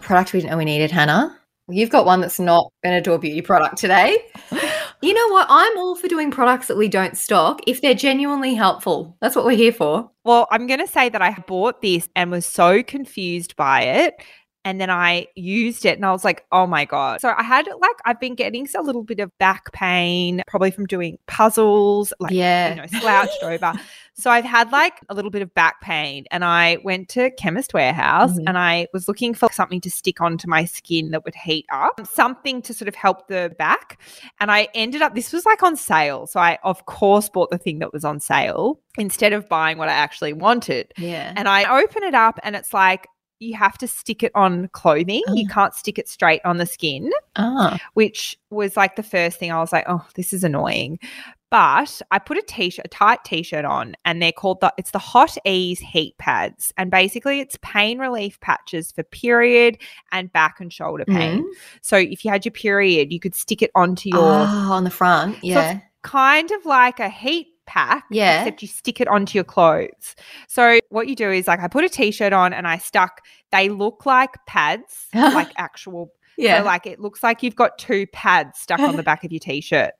Product 0.00 0.32
we 0.32 0.40
didn't 0.40 0.50
know 0.50 0.56
we 0.56 0.64
needed, 0.64 0.90
Hannah. 0.90 1.39
You've 1.70 1.90
got 1.90 2.06
one 2.06 2.20
that's 2.20 2.40
not 2.40 2.72
an 2.82 2.92
Adore 2.92 3.18
Beauty 3.18 3.42
product 3.42 3.78
today. 3.78 4.18
You 5.02 5.14
know 5.14 5.28
what? 5.28 5.46
I'm 5.48 5.78
all 5.78 5.96
for 5.96 6.08
doing 6.08 6.30
products 6.30 6.66
that 6.66 6.76
we 6.76 6.86
don't 6.86 7.16
stock 7.16 7.60
if 7.66 7.80
they're 7.80 7.94
genuinely 7.94 8.54
helpful. 8.54 9.16
That's 9.22 9.34
what 9.34 9.46
we're 9.46 9.56
here 9.56 9.72
for. 9.72 10.10
Well, 10.24 10.46
I'm 10.50 10.66
going 10.66 10.80
to 10.80 10.86
say 10.86 11.08
that 11.08 11.22
I 11.22 11.32
bought 11.48 11.80
this 11.80 12.06
and 12.14 12.30
was 12.30 12.44
so 12.44 12.82
confused 12.82 13.56
by 13.56 13.80
it 13.80 14.14
and 14.64 14.80
then 14.80 14.90
I 14.90 15.26
used 15.36 15.86
it 15.86 15.96
and 15.96 16.04
I 16.04 16.12
was 16.12 16.24
like, 16.24 16.44
oh 16.52 16.66
my 16.66 16.84
God. 16.84 17.20
So 17.20 17.32
I 17.36 17.42
had 17.42 17.66
like, 17.66 17.96
I've 18.04 18.20
been 18.20 18.34
getting 18.34 18.68
a 18.76 18.82
little 18.82 19.02
bit 19.02 19.18
of 19.18 19.36
back 19.38 19.72
pain, 19.72 20.42
probably 20.46 20.70
from 20.70 20.86
doing 20.86 21.18
puzzles, 21.26 22.12
like, 22.20 22.32
yeah. 22.32 22.70
you 22.70 22.76
know, 22.76 22.86
slouched 23.00 23.42
over. 23.42 23.72
So 24.12 24.30
I've 24.30 24.44
had 24.44 24.70
like 24.70 25.00
a 25.08 25.14
little 25.14 25.30
bit 25.30 25.40
of 25.40 25.54
back 25.54 25.80
pain 25.80 26.26
and 26.30 26.44
I 26.44 26.78
went 26.84 27.08
to 27.10 27.30
Chemist 27.30 27.72
Warehouse 27.72 28.32
mm-hmm. 28.32 28.48
and 28.48 28.58
I 28.58 28.86
was 28.92 29.08
looking 29.08 29.32
for 29.32 29.48
something 29.50 29.80
to 29.80 29.90
stick 29.90 30.20
onto 30.20 30.46
my 30.46 30.66
skin 30.66 31.12
that 31.12 31.24
would 31.24 31.34
heat 31.34 31.64
up, 31.72 32.06
something 32.06 32.60
to 32.62 32.74
sort 32.74 32.88
of 32.88 32.94
help 32.94 33.28
the 33.28 33.54
back. 33.58 33.98
And 34.38 34.50
I 34.50 34.68
ended 34.74 35.00
up, 35.00 35.14
this 35.14 35.32
was 35.32 35.46
like 35.46 35.62
on 35.62 35.74
sale. 35.74 36.26
So 36.26 36.38
I, 36.38 36.58
of 36.64 36.84
course, 36.84 37.30
bought 37.30 37.50
the 37.50 37.56
thing 37.56 37.78
that 37.78 37.94
was 37.94 38.04
on 38.04 38.20
sale 38.20 38.78
instead 38.98 39.32
of 39.32 39.48
buying 39.48 39.78
what 39.78 39.88
I 39.88 39.92
actually 39.92 40.34
wanted. 40.34 40.92
Yeah. 40.98 41.32
And 41.34 41.48
I 41.48 41.80
open 41.80 42.02
it 42.02 42.14
up 42.14 42.38
and 42.42 42.54
it's 42.54 42.74
like, 42.74 43.08
you 43.40 43.56
have 43.56 43.78
to 43.78 43.88
stick 43.88 44.22
it 44.22 44.30
on 44.34 44.68
clothing. 44.68 45.22
You 45.32 45.46
ah. 45.50 45.52
can't 45.52 45.74
stick 45.74 45.98
it 45.98 46.08
straight 46.08 46.42
on 46.44 46.58
the 46.58 46.66
skin, 46.66 47.10
ah. 47.36 47.78
which 47.94 48.38
was 48.50 48.76
like 48.76 48.96
the 48.96 49.02
first 49.02 49.38
thing 49.38 49.50
I 49.50 49.58
was 49.58 49.72
like, 49.72 49.86
oh, 49.88 50.06
this 50.14 50.32
is 50.32 50.44
annoying. 50.44 50.98
But 51.50 52.00
I 52.12 52.20
put 52.20 52.36
a 52.36 52.42
t-shirt, 52.42 52.84
a 52.84 52.88
tight 52.88 53.24
t-shirt 53.24 53.64
on, 53.64 53.96
and 54.04 54.22
they're 54.22 54.30
called 54.30 54.60
the 54.60 54.72
it's 54.78 54.92
the 54.92 55.00
Hotteeze 55.00 55.80
heat 55.80 56.16
pads, 56.18 56.72
and 56.76 56.92
basically 56.92 57.40
it's 57.40 57.58
pain 57.60 57.98
relief 57.98 58.38
patches 58.38 58.92
for 58.92 59.02
period 59.02 59.76
and 60.12 60.32
back 60.32 60.60
and 60.60 60.72
shoulder 60.72 61.04
pain. 61.04 61.42
Mm. 61.42 61.48
So 61.80 61.96
if 61.96 62.24
you 62.24 62.30
had 62.30 62.44
your 62.44 62.52
period, 62.52 63.12
you 63.12 63.18
could 63.18 63.34
stick 63.34 63.62
it 63.62 63.72
onto 63.74 64.10
your 64.10 64.20
oh, 64.20 64.68
on 64.70 64.84
the 64.84 64.90
front, 64.90 65.42
yeah. 65.42 65.72
So 65.72 65.80
kind 66.02 66.50
of 66.52 66.64
like 66.64 67.00
a 67.00 67.08
heat 67.08 67.48
pack, 67.70 68.04
yeah. 68.10 68.40
except 68.40 68.62
you 68.62 68.68
stick 68.68 69.00
it 69.00 69.06
onto 69.06 69.38
your 69.38 69.44
clothes. 69.44 70.16
So 70.48 70.80
what 70.88 71.06
you 71.06 71.14
do 71.14 71.30
is 71.30 71.46
like 71.46 71.60
I 71.60 71.68
put 71.68 71.84
a 71.84 71.88
t-shirt 71.88 72.32
on 72.32 72.52
and 72.52 72.66
I 72.66 72.78
stuck. 72.78 73.22
They 73.52 73.68
look 73.68 74.04
like 74.04 74.30
pads, 74.46 75.06
like 75.14 75.52
actual. 75.56 76.10
Yeah, 76.36 76.58
so 76.58 76.64
like 76.64 76.86
it 76.86 76.98
looks 76.98 77.22
like 77.22 77.42
you've 77.42 77.54
got 77.54 77.78
two 77.78 78.06
pads 78.08 78.58
stuck 78.58 78.80
on 78.80 78.96
the 78.96 79.02
back 79.02 79.24
of 79.24 79.30
your 79.30 79.40
t-shirt. 79.40 79.92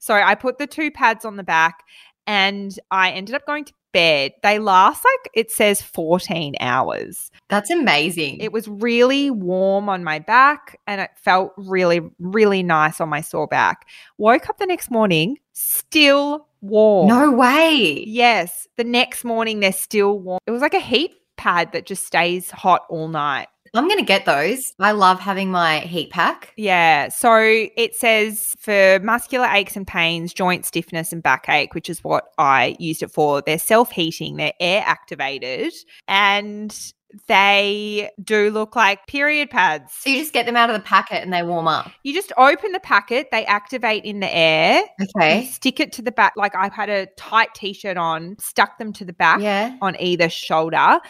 So 0.00 0.14
I 0.14 0.34
put 0.34 0.58
the 0.58 0.66
two 0.66 0.90
pads 0.90 1.24
on 1.24 1.36
the 1.36 1.44
back, 1.44 1.84
and 2.26 2.76
I 2.90 3.10
ended 3.10 3.34
up 3.34 3.46
going 3.46 3.64
to 3.66 3.72
bed. 3.94 4.32
They 4.42 4.58
last 4.58 5.02
like 5.04 5.30
it 5.34 5.50
says 5.50 5.80
14 5.80 6.56
hours. 6.60 7.30
That's 7.48 7.70
amazing. 7.70 8.38
It 8.40 8.52
was 8.52 8.68
really 8.68 9.30
warm 9.30 9.88
on 9.88 10.04
my 10.04 10.18
back 10.18 10.78
and 10.86 11.00
it 11.00 11.10
felt 11.16 11.52
really, 11.56 12.00
really 12.18 12.62
nice 12.62 13.00
on 13.00 13.08
my 13.08 13.22
sore 13.22 13.46
back. 13.46 13.86
Woke 14.18 14.50
up 14.50 14.58
the 14.58 14.66
next 14.66 14.90
morning, 14.90 15.38
still 15.52 16.48
warm. 16.64 17.08
No 17.08 17.30
way. 17.30 18.04
Yes. 18.06 18.66
The 18.76 18.84
next 18.84 19.24
morning, 19.24 19.60
they're 19.60 19.72
still 19.72 20.18
warm. 20.18 20.40
It 20.46 20.50
was 20.50 20.62
like 20.62 20.74
a 20.74 20.80
heat 20.80 21.12
pad 21.36 21.72
that 21.72 21.86
just 21.86 22.06
stays 22.06 22.50
hot 22.50 22.82
all 22.88 23.08
night. 23.08 23.48
I'm 23.74 23.88
going 23.88 23.98
to 23.98 24.04
get 24.04 24.24
those. 24.24 24.72
I 24.78 24.92
love 24.92 25.18
having 25.18 25.50
my 25.50 25.80
heat 25.80 26.10
pack. 26.10 26.52
Yeah. 26.56 27.08
So 27.08 27.34
it 27.76 27.96
says 27.96 28.54
for 28.60 29.00
muscular 29.02 29.48
aches 29.50 29.76
and 29.76 29.86
pains, 29.86 30.32
joint 30.32 30.64
stiffness, 30.64 31.12
and 31.12 31.22
backache, 31.22 31.74
which 31.74 31.90
is 31.90 32.04
what 32.04 32.26
I 32.38 32.76
used 32.78 33.02
it 33.02 33.10
for. 33.10 33.42
They're 33.42 33.58
self 33.58 33.90
heating, 33.90 34.36
they're 34.36 34.52
air 34.60 34.84
activated, 34.86 35.72
and 36.06 36.92
they 37.26 38.10
do 38.22 38.50
look 38.50 38.76
like 38.76 39.06
period 39.06 39.50
pads. 39.50 39.92
So 39.92 40.10
you 40.10 40.18
just 40.18 40.32
get 40.32 40.46
them 40.46 40.56
out 40.56 40.70
of 40.70 40.74
the 40.74 40.82
packet 40.82 41.22
and 41.22 41.32
they 41.32 41.42
warm 41.42 41.68
up. 41.68 41.90
You 42.02 42.12
just 42.12 42.32
open 42.36 42.72
the 42.72 42.80
packet, 42.80 43.28
they 43.30 43.44
activate 43.46 44.04
in 44.04 44.20
the 44.20 44.34
air. 44.34 44.82
Okay. 45.16 45.46
stick 45.46 45.80
it 45.80 45.92
to 45.92 46.02
the 46.02 46.12
back. 46.12 46.34
Like 46.36 46.54
I've 46.54 46.72
had 46.72 46.90
a 46.90 47.06
tight 47.16 47.54
t 47.54 47.72
shirt 47.72 47.96
on, 47.96 48.36
stuck 48.38 48.78
them 48.78 48.92
to 48.94 49.04
the 49.04 49.12
back 49.12 49.40
yeah. 49.40 49.76
on 49.80 49.96
either 50.00 50.28
shoulder, 50.28 51.00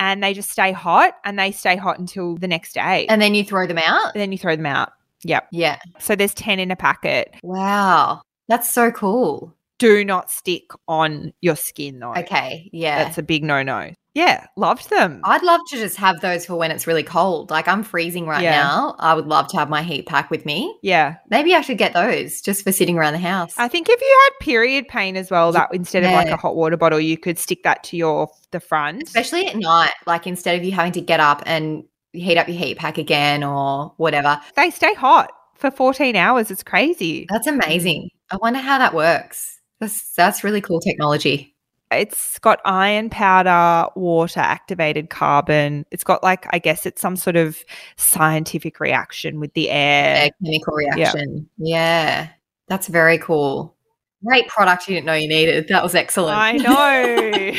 and 0.00 0.22
they 0.22 0.34
just 0.34 0.50
stay 0.50 0.72
hot 0.72 1.14
and 1.24 1.38
they 1.38 1.52
stay 1.52 1.76
hot 1.76 1.98
until 1.98 2.36
the 2.36 2.48
next 2.48 2.74
day. 2.74 3.06
And 3.06 3.20
then 3.20 3.34
you 3.34 3.44
throw 3.44 3.66
them 3.66 3.78
out? 3.78 4.14
And 4.14 4.20
then 4.20 4.32
you 4.32 4.38
throw 4.38 4.56
them 4.56 4.66
out. 4.66 4.92
Yep. 5.24 5.48
Yeah. 5.52 5.78
So 5.98 6.14
there's 6.14 6.34
10 6.34 6.58
in 6.58 6.70
a 6.70 6.76
packet. 6.76 7.34
Wow. 7.42 8.22
That's 8.48 8.70
so 8.70 8.90
cool. 8.90 9.54
Do 9.78 10.04
not 10.04 10.30
stick 10.30 10.70
on 10.86 11.32
your 11.40 11.56
skin 11.56 11.98
though. 11.98 12.14
Okay. 12.14 12.70
Yeah. 12.72 13.04
That's 13.04 13.18
a 13.18 13.22
big 13.22 13.42
no 13.42 13.62
no. 13.62 13.90
Yeah, 14.14 14.46
loved 14.56 14.90
them. 14.90 15.20
I'd 15.24 15.42
love 15.42 15.60
to 15.70 15.76
just 15.76 15.96
have 15.96 16.20
those 16.20 16.46
for 16.46 16.54
when 16.54 16.70
it's 16.70 16.86
really 16.86 17.02
cold. 17.02 17.50
Like 17.50 17.66
I'm 17.66 17.82
freezing 17.82 18.26
right 18.26 18.42
yeah. 18.42 18.62
now. 18.62 18.94
I 19.00 19.12
would 19.12 19.26
love 19.26 19.48
to 19.48 19.56
have 19.56 19.68
my 19.68 19.82
heat 19.82 20.06
pack 20.06 20.30
with 20.30 20.46
me. 20.46 20.78
Yeah. 20.82 21.16
Maybe 21.30 21.52
I 21.54 21.60
should 21.62 21.78
get 21.78 21.94
those 21.94 22.40
just 22.40 22.62
for 22.62 22.70
sitting 22.70 22.96
around 22.96 23.14
the 23.14 23.18
house. 23.18 23.52
I 23.58 23.66
think 23.66 23.88
if 23.88 24.00
you 24.00 24.20
had 24.24 24.44
period 24.44 24.86
pain 24.86 25.16
as 25.16 25.32
well, 25.32 25.50
that 25.52 25.68
instead 25.72 26.04
yeah. 26.04 26.10
of 26.10 26.14
like 26.14 26.32
a 26.32 26.36
hot 26.36 26.54
water 26.54 26.76
bottle, 26.76 27.00
you 27.00 27.18
could 27.18 27.40
stick 27.40 27.64
that 27.64 27.82
to 27.84 27.96
your 27.96 28.30
the 28.52 28.60
front. 28.60 29.02
Especially 29.02 29.46
at 29.48 29.56
night, 29.56 29.92
like 30.06 30.28
instead 30.28 30.56
of 30.56 30.64
you 30.64 30.70
having 30.70 30.92
to 30.92 31.00
get 31.00 31.18
up 31.18 31.42
and 31.44 31.82
heat 32.12 32.38
up 32.38 32.46
your 32.46 32.56
heat 32.56 32.78
pack 32.78 32.98
again 32.98 33.42
or 33.42 33.92
whatever. 33.96 34.40
They 34.54 34.70
stay 34.70 34.94
hot 34.94 35.32
for 35.56 35.72
14 35.72 36.14
hours. 36.14 36.52
It's 36.52 36.62
crazy. 36.62 37.26
That's 37.28 37.48
amazing. 37.48 38.10
I 38.30 38.36
wonder 38.36 38.60
how 38.60 38.78
that 38.78 38.94
works. 38.94 39.60
That's 39.80 40.14
that's 40.14 40.44
really 40.44 40.60
cool 40.60 40.80
technology 40.80 41.53
it's 41.90 42.38
got 42.40 42.60
iron 42.64 43.10
powder, 43.10 43.88
water, 43.96 44.40
activated 44.40 45.10
carbon. 45.10 45.86
It's 45.90 46.04
got 46.04 46.22
like 46.22 46.46
I 46.50 46.58
guess 46.58 46.86
it's 46.86 47.00
some 47.00 47.16
sort 47.16 47.36
of 47.36 47.64
scientific 47.96 48.80
reaction 48.80 49.40
with 49.40 49.54
the 49.54 49.70
air. 49.70 50.30
chemical 50.44 50.74
reaction. 50.74 51.48
Yeah. 51.58 51.76
yeah. 51.76 52.28
That's 52.68 52.88
very 52.88 53.18
cool. 53.18 53.76
Great 54.24 54.48
product 54.48 54.88
you 54.88 54.94
didn't 54.94 55.06
know 55.06 55.12
you 55.12 55.28
needed. 55.28 55.68
That 55.68 55.82
was 55.82 55.94
excellent. 55.94 56.38
I 56.38 56.52
know. 56.52 57.52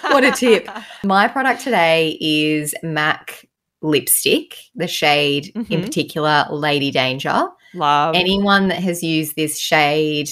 what 0.10 0.22
a 0.22 0.30
tip. 0.30 0.68
My 1.04 1.26
product 1.26 1.62
today 1.62 2.16
is 2.20 2.72
MAC 2.84 3.48
lipstick, 3.82 4.56
the 4.76 4.86
shade 4.86 5.52
mm-hmm. 5.54 5.72
in 5.72 5.82
particular, 5.82 6.46
Lady 6.50 6.92
Danger. 6.92 7.48
Love. 7.74 8.14
Anyone 8.14 8.68
that 8.68 8.78
has 8.78 9.02
used 9.02 9.34
this 9.34 9.58
shade 9.58 10.30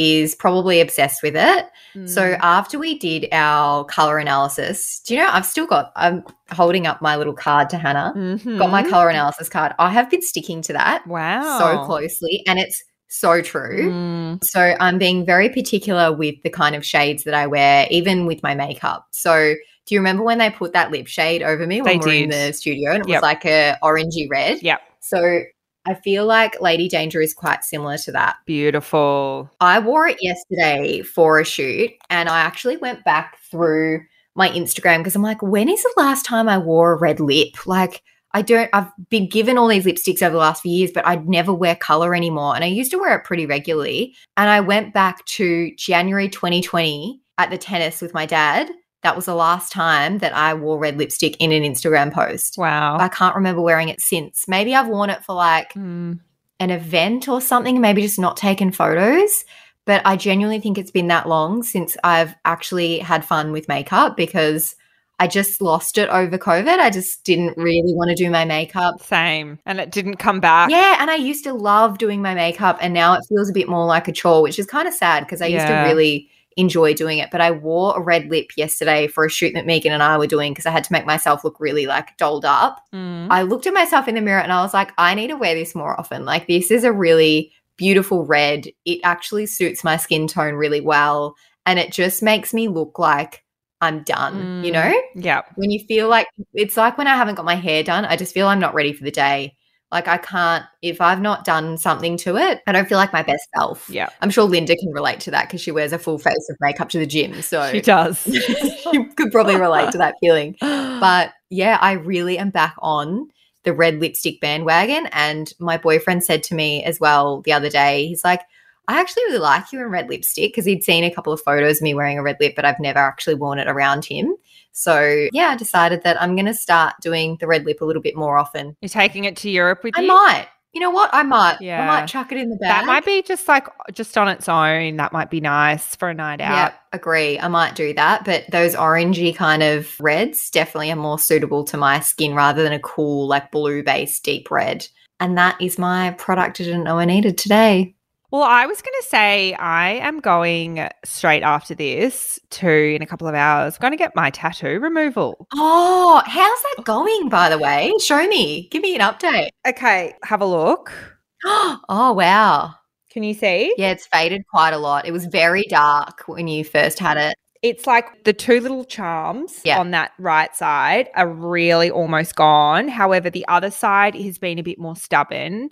is 0.00 0.34
probably 0.34 0.80
obsessed 0.80 1.22
with 1.22 1.36
it. 1.36 1.66
Mm. 1.94 2.08
So 2.08 2.38
after 2.40 2.78
we 2.78 2.98
did 2.98 3.28
our 3.32 3.84
color 3.84 4.18
analysis, 4.18 5.00
do 5.00 5.14
you 5.14 5.20
know 5.20 5.28
I've 5.30 5.44
still 5.44 5.66
got 5.66 5.92
I'm 5.94 6.24
holding 6.52 6.86
up 6.86 7.02
my 7.02 7.16
little 7.16 7.34
card 7.34 7.68
to 7.70 7.76
Hannah. 7.76 8.14
Mm-hmm. 8.16 8.56
Got 8.56 8.70
my 8.70 8.88
color 8.88 9.10
analysis 9.10 9.50
card. 9.50 9.72
I 9.78 9.90
have 9.90 10.08
been 10.08 10.22
sticking 10.22 10.62
to 10.62 10.72
that 10.72 11.06
wow 11.06 11.58
so 11.58 11.84
closely 11.84 12.42
and 12.46 12.58
it's 12.58 12.82
so 13.08 13.42
true. 13.42 13.90
Mm. 13.90 14.42
So 14.42 14.74
I'm 14.80 14.96
being 14.96 15.26
very 15.26 15.50
particular 15.50 16.12
with 16.12 16.36
the 16.44 16.50
kind 16.50 16.74
of 16.74 16.84
shades 16.84 17.24
that 17.24 17.34
I 17.34 17.46
wear 17.46 17.86
even 17.90 18.24
with 18.24 18.42
my 18.42 18.54
makeup. 18.54 19.06
So 19.10 19.54
do 19.86 19.94
you 19.94 20.00
remember 20.00 20.22
when 20.22 20.38
they 20.38 20.50
put 20.50 20.72
that 20.72 20.90
lip 20.90 21.08
shade 21.08 21.42
over 21.42 21.66
me 21.66 21.82
when 21.82 21.98
they 21.98 21.98
we 21.98 21.98
were 21.98 22.12
did. 22.12 22.22
in 22.22 22.30
the 22.30 22.52
studio 22.54 22.92
and 22.92 23.02
it 23.02 23.08
yep. 23.08 23.16
was 23.16 23.22
like 23.22 23.44
a 23.44 23.76
orangey 23.82 24.30
red? 24.30 24.62
Yep. 24.62 24.80
So 25.00 25.42
I 25.86 25.94
feel 25.94 26.26
like 26.26 26.60
Lady 26.60 26.88
Danger 26.88 27.20
is 27.20 27.34
quite 27.34 27.64
similar 27.64 27.96
to 27.98 28.12
that. 28.12 28.36
Beautiful. 28.46 29.50
I 29.60 29.78
wore 29.78 30.06
it 30.06 30.18
yesterday 30.20 31.02
for 31.02 31.40
a 31.40 31.44
shoot 31.44 31.90
and 32.10 32.28
I 32.28 32.40
actually 32.40 32.76
went 32.76 33.04
back 33.04 33.38
through 33.50 34.02
my 34.34 34.50
Instagram 34.50 34.98
because 34.98 35.16
I'm 35.16 35.22
like, 35.22 35.42
when 35.42 35.68
is 35.68 35.82
the 35.82 35.94
last 35.96 36.24
time 36.24 36.48
I 36.48 36.58
wore 36.58 36.92
a 36.92 36.98
red 36.98 37.18
lip? 37.20 37.66
Like, 37.66 38.02
I 38.32 38.42
don't, 38.42 38.70
I've 38.72 38.90
been 39.08 39.28
given 39.28 39.58
all 39.58 39.66
these 39.66 39.84
lipsticks 39.84 40.22
over 40.22 40.32
the 40.32 40.38
last 40.38 40.62
few 40.62 40.70
years, 40.70 40.92
but 40.92 41.06
I'd 41.06 41.28
never 41.28 41.52
wear 41.52 41.74
color 41.74 42.14
anymore. 42.14 42.54
And 42.54 42.62
I 42.62 42.68
used 42.68 42.92
to 42.92 42.98
wear 42.98 43.16
it 43.16 43.24
pretty 43.24 43.46
regularly. 43.46 44.14
And 44.36 44.48
I 44.48 44.60
went 44.60 44.94
back 44.94 45.24
to 45.26 45.74
January 45.76 46.28
2020 46.28 47.20
at 47.38 47.50
the 47.50 47.58
tennis 47.58 48.00
with 48.00 48.14
my 48.14 48.26
dad 48.26 48.70
that 49.02 49.16
was 49.16 49.24
the 49.24 49.34
last 49.34 49.72
time 49.72 50.18
that 50.18 50.34
I 50.34 50.54
wore 50.54 50.78
red 50.78 50.98
lipstick 50.98 51.36
in 51.38 51.52
an 51.52 51.62
Instagram 51.62 52.12
post. 52.12 52.56
Wow. 52.58 52.98
I 52.98 53.08
can't 53.08 53.36
remember 53.36 53.62
wearing 53.62 53.88
it 53.88 54.00
since. 54.00 54.46
Maybe 54.46 54.74
I've 54.74 54.88
worn 54.88 55.10
it 55.10 55.24
for 55.24 55.34
like 55.34 55.72
mm. 55.72 56.18
an 56.58 56.70
event 56.70 57.28
or 57.28 57.40
something, 57.40 57.80
maybe 57.80 58.02
just 58.02 58.18
not 58.18 58.36
taken 58.36 58.72
photos. 58.72 59.44
But 59.86 60.02
I 60.04 60.16
genuinely 60.16 60.60
think 60.60 60.76
it's 60.76 60.90
been 60.90 61.08
that 61.08 61.28
long 61.28 61.62
since 61.62 61.96
I've 62.04 62.34
actually 62.44 62.98
had 62.98 63.24
fun 63.24 63.52
with 63.52 63.68
makeup 63.68 64.16
because 64.16 64.76
I 65.18 65.26
just 65.26 65.60
lost 65.62 65.98
it 65.98 66.08
over 66.10 66.38
COVID. 66.38 66.78
I 66.78 66.90
just 66.90 67.24
didn't 67.24 67.56
really 67.56 67.94
want 67.94 68.10
to 68.10 68.14
do 68.14 68.30
my 68.30 68.44
makeup. 68.44 69.02
Same. 69.02 69.58
And 69.66 69.80
it 69.80 69.90
didn't 69.90 70.16
come 70.16 70.40
back. 70.40 70.70
Yeah. 70.70 70.96
And 71.00 71.10
I 71.10 71.16
used 71.16 71.44
to 71.44 71.54
love 71.54 71.98
doing 71.98 72.22
my 72.22 72.34
makeup. 72.34 72.78
And 72.80 72.92
now 72.92 73.14
it 73.14 73.24
feels 73.28 73.50
a 73.50 73.52
bit 73.52 73.68
more 73.68 73.86
like 73.86 74.08
a 74.08 74.12
chore, 74.12 74.42
which 74.42 74.58
is 74.58 74.66
kind 74.66 74.86
of 74.86 74.94
sad 74.94 75.24
because 75.24 75.42
I 75.42 75.46
yeah. 75.46 75.56
used 75.56 75.66
to 75.66 75.92
really 75.92 76.30
enjoy 76.56 76.94
doing 76.94 77.18
it. 77.18 77.30
But 77.30 77.40
I 77.40 77.50
wore 77.50 77.96
a 77.96 78.00
red 78.00 78.28
lip 78.28 78.50
yesterday 78.56 79.06
for 79.06 79.24
a 79.24 79.30
shoot 79.30 79.54
that 79.54 79.66
Megan 79.66 79.92
and 79.92 80.02
I 80.02 80.18
were 80.18 80.26
doing 80.26 80.52
because 80.52 80.66
I 80.66 80.70
had 80.70 80.84
to 80.84 80.92
make 80.92 81.06
myself 81.06 81.44
look 81.44 81.58
really 81.60 81.86
like 81.86 82.16
dolled 82.16 82.44
up. 82.44 82.84
Mm. 82.92 83.28
I 83.30 83.42
looked 83.42 83.66
at 83.66 83.74
myself 83.74 84.08
in 84.08 84.14
the 84.14 84.20
mirror 84.20 84.40
and 84.40 84.52
I 84.52 84.62
was 84.62 84.74
like, 84.74 84.92
I 84.98 85.14
need 85.14 85.28
to 85.28 85.36
wear 85.36 85.54
this 85.54 85.74
more 85.74 85.98
often. 85.98 86.24
Like, 86.24 86.46
this 86.46 86.70
is 86.70 86.84
a 86.84 86.92
really 86.92 87.52
beautiful 87.76 88.26
red. 88.26 88.68
It 88.84 89.00
actually 89.04 89.46
suits 89.46 89.84
my 89.84 89.96
skin 89.96 90.26
tone 90.26 90.54
really 90.54 90.80
well. 90.80 91.36
And 91.66 91.78
it 91.78 91.92
just 91.92 92.22
makes 92.22 92.52
me 92.52 92.68
look 92.68 92.98
like 92.98 93.44
I'm 93.80 94.02
done, 94.02 94.62
mm. 94.62 94.66
you 94.66 94.72
know? 94.72 94.92
Yeah. 95.14 95.42
When 95.54 95.70
you 95.70 95.84
feel 95.86 96.08
like 96.08 96.26
it's 96.52 96.76
like 96.76 96.98
when 96.98 97.06
I 97.06 97.16
haven't 97.16 97.36
got 97.36 97.44
my 97.44 97.54
hair 97.54 97.82
done, 97.82 98.04
I 98.04 98.16
just 98.16 98.34
feel 98.34 98.48
I'm 98.48 98.60
not 98.60 98.74
ready 98.74 98.92
for 98.92 99.04
the 99.04 99.10
day. 99.10 99.56
Like 99.92 100.06
I 100.06 100.18
can't 100.18 100.64
if 100.82 101.00
I've 101.00 101.20
not 101.20 101.44
done 101.44 101.76
something 101.76 102.16
to 102.18 102.36
it, 102.36 102.62
I 102.66 102.72
don't 102.72 102.88
feel 102.88 102.98
like 102.98 103.12
my 103.12 103.22
best 103.22 103.48
self. 103.56 103.88
Yeah. 103.90 104.08
I'm 104.20 104.30
sure 104.30 104.44
Linda 104.44 104.76
can 104.76 104.92
relate 104.92 105.20
to 105.20 105.30
that 105.32 105.48
because 105.48 105.60
she 105.60 105.72
wears 105.72 105.92
a 105.92 105.98
full 105.98 106.18
face 106.18 106.48
of 106.48 106.56
makeup 106.60 106.88
to 106.90 106.98
the 106.98 107.06
gym. 107.06 107.42
So 107.42 107.70
she 107.70 107.80
does. 107.80 108.26
you 108.92 109.06
could 109.16 109.32
probably 109.32 109.56
relate 109.56 109.90
to 109.92 109.98
that 109.98 110.14
feeling. 110.20 110.56
But 111.00 111.32
yeah, 111.48 111.78
I 111.80 111.92
really 111.92 112.36
am 112.36 112.50
back 112.50 112.74
on 112.80 113.30
the 113.64 113.72
red 113.72 114.00
lipstick 114.00 114.38
bandwagon. 114.40 115.06
And 115.12 115.50
my 115.58 115.78
boyfriend 115.78 116.24
said 116.24 116.42
to 116.44 116.54
me 116.54 116.84
as 116.84 117.00
well 117.00 117.40
the 117.40 117.52
other 117.52 117.70
day, 117.70 118.06
he's 118.06 118.22
like, 118.22 118.42
I 118.88 119.00
actually 119.00 119.24
really 119.24 119.38
like 119.38 119.72
you 119.72 119.80
in 119.80 119.86
red 119.86 120.08
lipstick 120.08 120.50
because 120.50 120.64
he'd 120.64 120.84
seen 120.84 121.04
a 121.04 121.14
couple 121.14 121.32
of 121.32 121.40
photos 121.40 121.78
of 121.78 121.82
me 121.82 121.94
wearing 121.94 122.18
a 122.18 122.22
red 122.22 122.38
lip, 122.40 122.54
but 122.56 122.64
I've 122.64 122.80
never 122.80 122.98
actually 122.98 123.34
worn 123.34 123.58
it 123.58 123.68
around 123.68 124.04
him. 124.04 124.34
So 124.72 125.26
yeah, 125.32 125.48
I 125.48 125.56
decided 125.56 126.02
that 126.04 126.20
I'm 126.20 126.34
going 126.36 126.46
to 126.46 126.54
start 126.54 126.94
doing 127.00 127.36
the 127.40 127.46
red 127.46 127.64
lip 127.64 127.80
a 127.80 127.84
little 127.84 128.02
bit 128.02 128.16
more 128.16 128.38
often. 128.38 128.76
You're 128.80 128.88
taking 128.88 129.24
it 129.24 129.36
to 129.38 129.50
Europe 129.50 129.84
with 129.84 129.98
I 129.98 130.02
you? 130.02 130.10
I 130.10 130.14
might. 130.14 130.48
You 130.72 130.80
know 130.80 130.90
what? 130.90 131.10
I 131.12 131.24
might. 131.24 131.60
Yeah. 131.60 131.82
I 131.82 131.86
might 131.86 132.06
chuck 132.06 132.30
it 132.30 132.38
in 132.38 132.48
the 132.48 132.56
bag. 132.56 132.68
That 132.68 132.86
might 132.86 133.04
be 133.04 133.22
just 133.22 133.48
like 133.48 133.66
just 133.92 134.16
on 134.16 134.28
its 134.28 134.48
own. 134.48 134.96
That 134.96 135.12
might 135.12 135.28
be 135.28 135.40
nice 135.40 135.96
for 135.96 136.08
a 136.08 136.14
night 136.14 136.40
out. 136.40 136.52
Yeah, 136.52 136.72
agree. 136.92 137.40
I 137.40 137.48
might 137.48 137.74
do 137.74 137.92
that. 137.94 138.24
But 138.24 138.44
those 138.52 138.76
orangey 138.76 139.34
kind 139.34 139.64
of 139.64 139.98
reds 139.98 140.48
definitely 140.48 140.92
are 140.92 140.96
more 140.96 141.18
suitable 141.18 141.64
to 141.64 141.76
my 141.76 141.98
skin 141.98 142.34
rather 142.34 142.62
than 142.62 142.72
a 142.72 142.78
cool, 142.78 143.26
like 143.26 143.50
blue 143.50 143.82
based 143.82 144.22
deep 144.22 144.48
red. 144.48 144.86
And 145.18 145.36
that 145.36 145.60
is 145.60 145.76
my 145.76 146.12
product 146.12 146.60
I 146.60 146.64
didn't 146.64 146.84
know 146.84 146.98
I 146.98 147.04
needed 147.04 147.36
today. 147.36 147.96
Well, 148.30 148.44
I 148.44 148.66
was 148.66 148.80
going 148.80 148.94
to 149.00 149.08
say 149.08 149.54
I 149.54 149.90
am 149.94 150.20
going 150.20 150.88
straight 151.04 151.42
after 151.42 151.74
this 151.74 152.38
to 152.50 152.70
in 152.70 153.02
a 153.02 153.06
couple 153.06 153.26
of 153.26 153.34
hours. 153.34 153.76
going 153.76 153.92
to 153.92 153.96
get 153.96 154.14
my 154.14 154.30
tattoo 154.30 154.78
removal. 154.78 155.48
Oh, 155.54 156.22
how's 156.24 156.62
that 156.62 156.76
oh. 156.78 156.82
going? 156.82 157.28
By 157.28 157.48
the 157.48 157.58
way, 157.58 157.92
show 158.00 158.26
me. 158.28 158.68
Give 158.70 158.82
me 158.82 158.94
an 158.94 159.00
update. 159.00 159.48
Okay, 159.66 160.14
have 160.22 160.42
a 160.42 160.46
look. 160.46 160.92
oh 161.44 162.12
wow! 162.12 162.74
Can 163.10 163.24
you 163.24 163.34
see? 163.34 163.74
Yeah, 163.76 163.90
it's 163.90 164.06
faded 164.06 164.42
quite 164.48 164.74
a 164.74 164.78
lot. 164.78 165.06
It 165.06 165.12
was 165.12 165.26
very 165.26 165.64
dark 165.64 166.22
when 166.26 166.46
you 166.46 166.64
first 166.64 167.00
had 167.00 167.16
it 167.16 167.34
it's 167.62 167.86
like 167.86 168.24
the 168.24 168.32
two 168.32 168.60
little 168.60 168.84
charms 168.84 169.60
yeah. 169.64 169.78
on 169.78 169.90
that 169.90 170.12
right 170.18 170.54
side 170.56 171.10
are 171.14 171.28
really 171.28 171.90
almost 171.90 172.34
gone. 172.34 172.88
However, 172.88 173.28
the 173.28 173.46
other 173.48 173.70
side 173.70 174.14
has 174.14 174.38
been 174.38 174.58
a 174.58 174.62
bit 174.62 174.78
more 174.78 174.96
stubborn. 174.96 175.68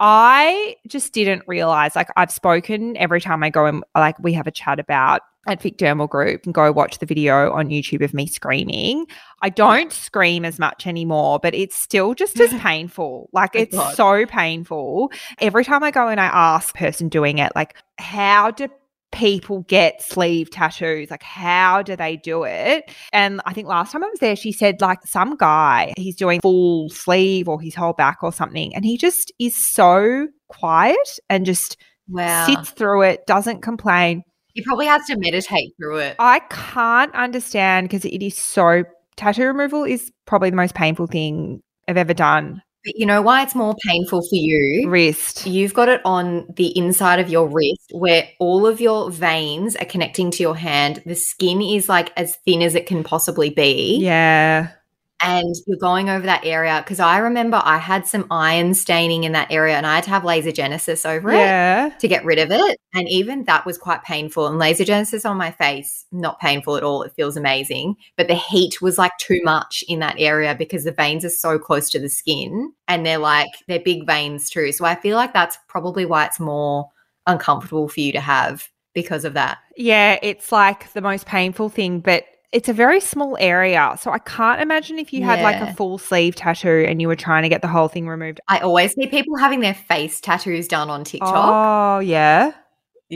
I 0.00 0.76
just 0.86 1.14
didn't 1.14 1.42
realize, 1.46 1.96
like, 1.96 2.08
I've 2.16 2.30
spoken 2.30 2.96
every 2.98 3.22
time 3.22 3.42
I 3.42 3.48
go 3.48 3.64
and, 3.64 3.82
like, 3.94 4.18
we 4.18 4.34
have 4.34 4.46
a 4.46 4.50
chat 4.50 4.78
about 4.78 5.22
at 5.46 5.62
Vic 5.62 5.76
Dermal 5.76 6.08
Group 6.08 6.44
and 6.44 6.54
go 6.54 6.70
watch 6.72 6.98
the 6.98 7.06
video 7.06 7.52
on 7.52 7.68
YouTube 7.68 8.02
of 8.02 8.14
me 8.14 8.26
screaming. 8.26 9.06
I 9.42 9.50
don't 9.50 9.92
scream 9.92 10.44
as 10.44 10.58
much 10.58 10.86
anymore, 10.86 11.38
but 11.38 11.54
it's 11.54 11.76
still 11.76 12.14
just 12.14 12.38
as 12.40 12.52
painful. 12.60 13.28
Like 13.32 13.54
oh 13.54 13.60
it's 13.60 13.74
God. 13.74 13.94
so 13.94 14.26
painful. 14.26 15.12
Every 15.40 15.64
time 15.64 15.82
I 15.82 15.90
go 15.90 16.08
and 16.08 16.20
I 16.20 16.26
ask 16.26 16.74
person 16.74 17.08
doing 17.08 17.38
it, 17.38 17.52
like, 17.54 17.76
how 17.98 18.50
do 18.50 18.68
people 19.14 19.60
get 19.68 20.02
sleeve 20.02 20.50
tattoos 20.50 21.10
like 21.10 21.22
how 21.22 21.82
do 21.82 21.96
they 21.96 22.16
do 22.16 22.44
it? 22.44 22.90
And 23.12 23.40
i 23.46 23.52
think 23.52 23.68
last 23.68 23.92
time 23.92 24.04
i 24.04 24.08
was 24.08 24.18
there 24.18 24.36
she 24.36 24.52
said 24.52 24.80
like 24.80 24.98
some 25.06 25.36
guy 25.36 25.92
he's 25.96 26.16
doing 26.16 26.40
full 26.40 26.88
sleeve 26.90 27.48
or 27.48 27.60
his 27.60 27.74
whole 27.74 27.92
back 27.92 28.18
or 28.22 28.32
something 28.32 28.74
and 28.74 28.84
he 28.84 28.98
just 28.98 29.32
is 29.38 29.54
so 29.72 30.28
quiet 30.48 31.18
and 31.30 31.46
just 31.46 31.76
wow. 32.08 32.46
sits 32.46 32.70
through 32.70 33.02
it 33.02 33.26
doesn't 33.26 33.62
complain. 33.62 34.22
He 34.52 34.62
probably 34.62 34.86
has 34.86 35.04
to 35.06 35.16
meditate 35.16 35.72
through 35.76 35.98
it. 35.98 36.16
I 36.18 36.40
can't 36.50 37.12
understand 37.14 37.88
because 37.88 38.04
it 38.04 38.24
is 38.24 38.36
so 38.36 38.84
tattoo 39.16 39.46
removal 39.46 39.84
is 39.84 40.10
probably 40.26 40.50
the 40.50 40.56
most 40.56 40.74
painful 40.74 41.06
thing 41.06 41.62
i've 41.88 41.96
ever 41.96 42.14
done 42.14 42.62
but 42.84 42.96
you 42.96 43.06
know 43.06 43.22
why 43.22 43.42
it's 43.42 43.54
more 43.54 43.74
painful 43.86 44.20
for 44.20 44.36
you? 44.36 44.88
Wrist. 44.88 45.46
You've 45.46 45.74
got 45.74 45.88
it 45.88 46.00
on 46.04 46.46
the 46.56 46.76
inside 46.76 47.18
of 47.18 47.30
your 47.30 47.48
wrist 47.48 47.90
where 47.92 48.28
all 48.38 48.66
of 48.66 48.80
your 48.80 49.10
veins 49.10 49.76
are 49.76 49.86
connecting 49.86 50.30
to 50.32 50.42
your 50.42 50.56
hand. 50.56 51.02
The 51.06 51.14
skin 51.14 51.62
is 51.62 51.88
like 51.88 52.12
as 52.16 52.36
thin 52.44 52.62
as 52.62 52.74
it 52.74 52.86
can 52.86 53.02
possibly 53.02 53.50
be. 53.50 53.98
Yeah 54.00 54.70
and 55.22 55.54
you're 55.66 55.78
going 55.78 56.10
over 56.10 56.26
that 56.26 56.44
area 56.44 56.82
because 56.84 57.00
I 57.00 57.18
remember 57.18 57.60
I 57.62 57.78
had 57.78 58.06
some 58.06 58.26
iron 58.30 58.74
staining 58.74 59.24
in 59.24 59.32
that 59.32 59.50
area 59.50 59.76
and 59.76 59.86
I 59.86 59.96
had 59.96 60.04
to 60.04 60.10
have 60.10 60.24
laser 60.24 60.52
genesis 60.52 61.06
over 61.06 61.32
yeah. 61.32 61.86
it 61.86 62.00
to 62.00 62.08
get 62.08 62.24
rid 62.24 62.38
of 62.38 62.50
it. 62.50 62.78
And 62.94 63.08
even 63.08 63.44
that 63.44 63.64
was 63.64 63.78
quite 63.78 64.02
painful. 64.02 64.46
And 64.46 64.58
laser 64.58 64.84
genesis 64.84 65.24
on 65.24 65.36
my 65.36 65.50
face, 65.50 66.04
not 66.12 66.40
painful 66.40 66.76
at 66.76 66.82
all. 66.82 67.02
It 67.02 67.14
feels 67.14 67.36
amazing. 67.36 67.96
But 68.16 68.28
the 68.28 68.34
heat 68.34 68.82
was 68.82 68.98
like 68.98 69.16
too 69.18 69.40
much 69.44 69.84
in 69.88 70.00
that 70.00 70.16
area 70.18 70.54
because 70.54 70.84
the 70.84 70.92
veins 70.92 71.24
are 71.24 71.30
so 71.30 71.58
close 71.58 71.88
to 71.90 71.98
the 71.98 72.08
skin 72.08 72.72
and 72.88 73.06
they're 73.06 73.18
like, 73.18 73.50
they're 73.68 73.80
big 73.80 74.06
veins 74.06 74.50
too. 74.50 74.72
So 74.72 74.84
I 74.84 74.94
feel 74.94 75.16
like 75.16 75.32
that's 75.32 75.56
probably 75.68 76.04
why 76.04 76.26
it's 76.26 76.40
more 76.40 76.90
uncomfortable 77.26 77.88
for 77.88 78.00
you 78.00 78.12
to 78.12 78.20
have 78.20 78.68
because 78.94 79.24
of 79.24 79.34
that. 79.34 79.58
Yeah, 79.76 80.18
it's 80.22 80.52
like 80.52 80.92
the 80.92 81.00
most 81.00 81.26
painful 81.26 81.68
thing. 81.68 82.00
But 82.00 82.24
it's 82.54 82.68
a 82.68 82.72
very 82.72 83.00
small 83.00 83.36
area. 83.40 83.96
So 84.00 84.12
I 84.12 84.20
can't 84.20 84.62
imagine 84.62 84.98
if 85.00 85.12
you 85.12 85.20
yeah. 85.20 85.34
had 85.34 85.42
like 85.42 85.60
a 85.60 85.74
full 85.74 85.98
sleeve 85.98 86.36
tattoo 86.36 86.86
and 86.88 87.02
you 87.02 87.08
were 87.08 87.16
trying 87.16 87.42
to 87.42 87.48
get 87.48 87.62
the 87.62 87.68
whole 87.68 87.88
thing 87.88 88.08
removed. 88.08 88.40
I 88.46 88.60
always 88.60 88.94
see 88.94 89.08
people 89.08 89.36
having 89.36 89.58
their 89.58 89.74
face 89.74 90.20
tattoos 90.20 90.68
done 90.68 90.88
on 90.88 91.02
TikTok. 91.02 91.34
Oh, 91.34 91.98
yeah. 91.98 92.52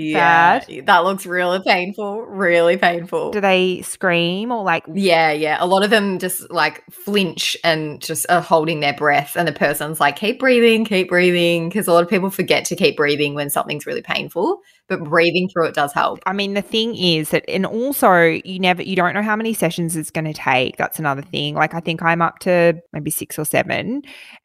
Yeah, 0.00 0.60
bad? 0.60 0.86
that 0.86 0.98
looks 1.04 1.26
really 1.26 1.60
painful. 1.64 2.22
Really 2.22 2.76
painful. 2.76 3.30
Do 3.30 3.40
they 3.40 3.82
scream 3.82 4.52
or 4.52 4.62
like? 4.64 4.84
Yeah, 4.92 5.32
yeah. 5.32 5.56
A 5.60 5.66
lot 5.66 5.84
of 5.84 5.90
them 5.90 6.18
just 6.18 6.50
like 6.50 6.84
flinch 6.90 7.56
and 7.64 8.00
just 8.00 8.26
are 8.28 8.40
holding 8.40 8.80
their 8.80 8.94
breath, 8.94 9.36
and 9.36 9.46
the 9.46 9.52
person's 9.52 10.00
like, 10.00 10.16
"Keep 10.16 10.38
breathing, 10.38 10.84
keep 10.84 11.08
breathing," 11.08 11.68
because 11.68 11.88
a 11.88 11.92
lot 11.92 12.02
of 12.02 12.08
people 12.08 12.30
forget 12.30 12.64
to 12.66 12.76
keep 12.76 12.96
breathing 12.96 13.34
when 13.34 13.50
something's 13.50 13.86
really 13.86 14.02
painful. 14.02 14.60
But 14.88 15.04
breathing 15.04 15.50
through 15.50 15.66
it 15.66 15.74
does 15.74 15.92
help. 15.92 16.20
I 16.24 16.32
mean, 16.32 16.54
the 16.54 16.62
thing 16.62 16.96
is 16.96 17.30
that, 17.30 17.44
and 17.46 17.66
also 17.66 18.22
you 18.22 18.58
never, 18.58 18.82
you 18.82 18.96
don't 18.96 19.12
know 19.12 19.22
how 19.22 19.36
many 19.36 19.52
sessions 19.52 19.96
it's 19.96 20.10
going 20.10 20.24
to 20.24 20.32
take. 20.32 20.78
That's 20.78 20.98
another 20.98 21.22
thing. 21.22 21.54
Like 21.54 21.74
I 21.74 21.80
think 21.80 22.02
I'm 22.02 22.22
up 22.22 22.38
to 22.40 22.80
maybe 22.92 23.10
six 23.10 23.38
or 23.38 23.44
seven, 23.44 24.02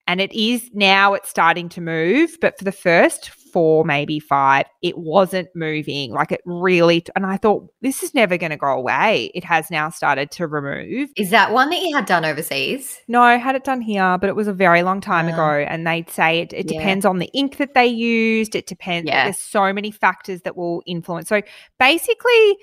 and 0.07 0.19
it 0.19 0.33
is 0.33 0.69
now 0.73 1.13
it's 1.13 1.29
starting 1.29 1.69
to 1.69 1.81
move. 1.81 2.37
But 2.41 2.57
for 2.57 2.65
the 2.65 2.71
first 2.71 3.31
four, 3.53 3.85
maybe 3.85 4.19
five, 4.19 4.65
it 4.81 4.97
wasn't 4.97 5.47
moving. 5.55 6.11
Like 6.11 6.31
it 6.31 6.41
really, 6.45 7.05
and 7.15 7.25
I 7.25 7.37
thought 7.37 7.71
this 7.81 8.03
is 8.03 8.13
never 8.13 8.37
going 8.37 8.49
to 8.49 8.57
go 8.57 8.67
away. 8.67 9.31
It 9.33 9.43
has 9.43 9.71
now 9.71 9.89
started 9.89 10.31
to 10.31 10.47
remove. 10.47 11.11
Is 11.15 11.29
that 11.29 11.51
one 11.51 11.69
that 11.69 11.81
you 11.81 11.95
had 11.95 12.05
done 12.05 12.25
overseas? 12.25 12.99
No, 13.07 13.21
I 13.21 13.35
had 13.35 13.55
it 13.55 13.63
done 13.63 13.81
here, 13.81 14.17
but 14.17 14.27
it 14.29 14.35
was 14.35 14.47
a 14.47 14.53
very 14.53 14.83
long 14.83 14.99
time 14.99 15.27
ago. 15.27 15.37
Ah. 15.37 15.69
And 15.69 15.87
they'd 15.87 16.09
say 16.09 16.41
it, 16.41 16.51
it 16.51 16.71
yeah. 16.71 16.79
depends 16.79 17.05
on 17.05 17.19
the 17.19 17.29
ink 17.33 17.57
that 17.57 17.75
they 17.75 17.87
used. 17.87 18.55
It 18.55 18.65
depends. 18.65 19.07
Yeah. 19.07 19.25
There's 19.25 19.39
so 19.39 19.71
many 19.71 19.91
factors 19.91 20.41
that 20.41 20.57
will 20.57 20.81
influence. 20.85 21.29
So 21.29 21.41
basically, 21.79 22.57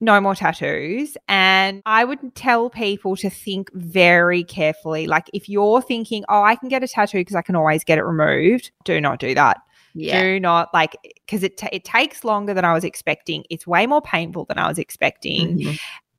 no 0.00 0.20
more 0.20 0.34
tattoos. 0.34 1.16
And 1.28 1.80
I 1.86 2.04
would 2.04 2.34
tell 2.34 2.68
people 2.68 3.16
to 3.16 3.30
think 3.30 3.70
very 3.72 4.44
carefully. 4.44 5.06
Like, 5.06 5.30
if 5.32 5.48
you're 5.48 5.80
thinking, 5.80 6.24
oh, 6.28 6.42
I 6.42 6.56
can 6.56 6.68
get 6.68 6.82
a 6.82 6.88
tattoo 6.88 7.18
because 7.18 7.36
I 7.36 7.42
can 7.42 7.56
always 7.56 7.84
get 7.84 7.98
it 7.98 8.02
removed, 8.02 8.72
do 8.84 9.00
not 9.00 9.20
do 9.20 9.34
that. 9.34 9.58
Yeah. 9.94 10.22
Do 10.22 10.40
not 10.40 10.72
like 10.72 10.96
because 11.26 11.42
it 11.42 11.56
t- 11.56 11.68
it 11.72 11.84
takes 11.84 12.24
longer 12.24 12.54
than 12.54 12.64
I 12.64 12.72
was 12.72 12.84
expecting. 12.84 13.44
It's 13.50 13.66
way 13.66 13.86
more 13.86 14.02
painful 14.02 14.46
than 14.46 14.58
I 14.58 14.68
was 14.68 14.78
expecting. 14.78 15.58
Mm-hmm. 15.58 15.74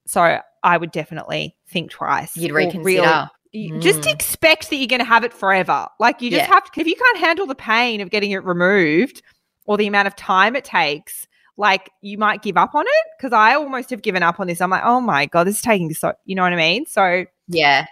So 0.05 0.39
I 0.63 0.77
would 0.77 0.91
definitely 0.91 1.55
think 1.67 1.91
twice. 1.91 2.35
You'd 2.37 2.51
reconsider. 2.51 2.83
Really, 2.83 3.27
Mm. 3.55 3.81
Just 3.81 4.07
expect 4.07 4.69
that 4.69 4.77
you're 4.77 4.87
going 4.87 4.99
to 4.99 5.05
have 5.05 5.23
it 5.23 5.33
forever. 5.33 5.87
Like 5.99 6.21
you 6.21 6.31
just 6.31 6.47
yeah. 6.47 6.53
have 6.53 6.71
to, 6.71 6.81
if 6.81 6.87
you 6.87 6.95
can't 6.95 7.17
handle 7.19 7.45
the 7.45 7.55
pain 7.55 8.01
of 8.01 8.09
getting 8.09 8.31
it 8.31 8.43
removed 8.43 9.21
or 9.65 9.77
the 9.77 9.87
amount 9.87 10.07
of 10.07 10.15
time 10.15 10.55
it 10.55 10.65
takes, 10.65 11.27
like 11.55 11.91
you 12.01 12.17
might 12.17 12.41
give 12.41 12.57
up 12.57 12.73
on 12.73 12.85
it. 12.87 13.21
Cause 13.21 13.31
I 13.31 13.53
almost 13.53 13.91
have 13.91 14.01
given 14.01 14.23
up 14.23 14.39
on 14.39 14.47
this. 14.47 14.59
I'm 14.59 14.71
like, 14.71 14.83
oh 14.83 14.99
my 14.99 15.27
God, 15.27 15.45
this 15.45 15.57
is 15.57 15.61
taking 15.61 15.93
so, 15.93 16.13
you 16.25 16.35
know 16.35 16.41
what 16.41 16.53
I 16.53 16.55
mean? 16.55 16.87
So, 16.87 17.25
yeah, 17.47 17.85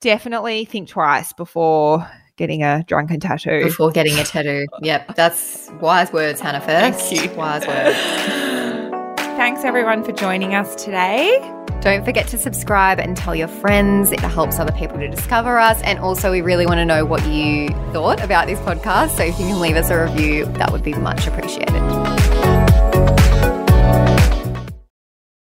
definitely 0.00 0.66
think 0.66 0.88
twice 0.88 1.32
before 1.32 2.08
getting 2.42 2.64
a 2.64 2.82
drunken 2.88 3.20
tattoo. 3.20 3.62
Before 3.62 3.92
getting 3.92 4.18
a 4.18 4.24
tattoo. 4.24 4.66
yep. 4.80 5.14
That's 5.14 5.70
wise 5.80 6.12
words, 6.12 6.40
Hannah 6.40 6.60
Furst. 6.60 6.98
Thank 6.98 7.30
you. 7.30 7.36
Wise 7.36 7.64
words. 7.64 7.96
Thanks 9.38 9.62
everyone 9.62 10.02
for 10.02 10.10
joining 10.10 10.52
us 10.56 10.74
today. 10.74 11.38
Don't 11.82 12.04
forget 12.04 12.26
to 12.28 12.38
subscribe 12.38 12.98
and 12.98 13.16
tell 13.16 13.36
your 13.36 13.46
friends. 13.46 14.10
It 14.10 14.20
helps 14.20 14.58
other 14.58 14.72
people 14.72 14.98
to 14.98 15.08
discover 15.08 15.60
us. 15.60 15.80
And 15.82 16.00
also, 16.00 16.32
we 16.32 16.40
really 16.40 16.66
want 16.66 16.78
to 16.78 16.84
know 16.84 17.04
what 17.04 17.24
you 17.28 17.68
thought 17.92 18.20
about 18.20 18.48
this 18.48 18.58
podcast. 18.60 19.16
So 19.16 19.22
if 19.22 19.38
you 19.38 19.46
can 19.46 19.60
leave 19.60 19.76
us 19.76 19.88
a 19.88 20.04
review, 20.04 20.46
that 20.58 20.72
would 20.72 20.82
be 20.82 20.94
much 20.94 21.28
appreciated. 21.28 22.01